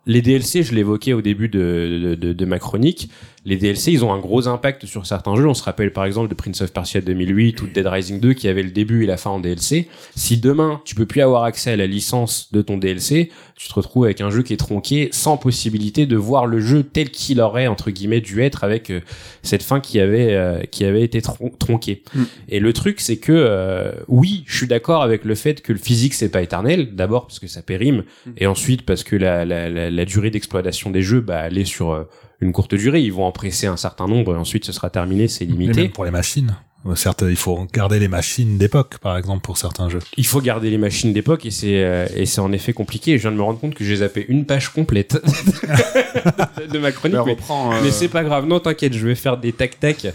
[0.06, 3.10] Les DLC, je l'évoquais au début de, de, de, de ma chronique,
[3.48, 5.48] les DLC, ils ont un gros impact sur certains jeux.
[5.48, 8.34] On se rappelle par exemple de Prince of Persia 2008 ou de Dead Rising 2
[8.34, 9.88] qui avait le début et la fin en DLC.
[10.16, 13.74] Si demain, tu peux plus avoir accès à la licence de ton DLC, tu te
[13.74, 17.40] retrouves avec un jeu qui est tronqué sans possibilité de voir le jeu tel qu'il
[17.40, 19.00] aurait entre guillemets dû être avec euh,
[19.44, 22.04] cette fin qui avait euh, qui avait été tron- tronquée.
[22.14, 22.24] Mm.
[22.50, 25.80] Et le truc c'est que euh, oui, je suis d'accord avec le fait que le
[25.80, 28.32] physique c'est pas éternel, d'abord parce que ça périme Mm.
[28.38, 31.66] et ensuite parce que la la, la, la durée d'exploitation des jeux bah elle est
[31.66, 32.04] sur euh,
[32.40, 35.28] une courte durée, ils vont en presser un certain nombre et ensuite ce sera terminé,
[35.28, 35.82] c'est Et limité.
[35.84, 36.56] même pour les machines.
[36.86, 40.00] Euh, Certes, il faut garder les machines d'époque, par exemple, pour certains jeux.
[40.16, 43.18] Il faut garder les machines d'époque et c'est euh, et c'est en effet compliqué.
[43.18, 45.18] Je viens de me rendre compte que j'ai zappé une page complète
[46.72, 47.18] de ma chronique.
[47.18, 50.08] Bah, mais euh, mais c'est pas grave, non t'inquiète, je vais faire des tac tac.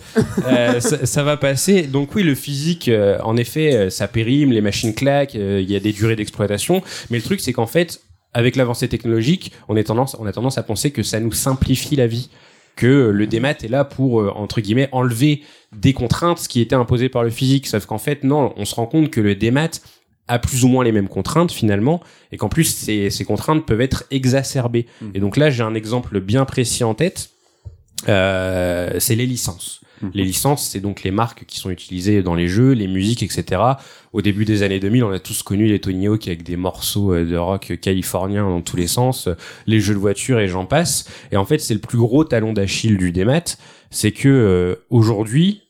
[0.47, 1.83] Euh, ça, ça va passer.
[1.83, 5.71] Donc oui, le physique, euh, en effet, euh, ça périme, les machines claquent, euh, il
[5.71, 6.83] y a des durées d'exploitation.
[7.11, 8.01] Mais le truc, c'est qu'en fait,
[8.35, 11.97] avec l'avancée technologique, on, est tendance, on a tendance à penser que ça nous simplifie
[11.97, 12.31] la vie,
[12.77, 15.43] que euh, le démat est là pour euh, entre guillemets enlever
[15.77, 17.67] des contraintes qui étaient imposées par le physique.
[17.67, 19.71] Sauf qu'en fait, non, on se rend compte que le démat
[20.29, 23.81] a plus ou moins les mêmes contraintes finalement, et qu'en plus ces, ces contraintes peuvent
[23.81, 24.87] être exacerbées.
[25.01, 25.11] Mhm.
[25.15, 27.31] Et donc là, j'ai un exemple bien précis en tête.
[28.09, 29.81] Euh, c'est les licences.
[30.03, 30.11] Mhm.
[30.15, 33.63] Les licences, c'est donc les marques qui sont utilisées dans les jeux, les musiques, etc.
[34.13, 37.15] Au début des années 2000, on a tous connu les Tony Hawk avec des morceaux
[37.15, 39.35] euh, de rock californien dans tous les sens, euh,
[39.67, 41.09] les jeux de voiture et j'en passe.
[41.31, 43.57] Et en fait, c'est le plus gros talon d'Achille du démat,
[43.91, 45.63] c'est que euh, aujourd'hui,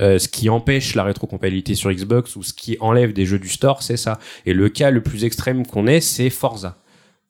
[0.00, 3.48] euh, ce qui empêche la rétrocompatibilité sur Xbox ou ce qui enlève des jeux du
[3.48, 4.18] store, c'est ça.
[4.46, 6.78] Et le cas le plus extrême qu'on ait, c'est Forza.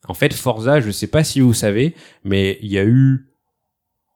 [0.07, 3.28] En fait, Forza, je sais pas si vous savez, mais il y a eu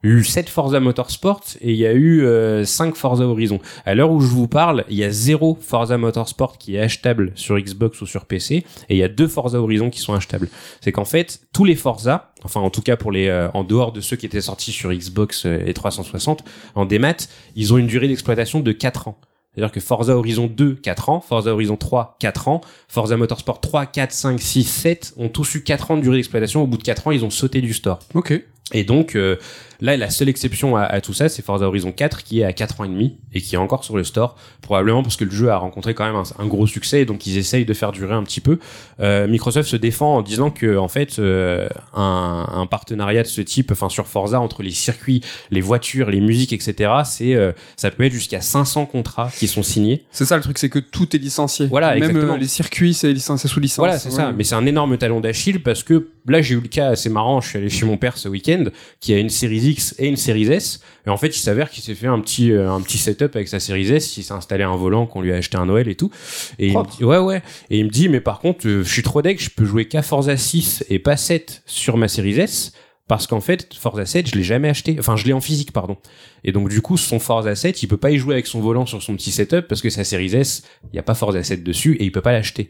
[0.03, 3.59] eu 7 Forza Motorsport et il y a eu euh, 5 Forza Horizon.
[3.85, 7.31] À l'heure où je vous parle, il y a zéro Forza Motorsport qui est achetable
[7.35, 10.49] sur Xbox ou sur PC et il y a deux Forza Horizon qui sont achetables.
[10.81, 13.93] C'est qu'en fait, tous les Forza, enfin en tout cas pour les euh, en dehors
[13.93, 16.43] de ceux qui étaient sortis sur Xbox euh, et 360
[16.75, 19.17] en démat, ils ont une durée d'exploitation de 4 ans.
[19.53, 23.85] C'est-à-dire que Forza Horizon 2, 4 ans, Forza Horizon 3, 4 ans, Forza Motorsport 3,
[23.85, 26.63] 4, 5, 6, 7 ont tous eu 4 ans de durée d'exploitation.
[26.63, 27.99] Au bout de 4 ans, ils ont sauté du store.
[28.15, 28.41] Ok.
[28.71, 29.35] Et donc euh,
[29.81, 32.53] là, la seule exception à, à tout ça, c'est Forza Horizon 4 qui est à
[32.53, 35.31] 4 ans et demi et qui est encore sur le store, probablement parce que le
[35.31, 37.91] jeu a rencontré quand même un, un gros succès et donc ils essayent de faire
[37.91, 38.59] durer un petit peu.
[39.01, 43.41] Euh, Microsoft se défend en disant que en fait euh, un, un partenariat de ce
[43.41, 46.91] type, enfin sur Forza entre les circuits, les voitures, les musiques, etc.
[47.05, 50.05] C'est euh, ça peut être jusqu'à 500 contrats qui sont signés.
[50.11, 51.67] C'est ça le truc, c'est que tout est licencié.
[51.67, 52.33] Voilà, Même exactement.
[52.33, 53.79] euh, les circuits, c'est licencié sous licence.
[53.79, 54.31] Voilà, c'est ça.
[54.31, 57.41] Mais c'est un énorme talon d'Achille parce que là, j'ai eu le cas assez marrant.
[57.41, 58.52] Je suis allé chez mon père ce week-end,
[58.99, 60.81] qui a une Series X et une Series S.
[61.05, 63.47] Et en fait, il s'avère qu'il s'est fait un petit, euh, un petit setup avec
[63.47, 64.17] sa Series S.
[64.17, 66.11] Il s'est installé un volant qu'on lui a acheté un Noël et tout.
[66.59, 67.41] Et il me dit, ouais, ouais.
[67.69, 69.87] Et il me dit, mais par contre, euh, je suis trop deck, je peux jouer
[69.87, 72.73] qu'à Forza 6 et pas 7 sur ma Series S.
[73.07, 75.97] parce qu'en fait Forza 7 je l'ai jamais acheté enfin je l'ai en physique pardon
[76.45, 78.85] et donc du coup son Forza 7 il peut pas y jouer avec son volant
[78.85, 81.63] sur son petit setup parce que sa Series S il y a pas Forza 7
[81.63, 82.69] dessus et il peut pas l'acheter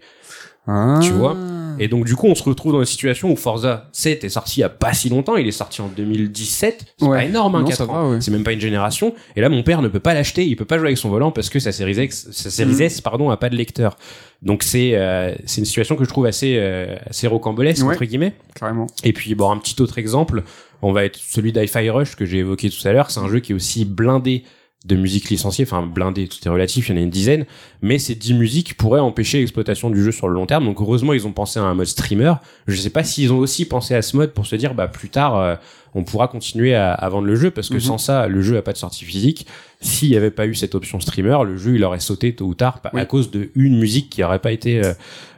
[0.68, 0.99] Ah.
[1.01, 1.36] Tu vois
[1.80, 4.59] et donc du coup on se retrouve dans une situation où Forza 7 est sorti
[4.59, 7.18] il y a pas si longtemps il est sorti en 2017 c'est Ouais.
[7.18, 8.22] pas énorme hein, Non, 4 ça ans ouais.
[8.22, 10.66] c'est même pas une génération et là mon père ne peut pas l'acheter il peut
[10.66, 12.82] pas jouer avec son volant parce que sa Series X sa Series Mhm.
[12.84, 13.97] S pardon a pas de lecteur
[14.43, 17.95] donc c'est euh, c'est une situation que je trouve assez euh, assez rocambolesque Ouais.
[17.95, 18.86] entre guillemets Carrément.
[19.03, 20.43] et puis, bon, un petit autre exemple,
[20.84, 23.09] on va être celui d'Hi-Fi Rush que j'ai évoqué tout à l'heure.
[23.09, 24.43] C'est un jeu qui est aussi blindé
[24.86, 27.45] de musique licenciée, enfin blindé, tout est relatif, il y en a une dizaine,
[27.81, 30.65] mais ces 10 musiques pourraient empêcher l'exploitation du jeu sur le long terme.
[30.65, 32.34] Donc heureusement, ils ont pensé à un mode streamer.
[32.67, 35.07] Je sais pas s'ils ont aussi pensé à ce mode pour se dire, bah plus
[35.09, 35.55] tard, euh,
[35.95, 37.79] on pourra continuer à, à vendre le jeu, parce que Mhm.
[37.79, 39.47] sans ça, le jeu a pas de sortie physique.
[39.79, 42.53] S'il y avait pas eu cette option streamer, le jeu il aurait sauté tôt ou
[42.55, 43.07] tard à Oui.
[43.07, 44.93] cause de une musique qui aurait pas été euh,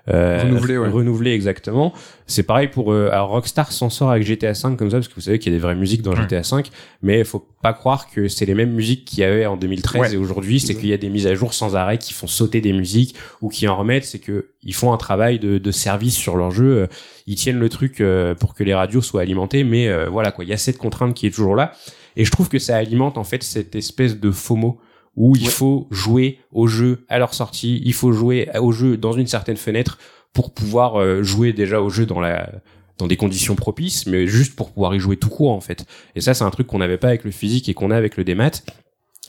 [0.07, 0.87] euh, Renouvelée, ouais.
[0.89, 1.91] renouvelée exactement.
[2.27, 5.15] C'est pareil pour euh, alors Rockstar s'en sort avec GTA 5 comme ça parce que
[5.15, 6.21] vous savez qu'il y a des vraies musiques dans Ouais.
[6.21, 6.69] GTA 5
[7.01, 10.01] mais il faut pas croire que c'est les mêmes musiques qu'il y avait en 2013
[10.01, 10.13] Ouais.
[10.13, 12.61] et aujourd'hui c'est qu'il y a des mises à jour sans arrêt qui font sauter
[12.61, 16.15] des musiques ou qui en remettent c'est que ils font un travail de, de service
[16.15, 16.87] sur leur jeu euh,
[17.25, 20.43] ils tiennent le truc euh, pour que les radios soient alimentées mais euh, voilà quoi
[20.45, 21.71] il y a cette contrainte qui est toujours là
[22.15, 24.79] et je trouve que ça alimente en fait cette espèce de FOMO
[25.15, 25.49] où il Ouais.
[25.49, 29.57] faut jouer au jeu à leur sortie, il faut jouer au jeu dans une certaine
[29.57, 29.97] fenêtre
[30.33, 32.51] pour pouvoir euh, jouer déjà au jeu dans la
[32.97, 35.85] dans des conditions propices, mais juste pour pouvoir y jouer tout court en fait.
[36.15, 38.15] Et ça, c'est un truc qu'on n'avait pas avec le physique et qu'on a avec
[38.15, 38.51] le démat.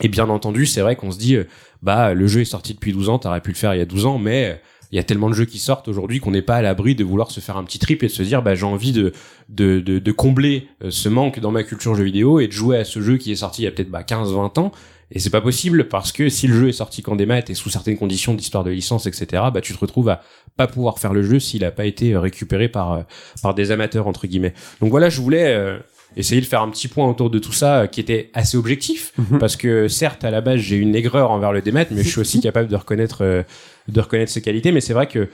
[0.03, 1.45] Et bien entendu, c'est vrai qu'on se dit, euh,
[1.83, 3.87] bah le jeu est sorti depuis 12 ans, t'aurais pu le faire il y a
[3.87, 4.55] 12 ans, mais euh,
[4.93, 7.05] il y a tellement de jeux qui sortent aujourd'hui qu'on n'est pas à l'abri de
[7.05, 10.69] vouloir se faire un petit trip et de se dire, bah j'ai envie de combler
[10.83, 13.33] euh, ce manque dans ma culture jeu vidéo et de jouer à ce jeu qui
[13.33, 14.73] est sorti il y a peut-être bah, 15-20 ans.
[15.13, 17.71] Et c'est pas possible parce que si le jeu est sorti qu'en démat et sous
[17.71, 20.21] certaines conditions d'histoire de licence, etc., bah tu te retrouves à
[20.57, 23.03] pas pouvoir faire le jeu s'il a pas été euh, récupéré par euh,
[23.41, 24.55] par des amateurs entre guillemets.
[24.81, 25.79] Donc voilà, je voulais
[26.17, 29.13] essayer de faire un petit point autour de tout ça euh, qui était assez objectif
[29.19, 29.39] Mhm.
[29.39, 32.21] parce que certes à la base j'ai une aigreur envers le démat, mais je suis
[32.21, 33.43] aussi capable de reconnaître euh,
[33.89, 34.73] de reconnaître ses qualités.
[34.73, 35.29] Mais c'est vrai que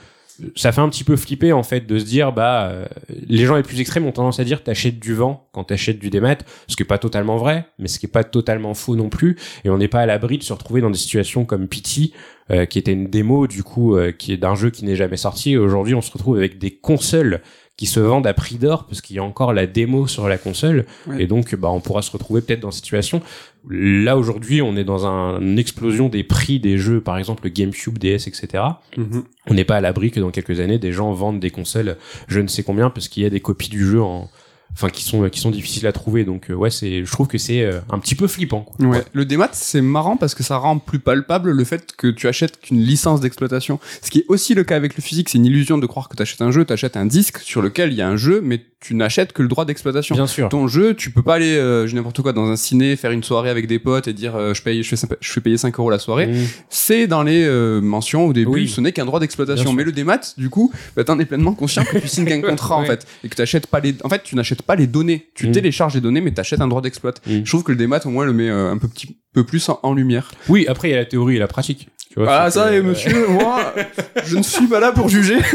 [0.55, 2.85] ça fait un petit peu flipper en fait de se dire bah euh,
[3.27, 6.09] les gens les plus extrêmes ont tendance à dire t'achètes du vent quand t'achètes du
[6.09, 9.09] démat ce qui est pas totalement vrai mais ce qui est pas totalement faux non
[9.09, 12.13] plus et on n'est pas à l'abri de se retrouver dans des situations comme Pity
[12.49, 15.17] euh, qui était une démo du coup euh, qui est d'un jeu qui n'est jamais
[15.17, 17.41] sorti et aujourd'hui on se retrouve avec des consoles
[17.75, 20.37] qui se vendent à prix d'or parce qu'il y a encore la démo sur la
[20.37, 21.23] console Ouais.
[21.23, 23.21] et donc bah on pourra se retrouver peut-être dans cette situation
[23.69, 27.49] là aujourd'hui on est dans un, une explosion des prix des jeux par exemple le
[27.49, 28.63] GameCube DS etc
[28.97, 29.23] Mhm.
[29.47, 31.97] on n'est pas à l'abri que dans quelques années des gens vendent des consoles
[32.27, 34.29] je ne sais combien parce qu'il y a des copies du jeu en
[34.75, 37.37] enfin qui sont qui sont difficiles à trouver donc euh, ouais c'est je trouve que
[37.37, 38.85] c'est euh, un petit peu flippant quoi.
[38.87, 39.03] Ouais.
[39.13, 42.59] Le démat, c'est marrant parce que ça rend plus palpable le fait que tu achètes
[42.59, 43.79] qu'une licence d'exploitation.
[44.01, 46.15] Ce qui est aussi le cas avec le physique, c'est une illusion de croire que
[46.15, 48.41] tu achètes un jeu, tu achètes un disque sur lequel il y a un jeu,
[48.43, 50.13] mais tu n'achètes que le droit d'exploitation.
[50.13, 52.57] bien sûr Ton jeu, tu peux pas aller, euh, je dis n'importe quoi, dans un
[52.57, 55.31] ciné, faire une soirée avec des potes et dire euh, je paye, je fais, je
[55.31, 56.27] fais payer 5 euros la soirée.
[56.27, 56.45] Mmh.
[56.69, 58.67] C'est dans les euh, mentions au début, Oui.
[58.67, 59.71] ce n'est qu'un droit d'exploitation.
[59.71, 62.75] Mais le démat, du coup, bah, t'en es pleinement conscient que tu signes qu'un contrat
[62.75, 65.27] en fait et que t'achètes pas les, en fait, tu n'achètes pas les données.
[65.35, 65.51] Tu Mm.
[65.51, 67.13] télécharges les données, mais t'achètes un droit d'exploit.
[67.27, 67.41] Mm.
[67.43, 69.67] Je trouve que le démat au moins le met euh, un peu petit peu plus
[69.69, 70.31] en, en lumière.
[70.49, 72.73] oui après il y a la théorie et la pratique tu vois, Ah ça, que,
[72.75, 73.73] et euh, monsieur, moi,
[74.25, 75.37] je ne suis pas là pour juger.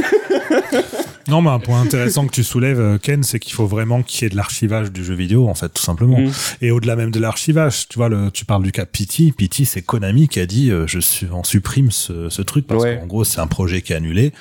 [1.28, 4.22] Non, mais un point intéressant que tu soulèves, euh, Ken, c'est qu'il faut vraiment qu'il
[4.22, 6.18] y ait de l'archivage du jeu vidéo, en fait, tout simplement.
[6.18, 6.32] Mhm.
[6.62, 9.32] Et au-delà même de l'archivage, tu vois, le, tu parles du cas Pity.
[9.32, 12.82] Pity, c'est Konami qui a dit, euh, je suis, on supprime ce, ce truc parce
[12.82, 12.96] Ouais.
[12.98, 14.32] qu'en gros, c'est un projet qui est annulé.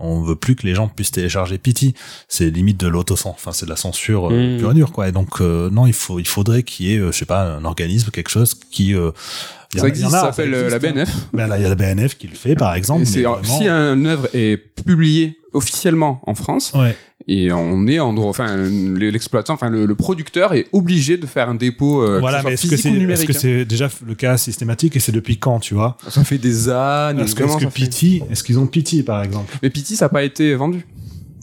[0.00, 1.94] On veut plus que les gens puissent télécharger Pity.
[2.28, 4.58] C'est limite de l'autocensure, enfin, c'est de la censure euh, Mhm.
[4.58, 5.08] pure et dure, quoi.
[5.08, 7.42] Et donc, euh, non, il faut, il faudrait qu'il y ait, euh, je sais pas,
[7.56, 9.10] un organisme, quelque chose qui, euh,
[9.74, 10.78] il y en Ça existe, en a, ça s'appelle euh, la.
[10.78, 11.10] BNF.
[11.32, 13.02] Ben là, il y a la BNF qui le fait, par exemple.
[13.02, 16.94] Et mais c'est vraiment- si une œuvre est publiée officiellement en France Ouais.
[17.30, 21.48] Et on est en droit, enfin l'exploitant, enfin le, le producteur est obligé de faire
[21.50, 22.02] un dépôt.
[22.02, 25.60] euh, voilà, mais est-ce que physique c'est déjà le cas systématique et c'est depuis quand,
[25.60, 25.96] tu vois?
[26.06, 26.10] Hein.
[26.10, 27.22] Ça fait des années.
[27.22, 29.56] Est-ce que, vraiment, est-ce que ça fait- Pity, est-ce qu'ils ont Pity par exemple?
[29.62, 30.86] Mais Pity, ça n'a pas été vendu.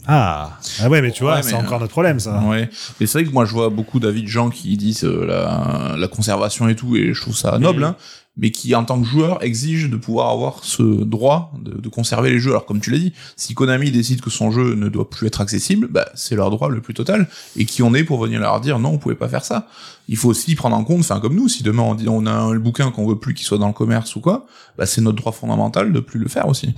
[0.08, 2.40] Ah, ah ouais, mais tu vois, Ouais, c'est encore notre problème ça.
[2.46, 2.68] Ouais,
[3.00, 5.96] mais c'est vrai que moi je vois beaucoup d'avis de gens qui disent euh, la,
[5.98, 7.96] la conservation et tout, et je trouve ça noble, hein,
[8.36, 12.38] mais qui en tant que joueur exigent de pouvoir avoir ce droit de, conserver les
[12.38, 12.50] jeux.
[12.50, 15.40] Alors comme tu l'as dit, si Konami décide que son jeu ne doit plus être
[15.40, 18.60] accessible, bah c'est leur droit le plus total, et qui on est pour venir leur
[18.60, 19.68] dire non, vous pouvez pas faire ça.
[20.08, 22.32] Il faut aussi prendre en compte, enfin comme nous, si demain on dit on a
[22.32, 24.46] un bouquin qu'on veut plus qu'il soit dans le commerce ou quoi,
[24.76, 26.74] bah c'est notre droit fondamental de plus le faire aussi.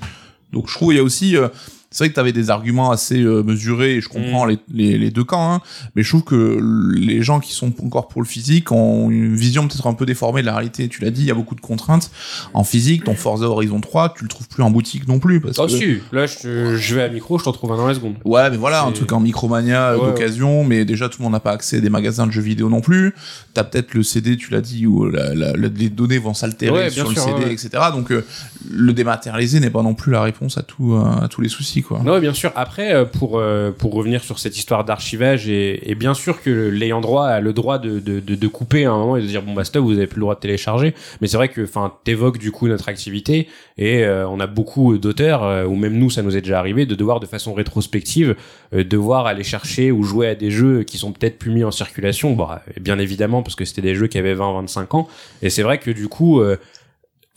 [0.52, 1.48] Donc je trouve il y a aussi euh,
[1.90, 5.10] c'est vrai que t'avais des arguments assez euh, mesurés et je comprends les, les, les
[5.10, 5.60] deux camps, hein,
[5.94, 6.58] mais je trouve que
[6.94, 10.42] les gens qui sont encore pour le physique ont une vision peut-être un peu déformée
[10.42, 10.88] de la réalité.
[10.88, 12.10] Tu l'as dit, il y a beaucoup de contraintes.
[12.54, 15.40] En physique, ton Forza Horizon 3, tu le trouves plus en boutique non plus.
[15.40, 15.68] Parce que...
[15.68, 18.14] si, là je, je vais à micro, je t'en trouve un dans la seconde.
[18.24, 21.40] Ouais, mais voilà, un truc en micromania Ouais, d'occasion, mais déjà tout le monde n'a
[21.40, 23.14] pas accès à des magasins de jeux vidéo non plus.
[23.54, 26.72] T'as peut-être le CD, tu l'as dit, où la, la- la- les données vont s'altérer
[26.84, 27.70] Ouais, sur le CD, etc.
[27.92, 28.24] Donc euh,
[28.70, 31.77] le dématérialisé n'est pas non plus la réponse à tout euh, à tous les soucis,
[32.02, 32.52] Non, bien sûr.
[32.56, 36.50] Après, euh, pour euh, pour revenir sur cette histoire d'archivage, et, et bien sûr que
[36.50, 39.26] l'ayant droit a le droit de, de, de, de couper à un moment et de
[39.26, 40.94] dire bon bah stop, vous avez plus le droit de télécharger.
[41.20, 44.98] Mais c'est vrai que enfin t'évoques du coup notre activité et euh, on a beaucoup
[44.98, 48.36] d'auteurs euh, ou même nous ça nous est déjà arrivé de devoir de façon rétrospective
[48.74, 51.70] euh, devoir aller chercher ou jouer à des jeux qui sont peut-être plus mis en
[51.70, 52.36] circulation.
[52.38, 55.08] Euh, bien évidemment parce que c'était des jeux qui avaient 20-25 ans.
[55.42, 56.56] Et c'est vrai que du coup euh,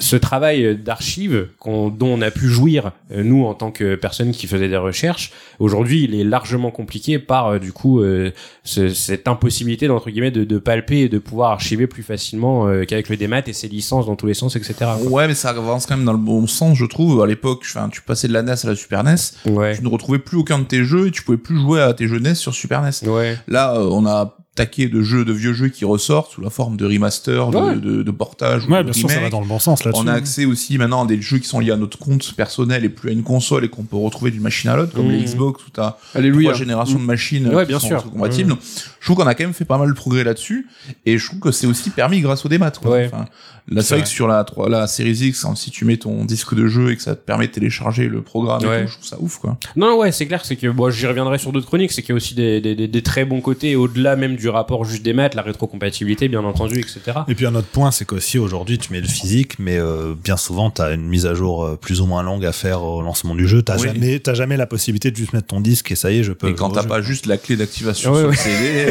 [0.02, 4.48] ce travail d'archives dont on a pu jouir euh, nous en tant que personnes qui
[4.48, 8.32] faisaient des recherches aujourd'hui il est largement compliqué par euh, du coup euh,
[8.64, 12.84] ce- cette impossibilité d'entre guillemets de, de palper et de pouvoir archiver plus facilement euh,
[12.84, 14.95] qu'avec le démat et ses licences dans tous les sens etc quoi.
[15.11, 17.22] Ouais, mais ça avance quand même dans le bon sens, je trouve.
[17.22, 19.15] À l'époque, tu passais de la NES à la Super NES,
[19.45, 21.94] ouais tu ne retrouvais plus aucun de tes jeux et tu pouvais plus jouer à
[21.94, 23.07] tes jeux NES sur Super NES.
[23.07, 26.49] ouais Là, euh, on a taqué de jeux, de vieux jeux qui ressortent sous la
[26.49, 27.76] forme de remaster, de, Ouais.
[27.78, 30.02] de, de portage, ou Ouais, de bien sûr, ça va dans le bon sens là-dessus.
[30.03, 32.84] On a accès aussi maintenant à des jeux qui sont liés à notre compte personnel
[32.84, 35.11] et plus à une console et qu'on peut retrouver d'une machine à l'autre, comme Mmh.
[35.11, 38.03] les Xbox où t'as trois générations de machines Ouais, qui bien sont sûr.
[38.11, 38.56] compatibles.
[39.02, 40.68] Je trouve qu'on a quand même fait pas mal de progrès là-dessus
[41.06, 42.69] et je trouve que c'est aussi permis grâce au démat.
[42.72, 42.91] Quoi.
[42.91, 43.10] Ouais.
[43.11, 43.26] Enfin,
[43.68, 46.23] là, c'est vrai que sur la, 3 la Series X, hein, si tu mets ton
[46.23, 48.82] disque de jeu et que ça te permet de télécharger le programme, et Ouais.
[48.86, 49.40] tout, je trouve ça ouf.
[49.40, 49.57] quoi.
[49.76, 52.14] Non, ouais, c'est clair, c'est que bon, j'y reviendrai sur d'autres chroniques, c'est qu'il y
[52.14, 55.14] a aussi des, des, des, des très bons côtés, au-delà même du rapport juste des
[55.14, 56.99] maths, la rétrocompatibilité, bien entendu, etc.
[57.28, 60.38] Et puis un autre point, c'est qu'aussi aujourd'hui tu mets le physique, mais euh, bien
[60.38, 63.34] souvent t'as une mise à jour euh, plus ou moins longue à faire au lancement
[63.34, 63.64] du jeu.
[63.64, 64.19] T'as Oui.
[64.34, 66.49] jamais, la possibilité de juste mettre ton disque et ça y est, je peux.
[66.49, 68.36] Et quand t'as pas juste la clé d'activation Ouais, sur ouais.
[68.36, 68.91] le CD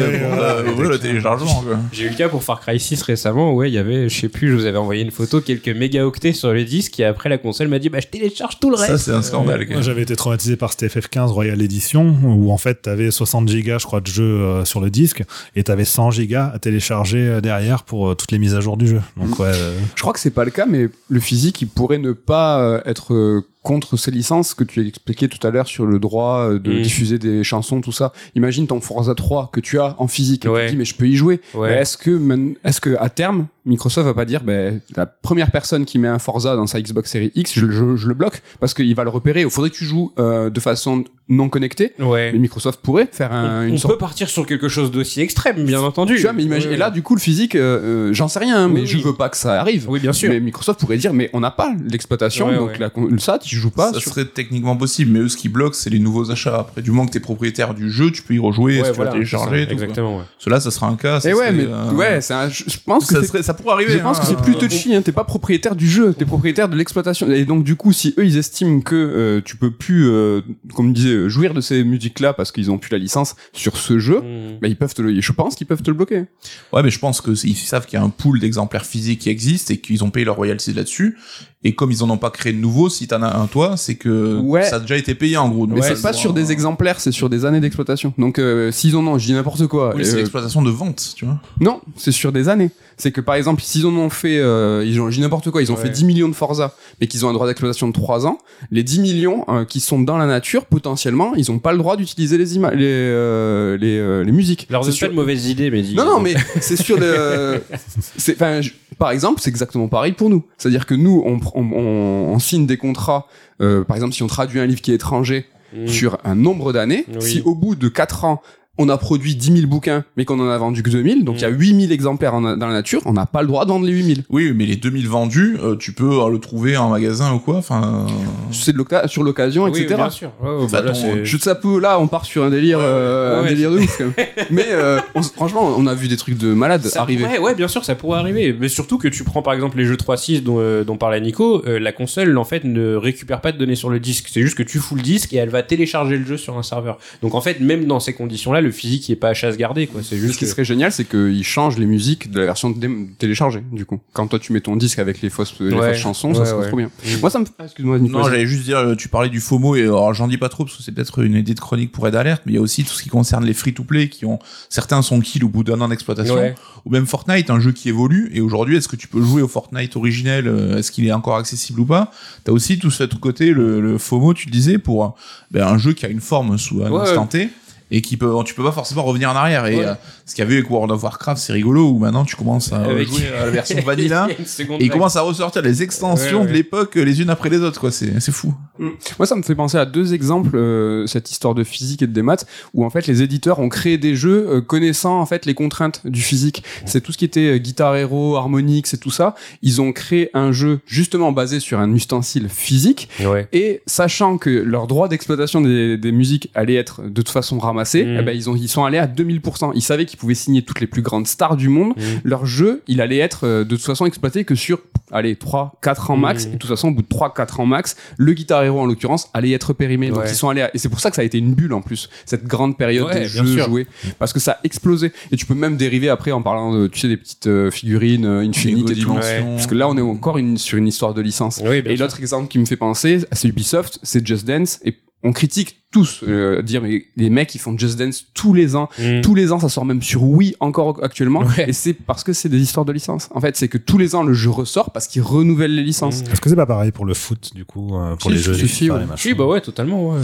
[1.91, 4.29] J'ai eu le cas pour Far Cry 6 récemment, ouais, il y avait, je sais
[4.29, 7.37] plus, je vous avais envoyé une photo, quelques mégaoctets sur le disque, et après la
[7.37, 8.91] console m'a dit, bah, je télécharge tout le reste.
[8.91, 9.65] Ça, c'est un scandale.
[9.81, 13.85] j'avais été traumatisé par cette FF15 Royal Edition où en fait t'avais 60 gigas, je
[13.85, 15.23] crois, de jeu euh, sur le disque
[15.55, 18.77] et t'avais 100 gigas à télécharger euh, derrière pour euh, toutes les mises à jour
[18.77, 19.01] du jeu.
[19.17, 19.51] Donc ouais.
[19.53, 22.81] euh, Je crois que c'est pas le cas, mais le physique, il pourrait ne pas
[22.85, 26.59] être euh, contre ces licences que tu expliquais tout à l'heure sur le droit euh,
[26.59, 26.81] de Mm.
[26.81, 28.11] diffuser des chansons, tout ça.
[28.35, 30.61] Imagine ton Forza 3 que tu as en physique et Ouais.
[30.61, 31.41] tu te dis mais je peux y jouer.
[31.53, 31.73] Ouais.
[31.79, 32.19] Est-ce que
[32.63, 36.19] est-ce que à terme Microsoft va pas dire ben la première personne qui met un
[36.19, 39.09] Forza dans sa Xbox Series X, je, je- je le bloque parce qu'il va le
[39.09, 39.41] repérer.
[39.41, 41.93] Il faudrait que tu joues euh, de façon non connectée.
[41.99, 42.31] Ouais.
[42.33, 45.21] Mais Microsoft pourrait faire un, on une on sorte peut partir sur quelque chose d'aussi
[45.21, 46.15] extrême, bien entendu.
[46.15, 48.63] tu vois, mais imagine, et là, du coup, le physique, euh, euh, j'en sais rien,
[48.65, 49.03] hein, mais Oui, je oui.
[49.03, 49.85] veux pas que ça arrive.
[49.89, 50.29] Oui, bien sûr.
[50.29, 52.77] Mais Microsoft pourrait dire, mais on n'a pas l'exploitation, Ouais, donc ouais.
[52.79, 54.11] la con- ça, tu joues pas ça sur.
[54.11, 56.57] serait techniquement possible, mais eux, ce qui bloque, c'est les nouveaux achats.
[56.59, 58.95] Après, du moment que t'es propriétaire du jeu, tu peux y rejouer, Ouais, si tu
[58.97, 59.59] voilà, télécharger.
[59.61, 59.83] ça, tout, quoi.
[59.83, 60.17] exactement.
[60.17, 60.23] ouais.
[60.37, 61.19] Cela, ça sera un cas.
[61.21, 63.73] ça Et ouais, mais euh, ouais, c'est un, je pense que ça, serait, ça pourrait
[63.73, 63.93] arriver.
[63.93, 64.21] je pense hein.
[64.21, 65.01] que c'est plus touchy, hein.
[65.01, 67.29] t'es pas propriétaire du jeu, t'es propriétaire de l'exploitation.
[67.31, 70.41] Et donc du coup, si eux ils estiment que euh, tu peux plus, euh,
[70.75, 73.99] comme je disais, jouir de ces musiques-là parce qu'ils ont plus la licence sur ce
[73.99, 74.59] jeu, Mm.
[74.61, 76.25] bah ils peuvent te le, je pense qu'ils peuvent te le bloquer.
[76.73, 79.29] Ouais, mais je pense que ils savent qu'il y a un pool d'exemplaires physiques qui
[79.29, 81.17] existe et qu'ils ont payé leur royalties là-dessus.
[81.63, 83.93] Et comme ils en ont pas créé de nouveaux, si t'en as un toi, c'est
[83.93, 84.63] que Ouais.
[84.63, 85.67] ça a déjà été payé en gros.
[85.67, 88.13] Mais c'est pas sur des exemplaires, c'est sur des années d'exploitation.
[88.17, 89.93] Donc euh, s'ils en ont, je dis n'importe quoi.
[89.95, 91.39] Oui, c'est euh, l'exploitation de vente, tu vois.
[91.59, 92.71] Non, c'est sur des années.
[92.97, 95.61] C'est que par exemple, s'ils en ont fait, euh, ils ont, je dis n'importe quoi,
[95.61, 95.81] ils ont Ouais.
[95.83, 98.39] fait 10 millions de Forza, mais qu'ils ont un droit d'exploitation de 3 ans,
[98.71, 101.95] les 10 millions euh, qui sont dans la nature, potentiellement, ils ont pas le droit
[101.95, 104.65] d'utiliser les images, les, euh, les, euh, les musiques.
[104.71, 105.93] Alors, C'est sur- pas une mauvaise idée, mais dis.
[105.95, 107.61] Non, non, mais c'est sur le.
[108.17, 108.71] c'est, enfin, je-
[109.01, 110.43] par exemple, c'est exactement pareil pour nous.
[110.57, 113.25] C'est-à-dire que nous, on, pr- on, on- on signe des contrats.
[113.59, 115.87] euh, par exemple, si on traduit un livre qui est étranger Mm.
[115.87, 117.21] sur un nombre d'années, Oui.
[117.21, 118.41] si au bout de 4 ans,
[118.81, 121.41] on a produit 10 000 bouquins, mais qu'on en a vendu que 2000, donc il
[121.41, 123.85] y a 8000 exemplaires en- dans la nature, on n'a pas le droit de vendre
[123.85, 124.23] les 8000.
[124.29, 127.57] Oui, mais les 2000 vendus, euh, tu peux euh, le trouver en magasin ou quoi.
[127.57, 128.07] Enfin,
[128.51, 129.95] C'est de sur l'occasion, Oui, etc.
[129.95, 130.31] bien sûr.
[130.41, 132.49] Ouais, ouais, Enfin, bah, là, ton- c'est- Je ça peut là, on part sur un
[132.49, 133.97] délire, euh, un délire de ouf.
[133.97, 134.27] quand même.
[134.51, 137.23] Mais euh, on franchement, on a vu des trucs de malades Ça arriver.
[137.23, 138.55] pourrait- ouais, bien sûr, ça pourrait arriver.
[138.59, 141.63] Mais surtout que tu prends par exemple les jeux 3.6 dont, euh, dont parlait Nico,
[141.65, 144.27] euh, la console en fait ne récupère pas de données sur le disque.
[144.31, 146.63] C'est juste que tu fous le disque et elle va télécharger le jeu sur un
[146.63, 146.97] serveur.
[147.21, 149.57] Donc en fait, même dans ces conditions-là, le le physique qui est pas à chasse
[149.57, 150.01] gardée, quoi.
[150.03, 152.73] C'est juste Ce qui que- serait génial, c'est qu'ils changent les musiques de la version
[153.17, 153.99] téléchargée, du coup.
[154.13, 155.89] Quand toi tu mets ton disque avec les fausses, les Ouais.
[155.89, 156.67] fausses chansons, ça serait ouais.
[156.67, 156.89] trop bien.
[157.21, 157.45] Moi, ça me.
[157.59, 157.99] Ah, Excuse-moi.
[157.99, 160.65] Non, j'allais juste dire, euh, tu parlais du FOMO et alors j'en dis pas trop
[160.65, 162.61] parce que c'est peut-être une idée de chronique pour Red Alert, mais il y a
[162.61, 164.39] aussi tout ce qui concerne les free-to-play qui ont
[164.69, 166.55] certains sont kill au bout d'un an d'exploitation, Ouais.
[166.85, 168.29] ou même Fortnite, un jeu qui évolue.
[168.33, 171.35] Et aujourd'hui, est-ce que tu peux jouer au Fortnite originel euh, Est-ce qu'il est encore
[171.37, 172.11] accessible ou pas?
[172.43, 175.07] T'as aussi tout cet côté, le, le FOMO, tu le disais, pour euh,
[175.51, 177.49] ben, un jeu qui a une forme sous un Ouais, instant T.
[177.91, 179.65] Et qui peut, tu peux pas forcément revenir en arrière.
[179.65, 179.85] Et Ouais.
[179.85, 179.93] euh,
[180.31, 182.77] ce qu'il y avait avec World of Warcraft, c'est rigolo, où maintenant tu commences à
[182.83, 184.29] Avec- jouer à la version vanilla.
[184.29, 186.47] Et il commence à ressortir les extensions Ouais, ouais.
[186.51, 187.91] de l'époque les unes après les autres, quoi.
[187.91, 188.53] C'est, c'est fou.
[188.79, 192.13] Moi, ça me fait penser à deux exemples, euh, cette histoire de physique et de
[192.13, 192.37] démat,
[192.73, 196.01] où en fait les éditeurs ont créé des jeux euh, connaissant en fait les contraintes
[196.07, 196.63] du physique.
[196.85, 199.35] C'est tout ce qui était euh, Guitar Hero, Harmonix et tout ça.
[199.61, 203.47] Ils ont créé un jeu justement basé sur un ustensile physique Ouais.
[203.51, 208.03] et sachant que leur droit d'exploitation des, des musiques allait être de toute façon ramassé,
[208.05, 208.17] Mhm.
[208.19, 209.71] eh ben ils ont ils sont allés à 2000%.
[209.75, 211.93] Ils savaient qu'ils pouvaient signer toutes les plus grandes stars du monde.
[211.97, 212.21] Mhm.
[212.23, 214.79] Leur jeu, il allait être euh, de toute façon exploité que sur
[215.11, 216.51] allez 3 4 ans max Mhm.
[216.51, 218.85] et de toute façon au bout de 3 4 ans max, le Guitar Hero en
[218.85, 220.07] l'occurrence allait être périmé.
[220.09, 220.29] Donc Ouais.
[220.29, 221.81] ils sont allés à- et c'est pour ça que ça a été une bulle en
[221.81, 223.65] plus cette grande période Ouais, des jeux sûr.
[223.65, 223.87] joués
[224.19, 226.99] parce que ça a explosé et tu peux même dériver après en parlant de tu
[226.99, 228.99] sais des petites euh, figurines euh, Infinite et tout.
[228.99, 229.55] Dimension.
[229.55, 231.59] Parce que là on est encore une, sur une histoire de licence.
[231.65, 234.79] Oui, Et l'autre exemple qui me fait penser, c'est Ubisoft, c'est Just Dance.
[234.85, 238.75] Et on critique tous, euh, dire mais les mecs ils font Just Dance tous les
[238.75, 238.89] ans.
[238.97, 239.21] Mm.
[239.21, 241.41] Tous les ans, ça sort même sur Wii encore actuellement.
[241.43, 241.69] Ouais.
[241.69, 243.29] Et c'est parce que c'est des histoires de licence.
[243.31, 246.21] En fait, c'est que tous les ans le jeu ressort parce qu'ils renouvellent les licences.
[246.21, 246.31] Mm.
[246.31, 248.53] Est-ce que c'est pas pareil pour le foot, du coup, euh, pour Si, les jeux
[248.53, 249.01] si, les si, ouais.
[249.25, 250.21] Oui, bah ouais, totalement, ouais.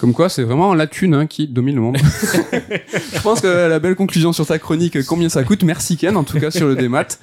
[0.00, 1.98] Comme quoi, c'est vraiment la thune hein, qui domine le monde.
[2.52, 5.62] Je pense que la belle conclusion sur ta chronique, combien ça coûte.
[5.62, 7.18] Merci Ken, en tout cas sur le démat.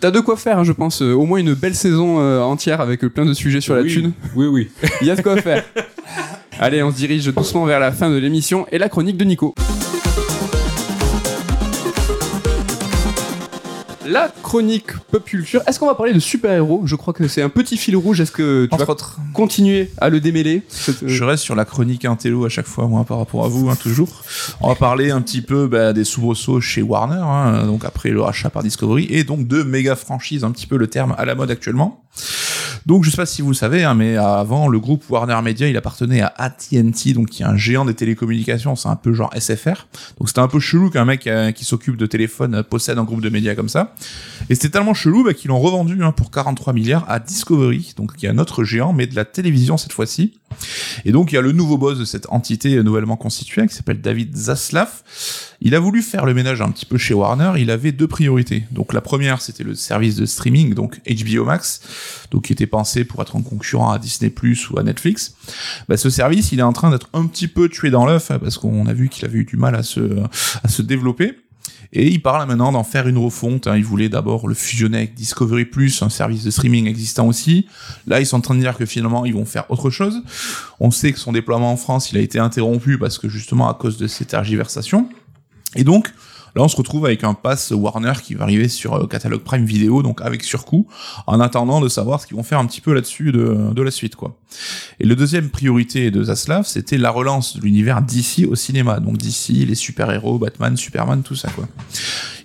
[0.00, 1.02] T'as de quoi faire, hein, je pense.
[1.02, 4.12] euh, au moins une belle saison euh, entière avec plein de sujets sur la thune.
[4.34, 4.70] Oui, oui.
[5.00, 5.64] Il y a de quoi faire.
[6.60, 9.54] Allez, on se dirige doucement vers la fin de l'émission et la chronique de Nico.
[14.04, 15.62] La chronique pop culture.
[15.66, 16.82] Est-ce qu'on va parler de super-héros?
[16.86, 18.20] Je crois que c'est un petit fil rouge.
[18.20, 19.18] Est-ce que tu Entre vas autres.
[19.32, 20.62] continuer à le démêler?
[20.88, 23.70] Euh, Je reste sur la chronique intello à chaque fois, moi, par rapport à vous,
[23.70, 24.22] hein, toujours.
[24.60, 28.20] On va parler un petit peu bah, des soubresauts chez Warner, hein, donc après le
[28.20, 31.36] rachat par Discovery, et donc de méga franchises, un petit peu le terme à la
[31.36, 32.02] mode actuellement.
[32.86, 35.68] Donc je sais pas si vous le savez, hein, mais avant le groupe Warner Media,
[35.68, 39.30] il appartenait à AT&T, donc qui est un géant des télécommunications, c'est un peu genre
[39.38, 39.86] SFR.
[40.18, 43.04] Donc c'était un peu chelou qu'un mec euh, qui s'occupe de téléphone euh, possède un
[43.04, 43.94] groupe de médias comme ça.
[44.50, 48.16] Et c'était tellement chelou bah, qu'ils l'ont revendu hein, pour 43 milliards à Discovery, donc
[48.16, 50.40] qui est un autre géant, mais de la télévision cette fois-ci.
[51.04, 54.00] Et donc il y a le nouveau boss de cette entité nouvellement constituée qui s'appelle
[54.00, 55.02] David Zaslav.
[55.60, 57.52] Il a voulu faire le ménage un petit peu chez Warner.
[57.58, 58.64] Il avait deux priorités.
[58.70, 61.80] Donc la première c'était le service de streaming, donc HBO Max,
[62.30, 65.34] donc qui était pensé pour être un concurrent à Disney Plus ou à Netflix.
[65.88, 68.38] Bah, ce service il est en train d'être un petit peu tué dans l'œuf hein,
[68.38, 70.00] parce qu'on a vu qu'il avait eu du mal à se
[70.62, 71.36] à se développer.
[71.94, 73.66] Et il parle maintenant d'en faire une refonte.
[73.66, 73.76] hein.
[73.76, 77.66] Il voulait d'abord le fusionner avec Discovery Plus, un service de streaming existant aussi.
[78.06, 80.22] Là, ils sont en train de dire que finalement, ils vont faire autre chose.
[80.80, 83.74] On sait que son déploiement en France, il a été interrompu parce que justement à
[83.74, 85.08] cause de ces tergiversations.
[85.76, 86.10] Et donc,
[86.54, 89.64] là, on se retrouve avec un pass Warner qui va arriver sur euh, catalogue Prime
[89.64, 90.86] Video, donc avec surcoût,
[91.26, 93.90] en attendant de savoir ce qu'ils vont faire un petit peu là-dessus de, de la
[93.90, 94.36] suite, quoi.
[95.00, 99.00] Et le deuxième priorité de Zaslav, c'était la relance de l'univers DC au cinéma.
[99.00, 101.66] Donc DC, les super-héros, Batman, Superman, tout ça, quoi.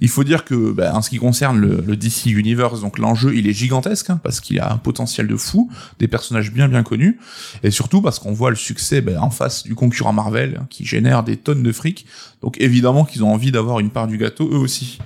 [0.01, 3.47] Il faut dire que, bah, en ce qui concerne le, DC Universe, donc l'enjeu, il
[3.47, 7.19] est gigantesque, hein, parce qu'il a un potentiel de fou, des personnages bien bien connus,
[7.63, 10.85] et surtout parce qu'on voit le succès bah, en face du concurrent Marvel, hein, qui
[10.85, 12.05] génère des tonnes de fric.
[12.41, 14.99] Donc évidemment qu'ils ont envie d'avoir une part du gâteau, eux aussi.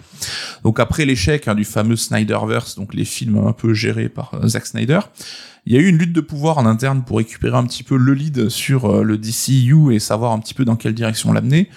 [0.64, 4.48] Donc après l'échec hein, du fameux Snyderverse, donc les films un peu gérés par euh,
[4.48, 4.99] Zack Snyder,
[5.66, 7.95] il y a eu une lutte de pouvoir en interne pour récupérer un petit peu
[7.95, 11.70] le lead sur euh, le DCU et savoir un petit peu dans quelle direction l'amener.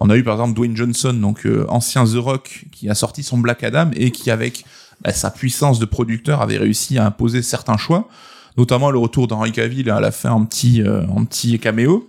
[0.00, 3.22] On a eu par exemple Dwayne Johnson, donc euh, ancien The Rock, qui a sorti
[3.22, 4.64] son Black Adam et qui avec
[5.00, 8.08] bah, sa puissance de producteur avait réussi à imposer certains choix,
[8.58, 12.08] notamment le retour d'Henry Cavill à la fin un petit euh, un petit caméo.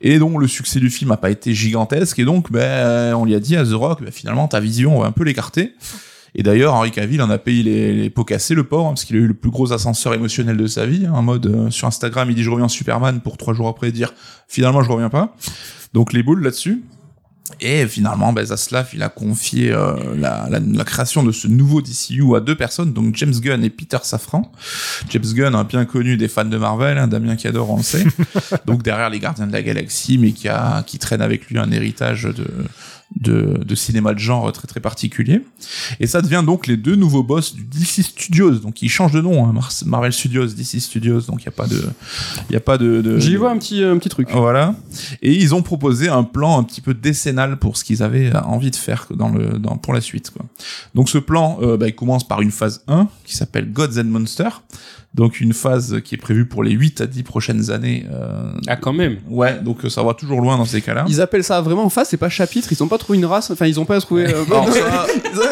[0.00, 3.34] Et donc le succès du film a pas été gigantesque et donc ben on lui
[3.34, 5.74] a dit à The Rock ben, finalement ta vision on va un peu l'écarter.
[6.36, 9.04] Et d'ailleurs Henry Cavill en a payé les, les pots cassés le pauvre hein, parce
[9.04, 11.70] qu'il a eu le plus gros ascenseur émotionnel de sa vie hein, en mode euh,
[11.70, 14.12] sur Instagram il dit je reviens Superman pour trois jours après dire
[14.48, 15.36] finalement je reviens pas.
[15.92, 16.82] Donc les boules là-dessus.
[17.60, 21.82] Et finalement, ben, Zaslav, il a confié euh, la, la, la création de ce nouveau
[21.82, 24.50] DCU à deux personnes, donc James Gunn et Peter Safran.
[25.10, 27.82] James Gunn, un bien connu des fans de Marvel, hein, Damien qui adore, on le
[27.82, 28.04] sait.
[28.66, 31.70] donc derrière les Gardiens de la Galaxie, mais qui a qui traîne avec lui un
[31.70, 32.46] héritage de
[33.16, 35.42] de, de cinéma de genre très très particulier.
[36.00, 38.52] Et ça devient donc les deux nouveaux boss du DC Studios.
[38.58, 41.20] Donc ils changent de nom, hein, Mar- Marvel Studios, DC Studios.
[41.22, 41.82] Donc il y a pas de,
[42.50, 43.00] il y a pas de.
[43.02, 44.28] de J'y vois un petit, un petit truc.
[44.32, 44.74] Voilà.
[45.22, 48.70] Et ils ont proposé un plan un petit peu décennal pour ce qu'ils avaient envie
[48.70, 50.44] de faire dans le, dans, pour la suite, quoi.
[50.94, 54.04] Donc ce plan, euh, bah, il commence par une phase 1 qui s'appelle Gods and
[54.04, 54.62] Monsters.
[55.14, 58.04] Donc une phase qui est prévue pour les 8 à 10 prochaines années.
[58.12, 59.18] euh, Ah, quand même.
[59.28, 61.04] Ouais, donc euh, ça va toujours loin dans ces cas-là.
[61.08, 63.48] Ils appellent ça vraiment en face, c'est pas chapitre, ils ont pas trouvé une race,
[63.52, 64.26] enfin ils ont pas trouvé.
[64.26, 64.68] euh, Alors
[65.34, 65.50] ça,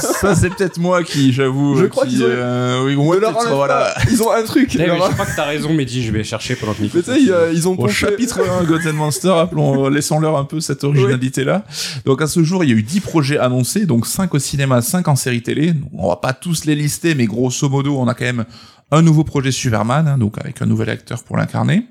[0.20, 3.20] ça c'est peut-être moi qui, j'avoue, Je crois qui, qu'ils ont- euh, oui, ouais, Ne
[3.20, 3.94] leur voilà.
[4.10, 4.70] Ils ont un truc.
[4.74, 6.98] Eh, mais leur- je crois que t'as raison, Mehdi, je vais chercher pendant que Nico.
[7.06, 10.36] Mais ils, euh, ils ont Au pompé- chapitre 1, Gods and Monsters, appelons, euh, laissons-leur
[10.36, 11.64] un peu cette originalité-là.
[12.06, 14.82] Donc à ce jour, il y a eu 10 projets annoncés, donc 5 au cinéma,
[14.82, 15.74] 5 en série télé.
[15.96, 18.44] On va pas tous les lister, mais grosso modo, on a quand même
[18.92, 21.86] un nouveau projet Superman, hein, donc avec un nouvel acteur pour l'incarner.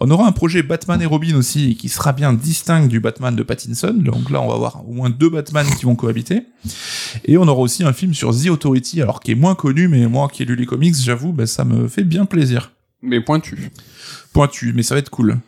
[0.00, 3.42] On aura un projet Batman et Robin aussi, qui sera bien distinct du Batman de
[3.42, 3.94] Pattinson.
[3.94, 6.44] Donc là, on va avoir au moins deux Batman qui vont cohabiter.
[7.24, 10.06] Et on aura aussi un film sur The Authority, alors qui est moins connu, mais
[10.06, 12.72] moi qui ai lu les comics, j'avoue, ben, ça me fait bien plaisir
[13.02, 13.70] Mais pointu.
[14.32, 15.38] pointu, mais ça va être cool.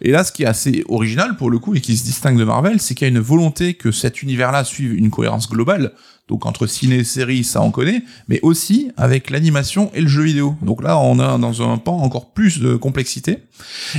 [0.00, 2.44] Et là, ce qui est assez original pour le coup et qui se distingue de
[2.44, 5.92] Marvel, c'est qu'il y a une volonté que cet univers-là suive une cohérence globale.
[6.28, 10.22] Donc entre ciné et série, ça on connaît, mais aussi avec l'animation et le jeu
[10.22, 10.56] vidéo.
[10.62, 13.38] Donc là, on a dans un pan encore plus de complexité.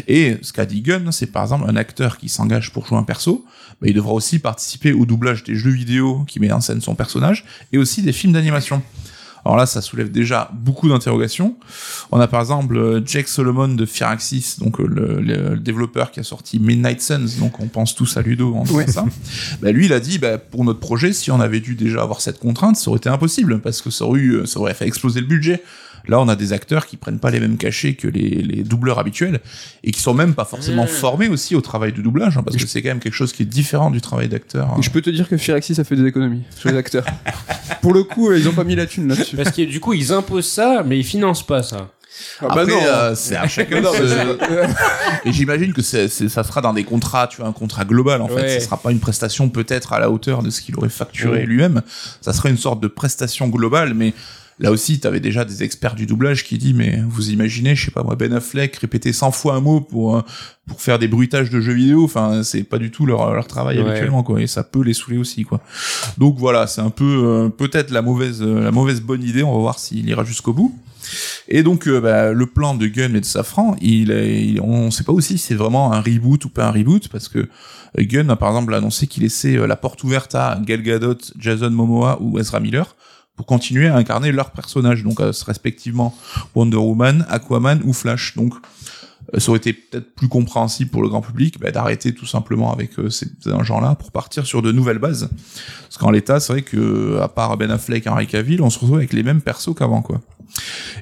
[0.07, 3.03] Et ce qu'a dit Gunn, c'est par exemple un acteur qui s'engage pour jouer un
[3.03, 3.45] perso,
[3.81, 6.95] bah, il devra aussi participer au doublage des jeux vidéo qui met en scène son
[6.95, 8.81] personnage et aussi des films d'animation.
[9.45, 11.55] Alors là, ça soulève déjà beaucoup d'interrogations.
[12.11, 16.23] On a par exemple euh, Jake Solomon de Firaxis, donc euh, le, développeur qui a
[16.23, 18.87] sorti Midnight Suns, donc on pense tous à Ludo en disant Ouais.
[18.87, 19.05] ça.
[19.61, 22.21] Bah, lui, il a dit, bah, pour notre projet, si on avait dû déjà avoir
[22.21, 25.19] cette contrainte, ça aurait été impossible, parce que ça aurait, eu, ça aurait fait exploser
[25.21, 25.63] le budget.
[26.09, 28.99] Là, on a des acteurs qui prennent pas les mêmes cachets que les, les doubleurs
[28.99, 29.39] habituels,
[29.83, 30.87] et qui sont même pas forcément Mmh.
[30.87, 33.43] formés aussi au travail de doublage, hein, parce que c'est quand même quelque chose qui
[33.43, 34.67] est différent du travail d'acteur.
[34.69, 34.81] hein.
[34.81, 37.05] Je peux te dire que Firaxis a fait des économies sur les acteurs.
[37.81, 39.37] Pour le coup, euh, ils ont pas mis la thune là-dessus.
[39.37, 41.89] Parce que du coup, ils imposent ça, mais ils financent pas ça.
[42.41, 43.91] Ah Après, euh, c'est à chacun Non,
[45.25, 48.21] Et j'imagine que c'est, c'est- ça sera dans des contrats, tu vois, un contrat global
[48.21, 48.33] en fait.
[48.35, 48.59] Ouais.
[48.59, 51.45] Ça sera pas une prestation peut-être à la hauteur de ce qu'il aurait facturé Ouais.
[51.45, 51.81] lui-même.
[52.21, 54.13] Ça sera une sorte de prestation globale, mais
[54.59, 57.91] là aussi, t'avais déjà des experts du doublage qui disent, mais vous imaginez, je sais
[57.91, 60.21] pas moi, Ben Affleck répéter 100 fois un mot pour euh,
[60.67, 62.03] pour faire des bruitages de jeux vidéo.
[62.03, 63.89] Enfin, c'est pas du tout leur leur travail Ouais.
[63.89, 64.41] habituellement quoi.
[64.41, 65.61] Et ça peut les saouler aussi quoi.
[66.17, 69.43] Donc voilà, c'est un peu euh, peut-être la mauvaise euh, la mauvaise bonne idée.
[69.43, 70.75] On va voir s'il ira jusqu'au bout.
[71.47, 75.13] Et donc, euh, bah, le plan de Gunn et de Safran, il, on sait pas
[75.13, 77.47] aussi si c'est vraiment un reboot ou pas un reboot, parce que
[77.97, 82.19] Gunn a par exemple annoncé qu'il laissait la porte ouverte à Gal Gadot, Jason Momoa
[82.21, 82.95] ou Ezra Miller
[83.39, 86.13] pour continuer à incarner leurs personnages, donc euh, respectivement
[86.55, 88.35] Wonder Woman, Aquaman ou Flash.
[88.35, 88.53] Donc,
[89.33, 92.73] euh, ça aurait été peut-être plus compréhensible pour le grand public bah, d'arrêter tout simplement
[92.73, 93.27] avec euh, ces
[93.61, 95.29] gens-là pour partir sur de nouvelles bases.
[95.83, 98.77] Parce qu'en l'état, c'est vrai que à part Ben Affleck et Henry Cavill, on se
[98.77, 100.19] retrouve avec les mêmes persos qu'avant, quoi.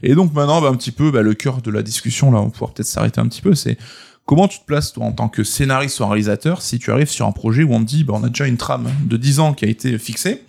[0.03, 2.51] Et donc maintenant, bah, un petit peu, bah, le cœur de la discussion, là, on
[2.51, 3.79] pouvoir peut-être s'arrêter un petit peu, c'est
[4.27, 7.25] comment tu te places, toi, en tant que scénariste ou réalisateur, si tu arrives sur
[7.25, 9.65] un projet où on te dit, on a déjà une trame de 10 ans qui
[9.65, 10.43] a été fixée,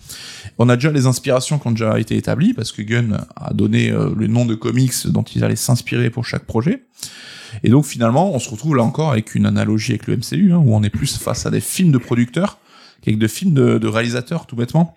[0.58, 3.90] on a déjà les inspirations qui ont déjà été établies, parce que Gunn a donné
[3.90, 6.84] euh, le nom de comics dont il allait s'inspirer pour chaque projet.
[7.62, 10.58] Et donc finalement, on se retrouve là encore avec une analogie avec le MCU, hein,
[10.58, 12.58] où on est plus face à des films de producteurs
[13.02, 14.96] qu'avec des films de, de réalisateurs, tout bêtement.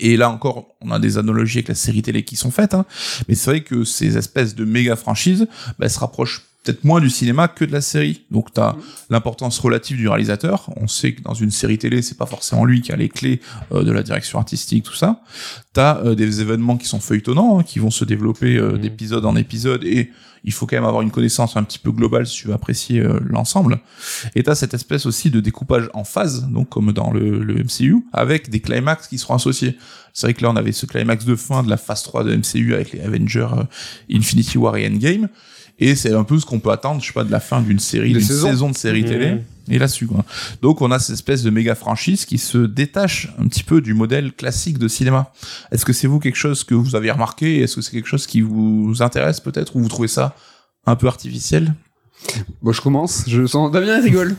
[0.00, 2.84] Et là encore, on a des analogies avec la série télé qui sont faites, hein.
[3.28, 5.46] mais c'est vrai que ces espèces de méga franchises
[5.78, 8.24] bah, se rapprochent peut-être moins du cinéma que de la série.
[8.30, 8.74] Donc tu as
[9.10, 10.70] l'importance relative du réalisateur.
[10.76, 13.40] On sait que dans une série télé, c'est pas forcément lui qui a les clés
[13.72, 15.22] euh, de la direction artistique, tout ça.
[15.74, 18.78] Tu as des événements qui sont feuilletonnants, hein, qui vont se développer euh, Mhm.
[18.78, 20.10] d'épisode en épisode, et
[20.46, 23.00] il faut quand même avoir une connaissance un petit peu globale si tu veux apprécier
[23.00, 23.80] euh, l'ensemble.
[24.34, 27.54] Et tu as cette espèce aussi de découpage en phase, donc comme dans le, le
[27.62, 29.78] MCU, avec des climax qui seront associés.
[30.12, 32.36] C'est vrai que là, on avait ce climax de fin de la phase 3 de
[32.36, 33.64] MCU avec les Avengers euh,
[34.12, 35.28] Infinity War et Endgame.
[35.78, 37.78] Et c'est un peu ce qu'on peut attendre, je sais pas, de la fin d'une
[37.80, 38.48] série, d'une saisons.
[38.48, 39.08] saison de série Mhm.
[39.08, 39.36] télé.
[39.70, 40.24] Et là-dessus, quoi.
[40.62, 43.94] Donc, on a cette espèce de méga franchise qui se détache un petit peu du
[43.94, 45.32] modèle classique de cinéma.
[45.72, 47.60] Est-ce que c'est vous quelque chose que vous avez remarqué?
[47.60, 49.74] Est-ce que c'est quelque chose qui vous intéresse peut-être?
[49.74, 50.36] Ou vous trouvez ça
[50.86, 51.74] un peu artificiel?
[52.62, 53.24] Bon, je commence.
[53.28, 54.34] Je sens Damien rigole.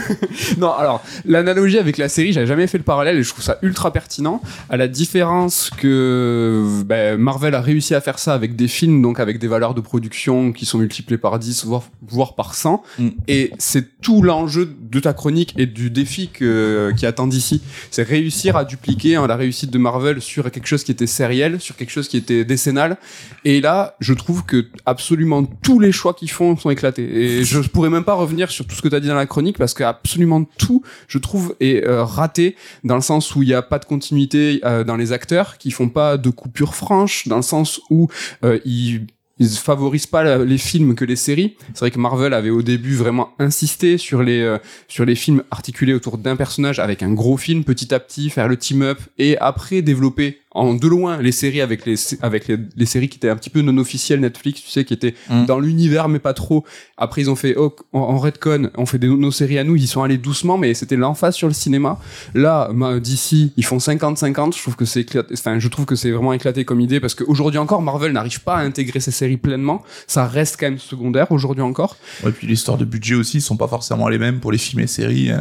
[0.58, 3.58] non, alors l'analogie avec la série, j'avais jamais fait le parallèle et je trouve ça
[3.62, 4.40] ultra pertinent.
[4.70, 9.20] À la différence que ben, Marvel a réussi à faire ça avec des films, donc
[9.20, 12.82] avec des valeurs de production qui sont multipliées par 10 voire, voire par 100.
[12.98, 13.08] Mm.
[13.28, 17.60] Et c'est tout l'enjeu de ta chronique et du défi que, qui attend d'ici.
[17.90, 21.60] C'est réussir à dupliquer hein, la réussite de Marvel sur quelque chose qui était sériel,
[21.60, 22.96] sur quelque chose qui était décennal.
[23.44, 27.15] Et là, je trouve que absolument tous les choix qu'ils font sont éclatés.
[27.16, 29.26] Et je pourrais même pas revenir sur tout ce que tu as dit dans la
[29.26, 33.48] chronique parce que absolument tout, je trouve, est euh, raté dans le sens où il
[33.48, 37.28] n'y a pas de continuité euh, dans les acteurs, qui font pas de coupure franche,
[37.28, 38.08] dans le sens où
[38.44, 39.06] euh, ils
[39.38, 41.56] ils favorisent pas les films que les séries.
[41.74, 44.56] C'est vrai que Marvel avait au début vraiment insisté sur les
[44.88, 48.48] sur les films articulés autour d'un personnage avec un gros film petit à petit faire
[48.48, 52.56] le team up et après développer en de loin les séries avec les avec les,
[52.76, 55.46] les séries qui étaient un petit peu non officielles Netflix, tu sais qui étaient Mm.
[55.46, 56.64] dans l'univers mais pas trop.
[56.96, 59.76] Après ils ont fait oh, en, en redcon, on fait des, nos séries à nous,
[59.76, 61.98] ils y sont allés doucement mais c'était l'emphase sur le cinéma.
[62.34, 62.70] Là
[63.00, 66.10] d'ici, ils font 50 50, je trouve que c'est éclaté enfin je trouve que c'est
[66.10, 69.82] vraiment éclaté comme idée parce qu'aujourd'hui encore Marvel n'arrive pas à intégrer ses séries pleinement,
[70.06, 71.96] ça reste quand même secondaire aujourd'hui encore.
[72.24, 74.80] Ouais, puis les histoires de budget aussi sont pas forcément les mêmes pour les films
[74.80, 75.30] et séries.
[75.30, 75.38] Euh,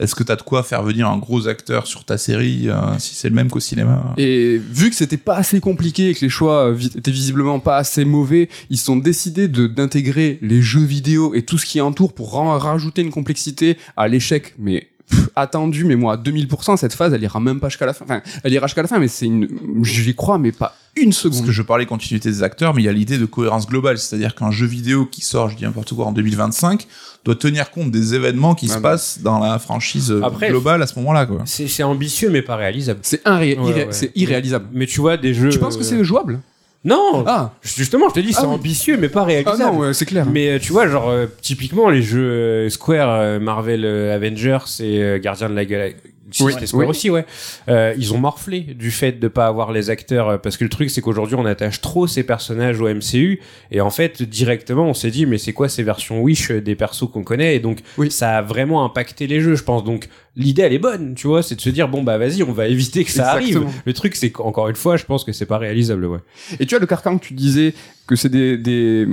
[0.00, 3.14] Est-ce que t'as de quoi faire venir un gros acteur sur ta série euh, si
[3.14, 4.14] c'est le même qu'au cinéma?
[4.16, 7.76] Et vu que c'était pas assez compliqué et que les choix euh, étaient visiblement pas
[7.76, 12.32] assez mauvais, ils sont décidés d'intégrer les jeux vidéo et tout ce qui entoure pour
[12.32, 17.22] rajouter une complexité à l'échec, mais pff, attendu, mais moi à 2000%, cette phase, elle
[17.22, 18.04] ira même pas jusqu'à la fin.
[18.04, 19.48] Enfin, elle ira jusqu'à la fin, mais c'est une,
[19.82, 21.46] j'y crois, mais pas une Parce seconde.
[21.46, 24.34] que je parlais continuité des acteurs, mais il y a l'idée de cohérence globale, c'est-à-dire
[24.36, 26.86] qu'un jeu vidéo qui sort, je dis n'importe quoi, en 2025,
[27.24, 28.90] doit tenir compte des événements qui Ah se bah.
[28.90, 31.42] passent dans la franchise euh, Après, globale à ce moment-là, quoi.
[31.46, 33.00] C'est ambitieux mais pas réalisable.
[33.02, 33.92] C'est irré- Ouais, irré- ouais.
[33.92, 34.66] c'est irréalisable.
[34.72, 35.48] Mais tu vois des jeux.
[35.48, 36.40] Tu penses que c'est jouable?
[36.84, 37.24] Non.
[37.26, 38.54] Ah, Justement, je te dis, c'est Ah oui.
[38.54, 39.72] ambitieux mais pas ah réalisable.
[39.72, 40.26] non, ouais, c'est clair.
[40.26, 45.48] Mais tu vois, genre, euh, typiquement, les jeux euh, Square, euh, Marvel Avengers et Gardien
[45.48, 45.96] de la Galaxie.
[46.40, 46.90] Oui, c'était Square oui.
[46.90, 47.24] aussi, ouais.
[47.68, 50.70] Euh, ils ont morflé du fait de pas avoir les acteurs, euh, parce que le
[50.70, 53.40] truc, c'est qu'aujourd'hui, on attache trop ces personnages au MCU,
[53.70, 57.08] et en fait, directement, on s'est dit, mais c'est quoi ces versions Wish des persos
[57.12, 58.10] qu'on connaît, et donc, Oui.
[58.10, 59.84] ça a vraiment impacté les jeux, je pense.
[59.84, 62.52] Donc, l'idée, elle est bonne, tu vois, c'est de se dire, bon, bah, vas-y, on
[62.52, 63.66] va éviter que ça Exactement.
[63.66, 63.80] arrive.
[63.84, 66.18] Le truc, c'est qu'encore une fois, je pense que c'est pas réalisable, ouais.
[66.58, 67.74] Et tu vois, le carcan que tu disais
[68.06, 69.06] que c'est des, des,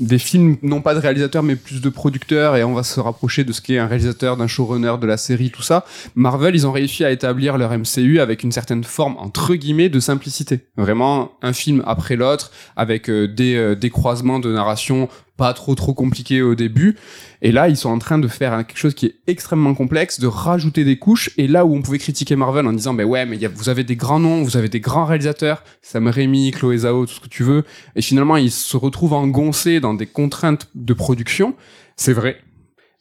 [0.00, 3.44] des films, non pas de réalisateurs, mais plus de producteurs, et on va se rapprocher
[3.44, 5.84] de ce qu'est un réalisateur, d'un showrunner, de la série, tout ça.
[6.14, 10.00] Marvel, ils ont réussi à établir leur MCU avec une certaine forme, entre guillemets, de
[10.00, 10.60] simplicité.
[10.76, 15.08] Vraiment, un film après l'autre, avec euh, des, euh, des croisements de narration
[15.40, 16.96] pas trop trop compliqués au début.
[17.40, 20.26] Et là, ils sont en train de faire quelque chose qui est extrêmement complexe, de
[20.26, 21.30] rajouter des couches.
[21.38, 23.48] Et là où on pouvait critiquer Marvel en disant, ben ouais, mais il y a-
[23.48, 27.14] vous avez des grands noms, vous avez des grands réalisateurs, Sam Raimi, Chloé Zhao, tout
[27.14, 27.64] ce que tu veux.
[27.96, 31.54] Et finalement, ils se retrouvent engoncés dans des contraintes de production.
[31.96, 32.36] C'est vrai.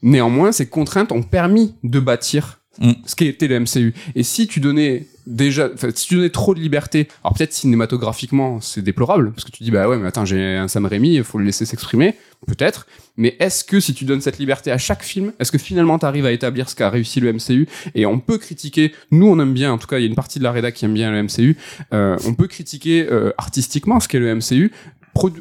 [0.02, 2.92] Néanmoins, ces contraintes ont permis de bâtir Mm.
[3.06, 3.94] ce qui était le MCU.
[4.16, 8.82] Et si tu donnais déjà, si tu donnais trop de liberté, alors peut-être cinématographiquement, c'est
[8.82, 11.38] déplorable, parce que tu dis, bah ouais, mais attends, j'ai un Sam Raimi, il faut
[11.38, 12.16] le laisser s'exprimer,
[12.48, 12.88] peut-être.
[13.16, 16.06] Mais est-ce que si tu donnes cette liberté à chaque film, est-ce que finalement tu
[16.06, 19.54] arrives à établir ce qu'a réussi le MCU Et on peut critiquer, nous on aime
[19.54, 21.12] bien, en tout cas il y a une partie de la rédac qui aime bien
[21.12, 21.58] le MCU,
[21.94, 24.72] euh, on peut critiquer euh, artistiquement ce qu'est le MCU.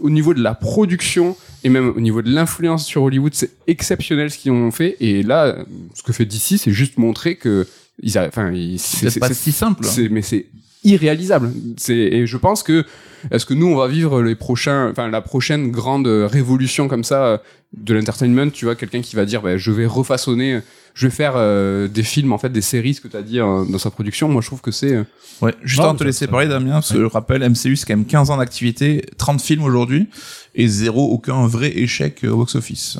[0.00, 4.28] Au niveau de la production et même au niveau de l'influence sur Hollywood, c'est exceptionnel
[4.28, 4.96] ce qu'ils ont fait.
[4.98, 5.56] Et là,
[5.94, 7.64] ce que fait DC, c'est juste montrer que
[8.02, 9.84] ils, enfin, ils- c'est- pas si simple.
[9.84, 10.46] c'est mais c'est
[10.84, 11.52] irréalisable.
[11.76, 12.84] C'est et je pense que
[13.30, 17.24] est-ce que nous on va vivre les prochains enfin la prochaine grande révolution comme ça
[17.24, 17.38] euh,
[17.76, 20.60] de l'entertainment, tu vois quelqu'un qui va dire bah, je vais refaçonner
[20.94, 23.40] je vais faire euh, des films en fait des séries ce que tu as dit
[23.40, 24.28] euh, dans sa production.
[24.28, 25.04] Moi je trouve que c'est euh,
[25.40, 27.94] Ouais, juste avant de te laisser parler, Damien, parce que je rappelle, MCU, c'est quand
[27.96, 30.08] même 15 ans d'activité, 30 films aujourd'hui,
[30.56, 32.98] et zéro, aucun vrai échec euh, au box-office.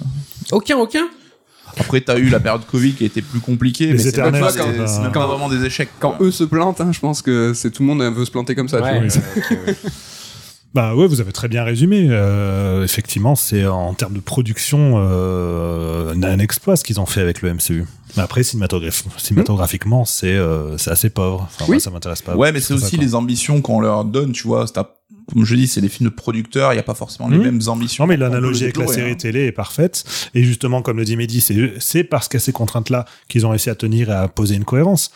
[0.53, 1.09] Aucun, aucun?
[1.79, 4.41] Après, t'as eu la période Covid qui a été plus compliquée, mais c'est pas, pas-
[5.03, 5.91] même pas vraiment des échecs.
[6.01, 8.55] quand eux se plantent, hein, je pense que c'est tout le monde veut se planter
[8.55, 8.79] comme ça.
[8.79, 8.93] tu vois.
[8.93, 9.75] ouais, ok, ouais.
[10.75, 12.09] Bah ouais, vous avez très bien résumé.
[12.11, 17.41] Euh, effectivement, c'est en termes de production euh, un exploit ce qu'ils ont fait avec
[17.41, 17.87] le MCU.
[18.17, 21.49] Mais après, cinématograph- cinématographiquement, c'est euh, c'est assez pauvre.
[21.51, 21.77] Enfin, Oui.
[21.77, 22.37] moi, ça m'intéresse pas.
[22.37, 24.67] Ouais, mais c'est aussi ça, les ambitions qu'on leur donne, tu vois.
[25.33, 27.45] Comme je dis, c'est des films de producteurs, il n'y a pas forcément les Mhm.
[27.45, 28.05] mêmes ambitions.
[28.05, 29.15] Non, mais l'analogie avec la série hein.
[29.15, 30.05] télé est parfaite.
[30.35, 33.71] Et justement, comme le dit Mehdi, c'est c'est parce qu'à ces contraintes-là qu'ils ont réussi
[33.71, 35.11] à tenir et à poser une cohérence.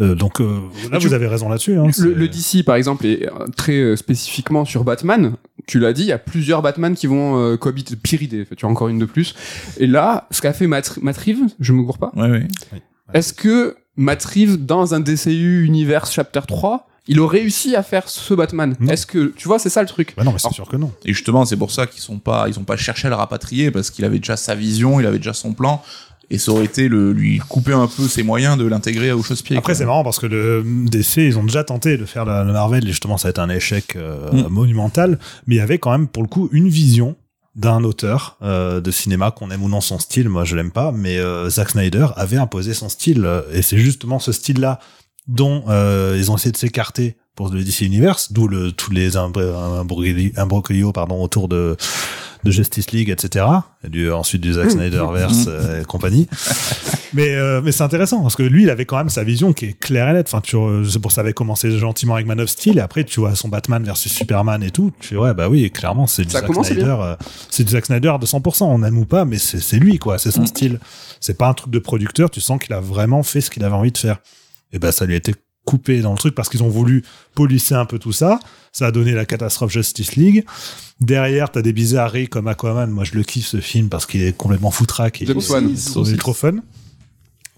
[0.00, 0.60] Euh, donc euh,
[0.90, 1.76] là, tu- vous avez raison là-dessus.
[1.76, 5.34] Hein, Le, DC, par exemple, est très euh, spécifiquement sur Batman.
[5.66, 7.94] Tu l'as dit, il y a plusieurs Batman qui vont euh, cohabiter.
[7.96, 9.34] Pire idée, tu as encore une de plus.
[9.78, 12.10] Et là, ce qu'a fait Matt, Matt Reeves, je me gourre pas.
[12.16, 12.48] Ouais, ouais.
[13.14, 18.08] Est-ce que Matt Reeves, dans un DCU Universe Chapter 3, il aurait réussi à faire
[18.08, 18.76] ce Batman.
[18.88, 20.14] Est-ce que, tu vois, c'est ça le truc.
[20.16, 20.92] Bah non, mais c'est sûr que non.
[21.04, 23.70] Et justement, c'est pour ça qu'ils sont pas, ils ont pas cherché à le rapatrier
[23.70, 25.82] parce qu'il avait déjà sa vision, il avait déjà son plan.
[26.30, 29.56] Et ça aurait été le, lui couper un peu ses moyens de l'intégrer au chausse-pied.
[29.58, 32.52] Après, c'est marrant parce que le DC, ils ont déjà tenté de faire le, le
[32.52, 34.48] Marvel et justement, ça a été un échec euh, Mm.
[34.48, 35.18] monumental.
[35.46, 37.16] Mais il y avait quand même, pour le coup, une vision
[37.54, 40.30] d'un auteur euh, de cinéma, qu'on aime ou non son style.
[40.30, 43.26] Moi, je l'aime pas, mais euh, Zack Snyder avait imposé son style.
[43.26, 44.78] euh, Et c'est justement ce style-là
[45.32, 49.16] dont euh, ils ont essayé de s'écarter pour le DC Universe, d'où le, tous les
[49.16, 51.76] imbro- imbroglio, imbroglio, pardon, autour de
[52.44, 53.44] de Justice League, etc.
[53.84, 56.26] Et du, ensuite du Zack Snyderverse euh, et compagnie.
[57.14, 59.66] mais euh, mais c'est intéressant parce que lui, il avait quand même sa vision qui
[59.66, 60.26] est claire et nette.
[60.26, 63.04] Enfin, tu, euh, c'est pour ça avait commencé gentiment avec Man of Steel et après
[63.04, 64.90] tu vois son Batman versus Superman et tout.
[64.98, 66.96] Tu fais ouais bah oui, clairement c'est du Ça Zack Snyder.
[67.00, 67.14] euh,
[67.48, 68.64] c'est du Zack Snyder de 100%.
[68.64, 70.18] On aime ou pas, mais c'est lui quoi.
[70.18, 70.46] C'est son Mm.
[70.46, 70.80] style.
[71.20, 72.28] C'est pas un truc de producteur.
[72.28, 74.16] Tu sens qu'il a vraiment fait ce qu'il avait envie de faire.
[74.72, 75.34] Et ben ça lui a été
[75.64, 77.04] coupé dans le truc parce qu'ils ont voulu
[77.34, 78.40] polisser un peu tout ça.
[78.72, 80.44] Ça a donné la catastrophe Justice League.
[81.00, 82.90] Derrière, t'as des bizarreries comme Aquaman.
[82.90, 85.22] Moi, je le kiffe ce film parce qu'il est complètement foutraque.
[85.22, 85.50] et James il est-
[85.96, 86.16] Wan.
[86.16, 86.54] trop fun.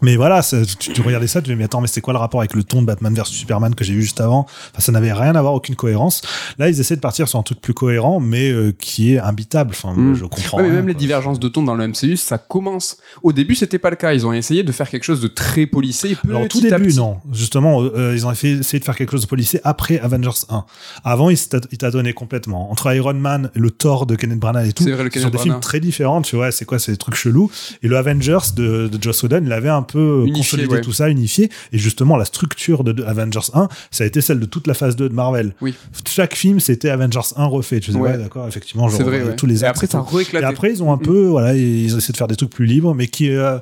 [0.04, 2.18] Mais voilà, ça- tu, tu regardais ça, tu dis, mais attends, mais c'est quoi le
[2.18, 4.40] rapport avec le ton de Batman vs Superman que j'ai vu juste avant?
[4.72, 6.20] Enfin, ça n'avait rien à voir, aucune cohérence.
[6.58, 9.70] Là, ils essaient de partir sur un truc plus cohérent, mais euh, qui est imbitable.
[9.72, 10.14] Enfin, Mm.
[10.14, 10.58] je comprends.
[10.58, 12.98] Ouais, mais rien, même les divergences de ton dans le MCU, ça commence.
[13.22, 14.12] Au début, c'était pas le cas.
[14.12, 16.16] Ils ont essayé de faire quelque chose de très polissé.
[16.28, 17.18] Alors au tout début, non.
[17.32, 20.64] Justement, euh, ils ont essayé de faire quelque chose de policier après Avengers 1.
[21.04, 21.38] Avant, ils
[21.78, 22.70] tâtonnaient complètement.
[22.70, 26.20] Entre Iron Man, le Thor de Kenneth Branagh et tout, C'est des films très différents.
[26.22, 27.50] Tu vois, c'est quoi ces trucs chelous?
[27.82, 30.80] Et le Avengers de, de Joss Whedon, il avait un peu Unifié, ouais.
[30.80, 31.50] tout ça, unifié.
[31.72, 34.74] Et justement, la structure de, de Avengers 1, ça a été celle de toute la
[34.74, 35.54] phase 2 de Marvel.
[35.60, 35.74] Oui.
[36.06, 37.80] Chaque film, c'était Avengers 1 refait.
[37.80, 38.18] Tu dis, ouais, Ouais.
[38.18, 39.36] d'accord, effectivement, je C'est vrai, ouais.
[39.36, 40.04] tous les Et après, et ça
[40.44, 43.08] après, ils ont un peu, voilà, ils essaient de faire des trucs plus libres, mais
[43.08, 43.58] qui, euh,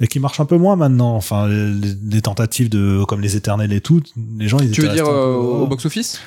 [0.00, 1.14] mais qui marchent un peu moins maintenant.
[1.14, 4.02] Enfin, les, les tentatives de, comme les éternels et tout,
[4.38, 5.66] les gens, ils Tu veux dire euh, au oh.
[5.66, 6.20] box-office?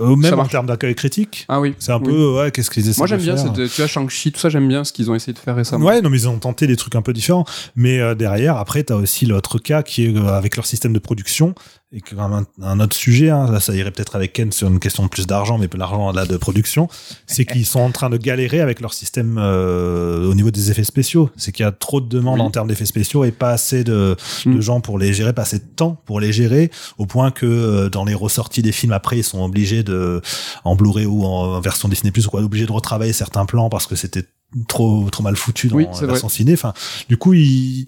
[0.00, 1.44] Euh, même en termes d'accueil critique.
[1.48, 1.74] Ah oui.
[1.78, 2.04] C'est un Oui.
[2.06, 3.36] peu, ouais, qu'est-ce qu'ils essaient Moi, j'aime bien.
[3.36, 5.86] cette- Tu vois, Shang-Chi, tout ça, j'aime bien ce qu'ils ont essayé de faire récemment.
[5.86, 7.44] Ouais, non, mais ils ont tenté des trucs un peu différents.
[7.76, 10.98] Mais euh, derrière, après, t'as aussi l'autre cas qui est euh, avec leur système de
[10.98, 11.54] production
[11.94, 13.30] et que un, un autre sujet.
[13.30, 16.10] Hein, là, ça irait peut-être avec Ken sur une question de plus d'argent, mais l'argent
[16.12, 16.88] là de production.
[17.26, 20.84] C'est qu'ils sont en train de galérer avec leur système euh, au niveau des effets
[20.84, 21.30] spéciaux.
[21.36, 22.46] C'est qu'il y a trop de demandes Oui.
[22.46, 24.56] en termes d'effets spéciaux et pas assez de, Mm.
[24.56, 27.46] de gens pour les gérer, pas assez de temps pour les gérer, au point que
[27.46, 30.20] euh, dans les ressorties des films après, ils sont obligés de
[30.64, 33.86] en Blu-ray ou en version Disney Plus ou quoi, obligés de retravailler certains plans parce
[33.86, 34.24] que c'était
[34.68, 36.52] trop trop mal foutu dans Oui, la version ciné.
[36.54, 36.72] Enfin,
[37.08, 37.86] du coup, ils,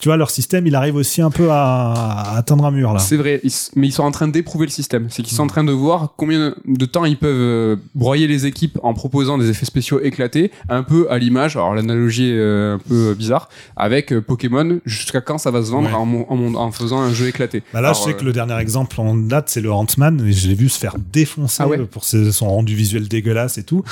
[0.00, 2.98] tu vois, leur système, il arrive aussi un peu à, à atteindre un mur là.
[3.00, 5.06] C'est vrai, ils mais ils sont en train d'éprouver le système.
[5.10, 8.46] C'est qu'ils sont en train de voir combien de temps ils peuvent euh, broyer les
[8.46, 11.56] équipes en proposant des effets spéciaux éclatés, un peu à l'image.
[11.56, 14.78] Alors l'analogie est euh, un peu euh, bizarre avec Pokémon.
[14.84, 15.94] Jusqu'à quand ça va se vendre Ouais.
[16.28, 18.56] en, en, faisant un jeu éclaté Bah là, Alors, je sais euh, que le dernier
[18.58, 22.04] exemple en date, c'est le Ant-Man, je l'ai vu se faire défoncer Ah ouais pour
[22.04, 23.82] ses- son rendu visuel dégueulasse et tout.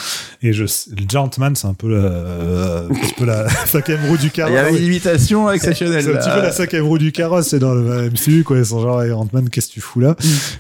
[0.43, 4.31] Et je, déjà Ant-Man, c'est un peu, euh, un petit peu la cinquième roue du
[4.31, 4.53] carrosse.
[4.53, 6.03] Il y avait une imitation exceptionnelle.
[6.03, 8.59] C'est un petit peu la cinquième roue du carrosse, c'est dans le MCU, quoi.
[8.59, 10.17] Ils sont genre, hey, Ant-Man, qu'est-ce que tu fous là?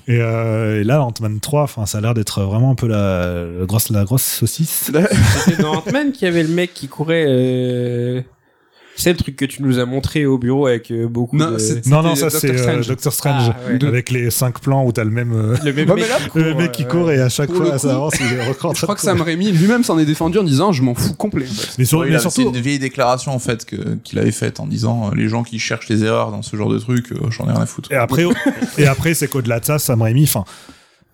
[0.08, 3.44] Et, euh, et là, Ant-Man 3, enfin, ça a l'air d'être vraiment un peu la,
[3.58, 4.90] la grosse, la grosse saucisse.
[5.44, 7.26] C'était dans Ant-Man qu'il y avait le mec qui courait.
[7.28, 8.22] Euh...
[9.02, 11.88] C'est le truc que tu nous as montré au bureau avec euh, beaucoup Non, de...
[11.88, 12.86] Non, non, ça, c'est Doctor euh, Strange.
[12.88, 13.52] Doctor Strange.
[13.52, 13.84] Ah, ouais.
[13.88, 16.28] Avec les cinq plans où t'as le même, euh, le même Ouais, mec là, qui
[16.28, 17.16] court, le mec qui ouais, court ouais.
[17.16, 19.98] et à chaque fois, ça avance, il est Je crois que Sam Raimi lui-même s'en
[19.98, 21.46] est défendu en disant je m'en fous complet.
[21.50, 21.74] en fait.
[21.78, 24.30] Mais, sur, Oui, mais là, C'est surtout, une vieille déclaration en fait que- qu'il avait
[24.30, 27.16] faite en disant les gens qui cherchent les erreurs dans ce genre de truc, euh,
[27.30, 27.90] j'en ai rien à foutre.
[27.90, 28.24] Et après,
[28.78, 30.44] et après, c'est qu'au-delà de ça, Sam Raimi, enfin,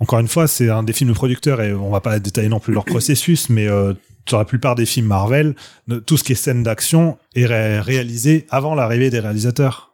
[0.01, 2.61] encore une fois, c'est un des films de producteurs et on va pas détailler non
[2.61, 3.95] plus leur processus, mais euh,
[4.29, 5.55] sur la plupart des films Marvel,
[6.07, 9.87] tout ce qui est scène d'action est ré- réalisé avant l'arrivée des réalisateurs.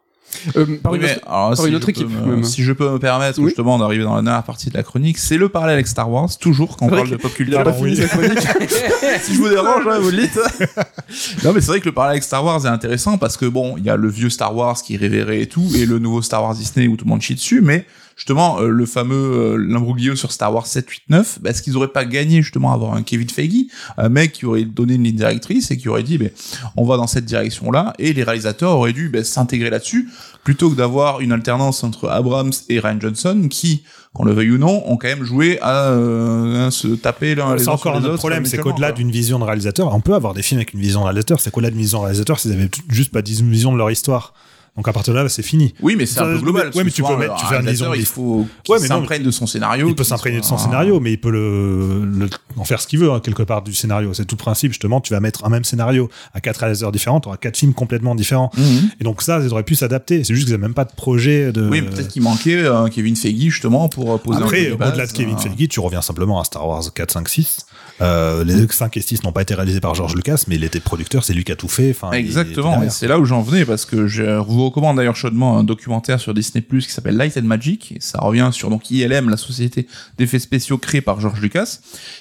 [0.57, 2.43] Euh, par Oui, une mais autre- alors, par si une autre peux équipe, me- même.
[2.43, 3.45] si je peux me permettre Oui.
[3.45, 6.29] justement d'arriver dans la dernière partie de la chronique, c'est le parallèle avec Star Wars,
[6.37, 7.57] toujours quand on parle de pop culture.
[9.21, 10.37] si je vous dérange, hein, vous le dites.
[11.43, 13.75] non, mais c'est vrai que le parallèle avec Star Wars est intéressant parce que bon,
[13.77, 16.21] il y a le vieux Star Wars qui est révéré et tout, et le nouveau
[16.21, 17.85] Star Wars Disney où tout le monde chie dessus, mais
[18.15, 21.75] justement, euh, le fameux euh, l'imbroglio sur Star Wars 7, 8, 9, bah, est-ce qu'ils
[21.77, 23.65] auraient pas gagné justement à avoir un Kevin Feige,
[23.97, 26.29] un mec qui aurait donné une ligne directrice et qui aurait dit, ben,
[26.77, 30.09] on va dans cette direction-là, et les réalisateurs auraient dû ben, s'intégrer là-dessus,
[30.43, 33.83] plutôt que d'avoir une alternance entre Abrams et Ryan Johnson, qui,
[34.13, 37.63] qu'on le veuille ou non, ont quand même joué à, euh, se taper l'un les
[37.63, 40.41] C'est encore un autre problème, c'est qu'au-delà d'une vision de réalisateur, on peut avoir des
[40.41, 43.11] films avec une vision de réalisateur, c'est qu'au-delà d'une vision de réalisateur, s'ils avaient juste
[43.11, 44.33] pas dit une vision de leur histoire.
[44.75, 45.73] Donc à partir de là, c'est fini.
[45.81, 46.67] Oui, mais c'est un peu global.
[46.67, 49.23] ouais, parce mais tu peux mettre- tu fais une réalisateur, vision Il faut qu'il s'imprègne
[49.23, 49.87] de son scénario.
[49.87, 52.99] Il peut s'imprégner de son scénario, mais il peut le, le- en faire ce qu'il
[52.99, 54.13] veut, hein, quelque part, du scénario.
[54.13, 54.99] C'est tout le principe, justement.
[54.99, 58.15] Tu vas mettre un même scénario à quatre réalisateurs différents, tu auras quatre films complètement
[58.15, 58.51] différents.
[58.57, 58.89] Mhm.
[58.99, 60.23] Et donc, ça, ils auraient pu s'adapter.
[60.25, 61.69] C'est juste qu'ils n'avaient même pas de projet de.
[61.69, 65.11] Oui, peut-être qu'il manquait euh, Kevin Feige justement pour euh, poser un Après, au-delà de
[65.13, 67.59] Kevin euh, Feige, tu reviens simplement à Star Wars 4, 5, 6.
[68.01, 70.79] Euh, les 5 et 6 n'ont pas été réalisés par George Lucas, mais il était
[70.79, 71.95] producteur, c'est lui qui a tout fait.
[72.13, 75.63] Exactement, et c'est là où j'en venais parce que je vous recommande d'ailleurs chaudement un
[75.63, 77.93] documentaire sur Disney Plus qui s'appelle Light and Magic.
[77.93, 81.79] Et ça revient sur donc ILM, la société d'effets spéciaux créée par George Lucas.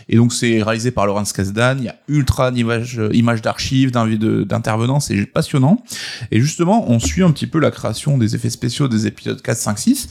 [0.09, 1.77] Et donc c'est réalisé par Laurence Kasdan.
[1.79, 5.83] Il y a ultra d'images, images d'archives, d'intervenants, c'est passionnant.
[6.31, 9.57] Et justement, on suit un petit peu la création des effets spéciaux des épisodes 4,
[9.57, 10.09] 5, 6.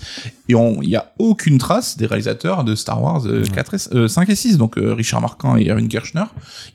[0.49, 4.07] Et il y a aucune trace des réalisateurs de Star Wars euh, 4 et, euh,
[4.09, 4.57] 5 et 6.
[4.57, 6.25] Donc euh, Richard Marquand et Erwin Kirchner,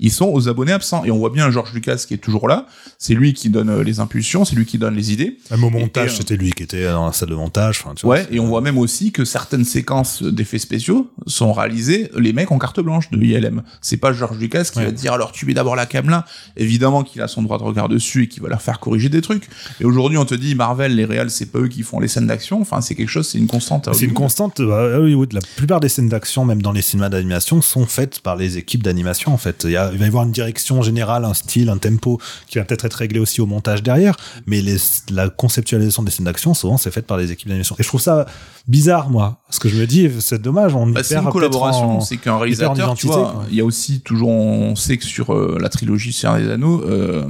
[0.01, 1.05] ils sont aux abonnés absents.
[1.05, 2.67] Et on voit bien George Lucas qui est toujours là.
[2.97, 5.39] C'est lui qui donne euh, les impulsions, c'est lui qui donne les idées.
[5.51, 7.85] Même au montage, euh, c'était lui qui était dans la salle de montage.
[7.97, 12.11] Tu vois, Ouais, et on voit même aussi que certaines séquences d'effets spéciaux sont réalisées,
[12.17, 13.63] les mecs en carte blanche de ILM.
[13.83, 14.87] C'est pas George Lucas qui Ouais.
[14.87, 16.25] va te dire alors tu mets d'abord la cam là.
[16.57, 19.21] Évidemment qu'il a son droit de regard dessus et qu'il va leur faire corriger des
[19.21, 19.49] trucs.
[19.81, 22.27] Et aujourd'hui on te dit Marvel, les réals, c'est pas eux qui font les scènes
[22.27, 22.61] d'action.
[22.61, 23.85] Enfin c'est quelque chose, c'est une constante.
[23.87, 24.15] C'est une Hollywood.
[24.17, 25.33] constante à Hollywood.
[25.33, 28.83] La plupart des scènes d'action, même dans les cinémas d'animation, sont faites par les équipes
[28.83, 29.33] d'animation.
[29.33, 31.79] En fait, il, y a- il va y avoir une direction générale, un style, un
[31.79, 32.19] tempo
[32.49, 34.17] qui va peut-être être réglé aussi au montage derrière.
[34.47, 34.77] Mais les,
[35.11, 37.77] la conceptualisation des scènes d'action, souvent, c'est faite par les équipes d'animation.
[37.79, 38.27] Et je trouve ça
[38.67, 42.01] bizarre, moi, parce que je me dis, c'est dommage, on Bah, c'est une collaboration, en-
[42.01, 45.33] c'est qu'un réalisateur, tu identité, vois, il y a aussi toujours, on sait que sur
[45.33, 47.25] euh, la trilogie Seigneur des Anneaux, euh,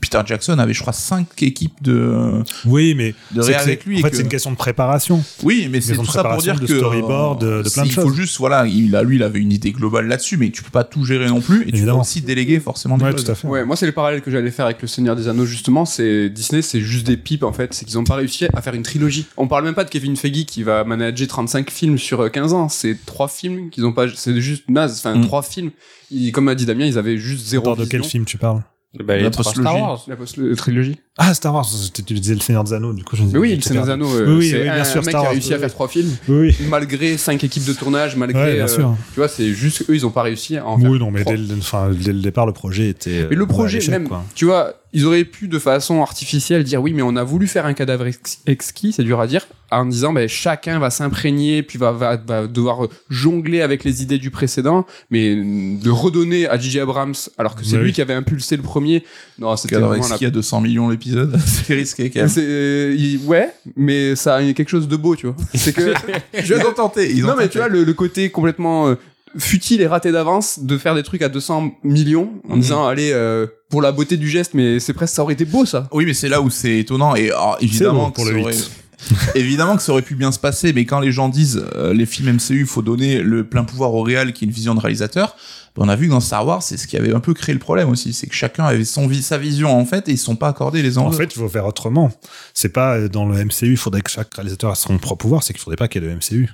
[0.00, 3.98] Peter Jackson avait, je crois, cinq équipes de, Oui, mais de avec lui.
[3.98, 5.22] En fait, que- c'est une question de préparation.
[5.42, 7.82] Oui, mais c'est Maison tout ça pour dire de que storyboard, de- de euh, plein
[7.84, 10.50] de il faut juste, voilà, il a lui, il avait une idée globale là-dessus, mais
[10.50, 13.14] tu peux pas tout gérer non plus, et tu peux aussi déléguer forcément des Ouais,
[13.14, 13.46] tout à fait.
[13.48, 16.28] Ouais, moi c'est le parallèle que j'allais faire avec le Seigneur des Anneaux justement, c'est
[16.30, 18.82] Disney c'est juste des pipes en fait, c'est qu'ils ont pas réussi à faire une
[18.82, 19.26] trilogie.
[19.36, 22.52] On parle même pas de Kevin Feige qui va manager 35 films sur euh, 15
[22.52, 25.22] ans, c'est trois films qu'ils ont pas c'est juste naze, enfin Mm.
[25.26, 25.70] trois films.
[26.10, 28.62] Ils- comme a dit Damien, ils avaient juste zéro parles de quel film tu parles?
[29.02, 29.68] Bah, La trois postlogie.
[29.68, 30.04] Star Wars.
[30.08, 30.96] La post- la trilogie.
[31.18, 33.42] Ah, Star Wars, tu disais le Seigneur des Anneaux, du coup, je me disais, Mais
[33.48, 33.90] oui, le Seigneur des.
[33.92, 35.72] Anneaux, euh, Oui, oui, bien un sûr, mec Star qui a réussi à faire oui.
[35.72, 36.66] trois films, Oui, oui.
[36.68, 38.40] malgré cinq équipes de tournage, malgré.
[38.42, 38.96] Ouais, bien euh, sûr.
[39.14, 41.24] Tu vois, c'est juste eux, ils ont pas réussi à en faire Oui, non, mais
[41.24, 43.26] dès le, enfin, dès le départ, le projet était.
[43.30, 44.24] Mais le euh, projet même, quoi.
[44.34, 47.66] tu vois, ils auraient pu de façon artificielle dire oui, mais on a voulu faire
[47.66, 51.78] un cadavre ex- exquis, c'est dur à dire, en disant ben chacun va s'imprégner, puis
[51.78, 56.80] va, va, va devoir jongler avec les idées du précédent, mais de redonner à J.J.
[56.80, 59.04] Abrams, alors que c'est lui qui avait impulsé le premier,
[59.38, 60.28] non, c'était vraiment Exquis la...
[60.28, 62.28] à 200 millions l'épisode, c'est risqué quand même.
[62.28, 65.36] C'est, euh, il- ouais, mais ça a quelque chose de beau, tu vois.
[65.54, 65.92] C'est que
[66.38, 67.52] Ils ont tenté, ils ont non mais tenté.
[67.52, 68.94] tu vois le, le côté complètement euh,
[69.38, 72.60] futile et raté d'avance de faire des trucs à 200 millions en Mhm.
[72.60, 75.64] disant allez euh, pour la beauté du geste mais c'est presque ça aurait été beau
[75.66, 78.54] ça Oui, mais c'est là où c'est étonant et alors, évidemment pour le aurait-
[79.34, 82.06] évidemment que ça aurait pu bien se passer, mais quand les gens disent euh, les
[82.06, 84.80] films MCU, il faut donner le plein pouvoir au réal qui est une vision de
[84.80, 85.36] réalisateur,
[85.76, 87.52] ben, on a vu que dans Star Wars, c'est ce qui avait un peu créé
[87.52, 90.24] le problème aussi, c'est que chacun avait son sa vision en fait et ils se
[90.24, 92.12] sont pas accordés les uns En fait, il faut faire autrement.
[92.54, 95.42] C'est pas euh, dans le MCU, il faudrait que chaque réalisateur ait son propre pouvoir,
[95.42, 96.48] c'est qu'il faudrait pas qu'il y ait de MCU.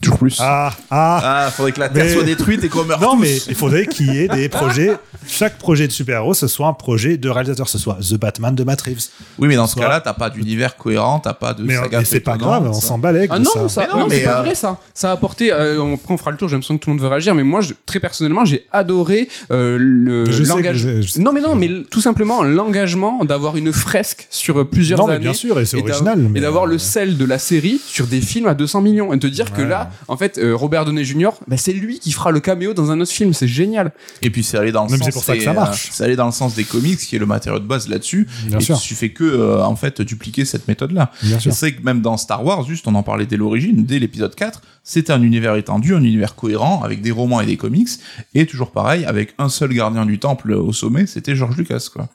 [0.00, 3.00] Toujours plus Ah, ah, Ah, faudrait que la Terre Mais- soit détruite et qu'on meure
[3.00, 3.20] Non, tous.
[3.20, 4.92] mais il faudrait qu'il y ait des projets.
[5.28, 8.64] Chaque projet de super-héros, ce soit un projet de réalisateur, ce soit The Batman de
[8.64, 9.08] Matt Reeves.
[9.38, 11.98] Oui, mais dans ce Soit- cas-là, t'as pas d'univers cohérent, t'as pas de Mais, saga
[12.00, 13.30] mais c'est pas grave, on s'en balègue.
[13.32, 13.68] Ah non, ça.
[13.68, 14.78] ça, Mais non, mais, c'est pas euh, vrai ça.
[14.94, 15.52] Ça a apporté.
[15.52, 16.48] euh, on, après on fera le tour.
[16.48, 19.28] J'ai l'impression que tout le monde veut réagir, mais moi, je, très personnellement, j'ai adoré
[19.50, 20.92] euh, le l'engagement.
[21.18, 25.14] Non, mais non, mais tout simplement l'engagement d'avoir une fresque sur euh, plusieurs Non, mais
[25.14, 25.24] années.
[25.24, 26.28] bien sûr, et c'est original.
[26.34, 29.16] et d'avoir euh, le sel de la série sur des films à 200 millions et
[29.16, 32.12] de te dire que là, en fait, euh, Robert Downey Jr., bah, c'est lui qui
[32.12, 33.32] fera le caméo dans un autre film.
[33.34, 33.92] C'est génial.
[34.22, 35.86] Et puis c'est allé dans le Même sens c'est pour ça que des, ça marche.
[35.86, 38.26] euh, c'est allé dans le sens des comics qui est le matériau de base là-dessus.
[38.46, 38.80] Bien et sûr.
[38.80, 41.10] tu fais que euh, en fait dupliquer cette méthode-là.
[41.22, 41.52] Bien Et sûr.
[41.52, 44.62] C'est que même dans Star Wars, juste on en parlait dès l'origine, dès l'épisode 4,
[44.82, 47.88] c'était un univers étendu, un univers cohérent avec des romans et des comics
[48.34, 52.08] et toujours pareil avec un seul gardien du temple au sommet, c'était George Lucas quoi.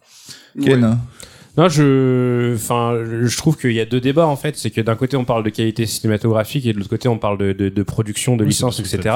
[0.61, 0.97] Ken,
[1.57, 4.57] Non, je, enfin, je trouve qu'il y a deux débats en fait.
[4.57, 7.37] C'est que d'un côté on parle de qualité cinématographique et de l'autre côté on parle
[7.37, 9.15] de, de, de production, de Oui, licence, etc.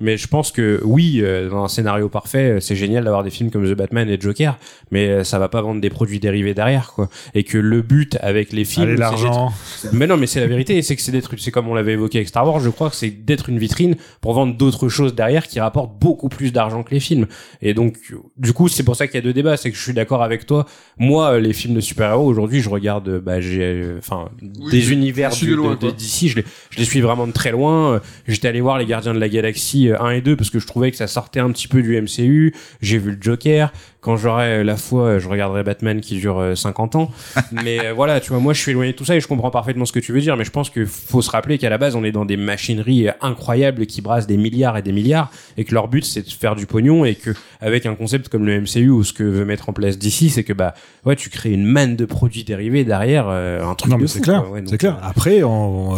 [0.00, 3.30] Mais je pense que oui, euh, dans un scénario parfait, euh, c'est génial d'avoir des
[3.30, 4.58] films comme The Batman et Joker,
[4.90, 7.08] mais euh, ça va pas vendre des produits dérivés derrière, quoi.
[7.34, 9.50] Et que le but avec les films, l'argent.
[9.92, 10.80] Mais non, mais c'est la vérité.
[10.82, 12.60] C'est que c'est d'être, c'est comme on l'avait évoqué avec Star Wars.
[12.60, 16.28] Je crois que c'est d'être une vitrine pour vendre d'autres choses derrière qui rapportent beaucoup
[16.28, 17.26] plus d'argent que les films.
[17.62, 17.96] Et donc,
[18.36, 19.56] du coup, c'est pour ça qu'il y a deux débats.
[19.56, 20.66] C'est que je suis d'accord avec toi.
[20.98, 24.28] Moi, les films de super-héros aujourd'hui, je regarde, euh, bah, j'ai, euh, enfin,
[24.60, 26.28] Oui, des univers du- de loin, de- d'ici.
[26.28, 27.94] Je les, je les suis vraiment de très loin.
[27.94, 30.58] Euh, J'étais allé voir les Gardiens de la Galaxie euh, 1 et 2 parce que
[30.58, 32.54] je trouvais que ça sortait un petit peu du MCU.
[32.80, 33.72] J'ai vu le Joker.
[34.00, 37.10] Quand j'aurai euh, la foi, euh, je regarderai Batman qui dure euh, 50 ans.
[37.52, 39.50] mais euh, voilà, tu vois, moi, je suis éloigné de tout ça et je comprends
[39.50, 40.36] parfaitement ce que tu veux dire.
[40.36, 43.08] Mais je pense qu'il faut se rappeler qu'à la base, on est dans des machineries
[43.08, 46.30] euh, incroyables qui brassent des milliards et des milliards et que leur but, c'est de
[46.30, 47.30] faire du pognon et que
[47.60, 50.44] avec un concept comme le MCU ou ce que veut mettre en place d'ici, c'est
[50.44, 50.74] que bah
[51.04, 54.20] ouais, tu crées une manne de produits dérivés derrière euh, un truc Non, mais c'est
[54.20, 54.50] clair.
[54.50, 54.96] Ouais, c'est clair.
[54.96, 55.42] euh, Après,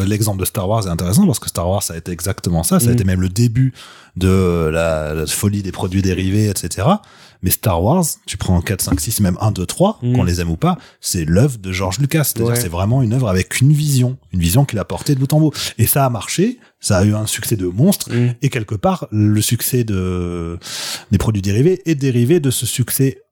[0.06, 2.80] l'exemple de Star Wars est intéressant parce que Star Wars, ça a été exactement ça.
[2.80, 2.94] Ça a Mm.
[2.94, 3.72] été même le début
[4.16, 6.86] de la, la folie des produits dérivés, etc.
[7.42, 10.14] Mais Star Wars, tu prends 4, 5, 6, même 1, 2, 3, Mm.
[10.14, 12.24] qu'on les aime ou pas, c'est l'œuvre de George Lucas.
[12.24, 12.60] C'est-à-dire Ouais.
[12.60, 14.18] c'est vraiment une œuvre avec une vision.
[14.32, 15.52] Une vision qu'il a portée de bout en bout.
[15.78, 16.58] Et ça a marché.
[16.80, 18.10] Ça a eu un succès de monstre.
[18.12, 18.34] mm.
[18.42, 20.58] Et quelque part, le succès de,
[21.10, 23.22] des produits dérivés est dérivé de ce succès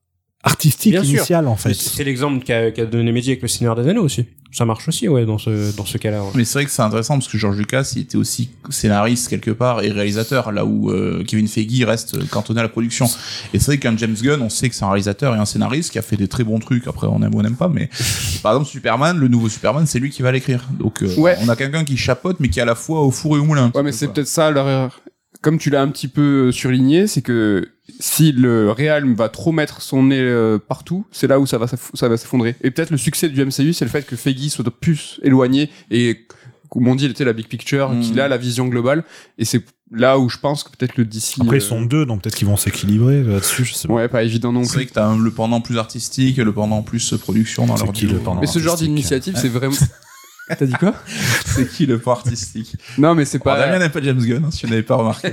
[0.44, 1.16] artistique Bien sûr.
[1.18, 1.74] initial en fait.
[1.74, 4.26] C'est l'exemple qu'a qu'a donné Mehdi avec le Seigneur des Anneaux aussi.
[4.50, 6.22] Ça marche aussi, ouais, dans ce, dans ce cas-là.
[6.22, 6.30] ouais.
[6.34, 9.50] Mais c'est vrai que c'est intéressant parce que George Lucas, il était aussi scénariste quelque
[9.50, 13.04] part et réalisateur, là où euh, Kevin Feige reste cantonné à la production.
[13.52, 15.92] Et c'est vrai qu'un James Gunn, on sait que c'est un réalisateur et un scénariste
[15.92, 16.86] qui a fait des très bons trucs.
[16.86, 17.90] Après, on aime ou on n'aime pas, mais
[18.42, 20.64] par exemple Superman, le nouveau Superman, c'est lui qui va l'écrire.
[20.78, 21.36] Donc, euh, Ouais.
[21.42, 23.44] on a quelqu'un qui chapote, mais qui est à la fois au four et au
[23.44, 23.70] moulin.
[23.74, 24.98] Ouais, mais c'est peut-être ça leur erreur.
[25.40, 27.68] Comme tu l'as un petit peu surligné, c'est que
[28.00, 31.66] si le Real va trop mettre son nez euh, partout, c'est là où ça va
[31.66, 32.56] s'aff- ça va s'effondrer.
[32.62, 36.26] Et peut-être le succès du MCU, c'est le fait que Feige soit plus éloigné et
[36.70, 39.02] comme on dit, il était la big picture, qu'il a la vision globale.
[39.38, 41.36] Et c'est là où je pense que peut-être le DC.
[41.40, 43.64] Après, euh, ils sont deux, donc peut-être qu'ils vont s'équilibrer là-dessus.
[43.64, 43.94] Je sais pas.
[43.94, 44.88] Ouais, pas évident non C'est vrai plus.
[44.90, 48.18] que t'as le pendant plus artistique et le pendant plus production dans leur qui, le
[48.18, 49.76] pendant Mais ce genre d'initiative, c'est vraiment.
[50.56, 50.94] T'as dit quoi
[51.44, 53.58] C'est qui le pas artistique Non, mais c'est Pas...
[53.58, 55.30] Damien n'aime pas James Gunn, hein, si vous n'avez pas remarqué.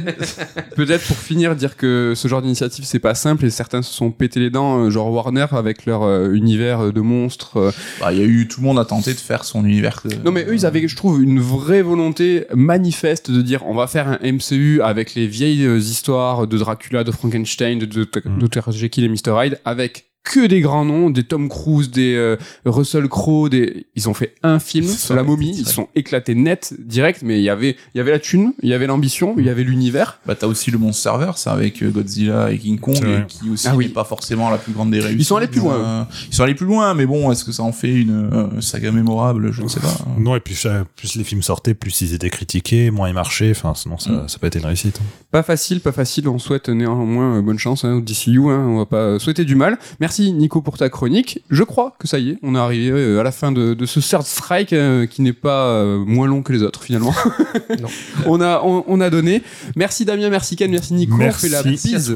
[0.76, 4.12] Peut-être pour finir, dire que ce genre d'initiative, c'est pas simple et certains se sont
[4.12, 7.58] pété les dents, euh, genre Warner avec leur euh, univers de monstres.
[7.58, 7.72] euh.
[8.00, 10.02] Bah, il y a eu tout le monde a tenté de faire son univers.
[10.06, 13.76] euh, Non, mais eux, ils avaient, je trouve, une vraie volonté manifeste de dire on
[13.76, 18.04] va faire un MCU avec les vieilles euh, histoires de Dracula, de Frankenstein, de, de,
[18.04, 18.72] de Dr.
[18.72, 19.34] Jekyll et Mr.
[19.46, 22.36] Hyde, avec que des grands noms, des Tom Cruise, des euh,
[22.66, 26.74] Russell Crowe, des ils ont fait un film Ça la momie, ils sont éclatés net
[26.80, 29.46] direct mais il y avait il y avait la thune, il y avait l'ambition, il
[29.46, 30.20] y avait l'univers.
[30.26, 33.76] Bah t'as aussi le Monsterverse avec euh, Godzilla et King Kong et qui aussi Ah
[33.76, 33.86] oui.
[33.86, 35.28] n'est pas forcément la plus grande des réussites.
[35.28, 37.64] sont allés plus loin, Euh, ils sont allés plus loin, mais bon, est-ce que ça
[37.64, 39.52] en fait une euh, saga mémorable?
[39.52, 39.96] Je ne sais pas.
[40.18, 40.60] Non, et puis
[40.96, 43.52] plus les films sortaient, plus ils étaient critiqués, moins ils marchaient.
[43.52, 44.28] Enfin, sinon, ça, Mm.
[44.30, 45.00] ça peut être une réussite.
[45.02, 45.06] hein.
[45.32, 46.28] Pas facile, pas facile.
[46.30, 48.40] On souhaite néanmoins bonne chance hein, au DCU.
[48.50, 49.78] Hein, on va pas souhaiter du mal.
[50.00, 51.42] Merci Nico pour ta chronique.
[51.50, 53.86] Je crois que ça y est, on est arrivé euh, à la fin de, de
[53.86, 57.14] ce third strike euh, qui n'est pas euh, moins long que les autres finalement.
[58.26, 59.44] On a on, on a donné.
[59.76, 61.16] Merci Damien, merci Ken, merci Nico.
[61.16, 61.46] Merci.
[61.46, 62.16] On fait la Merci bise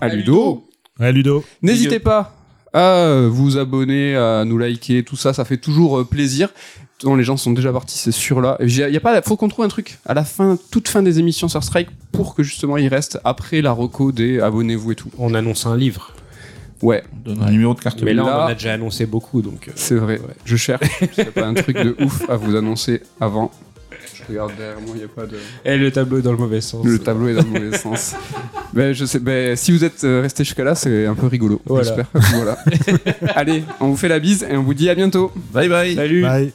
[0.00, 0.66] à Ludo.
[0.98, 1.44] Ouais, Ludo.
[1.62, 2.34] N'hésitez pas
[2.72, 6.50] à vous abonner, à nous liker, tout ça, ça fait toujours plaisir.
[7.04, 8.56] Non, les gens sont déjà partis, c'est sûr là.
[8.60, 11.18] Il y a pas, faut qu'on trouve un truc à la fin, toute fin des
[11.18, 15.10] émissions sur Strike pour que justement il reste après la reco des abonnez-vous et tout.
[15.18, 16.12] On annonce un livre.
[16.82, 19.04] Ouais, On donne un numéro de carte Mais là, là- on en a déjà annoncé
[19.06, 19.66] beaucoup, donc.
[19.68, 20.20] euh, c'est vrai.
[20.44, 20.86] Je cherche.
[21.14, 23.50] C'est pas un truc de ouf à vous annoncer avant.
[24.14, 25.36] Je regarde derrière moi, il y a pas de.
[25.64, 26.84] Et le tableau est dans le mauvais sens.
[26.84, 28.14] Le tableau est dans le mauvais sens.
[28.74, 31.58] Ben, je sais, ben, si vous êtes euh, resté jusqu'à là, c'est un peu rigolo.
[31.64, 31.84] Voilà.
[31.84, 32.06] J'espère.
[32.34, 32.58] voilà.
[33.34, 35.32] Allez, on vous fait la bise et on vous dit à bientôt.
[35.54, 35.94] Bye bye.
[35.94, 36.52] Salut Bye.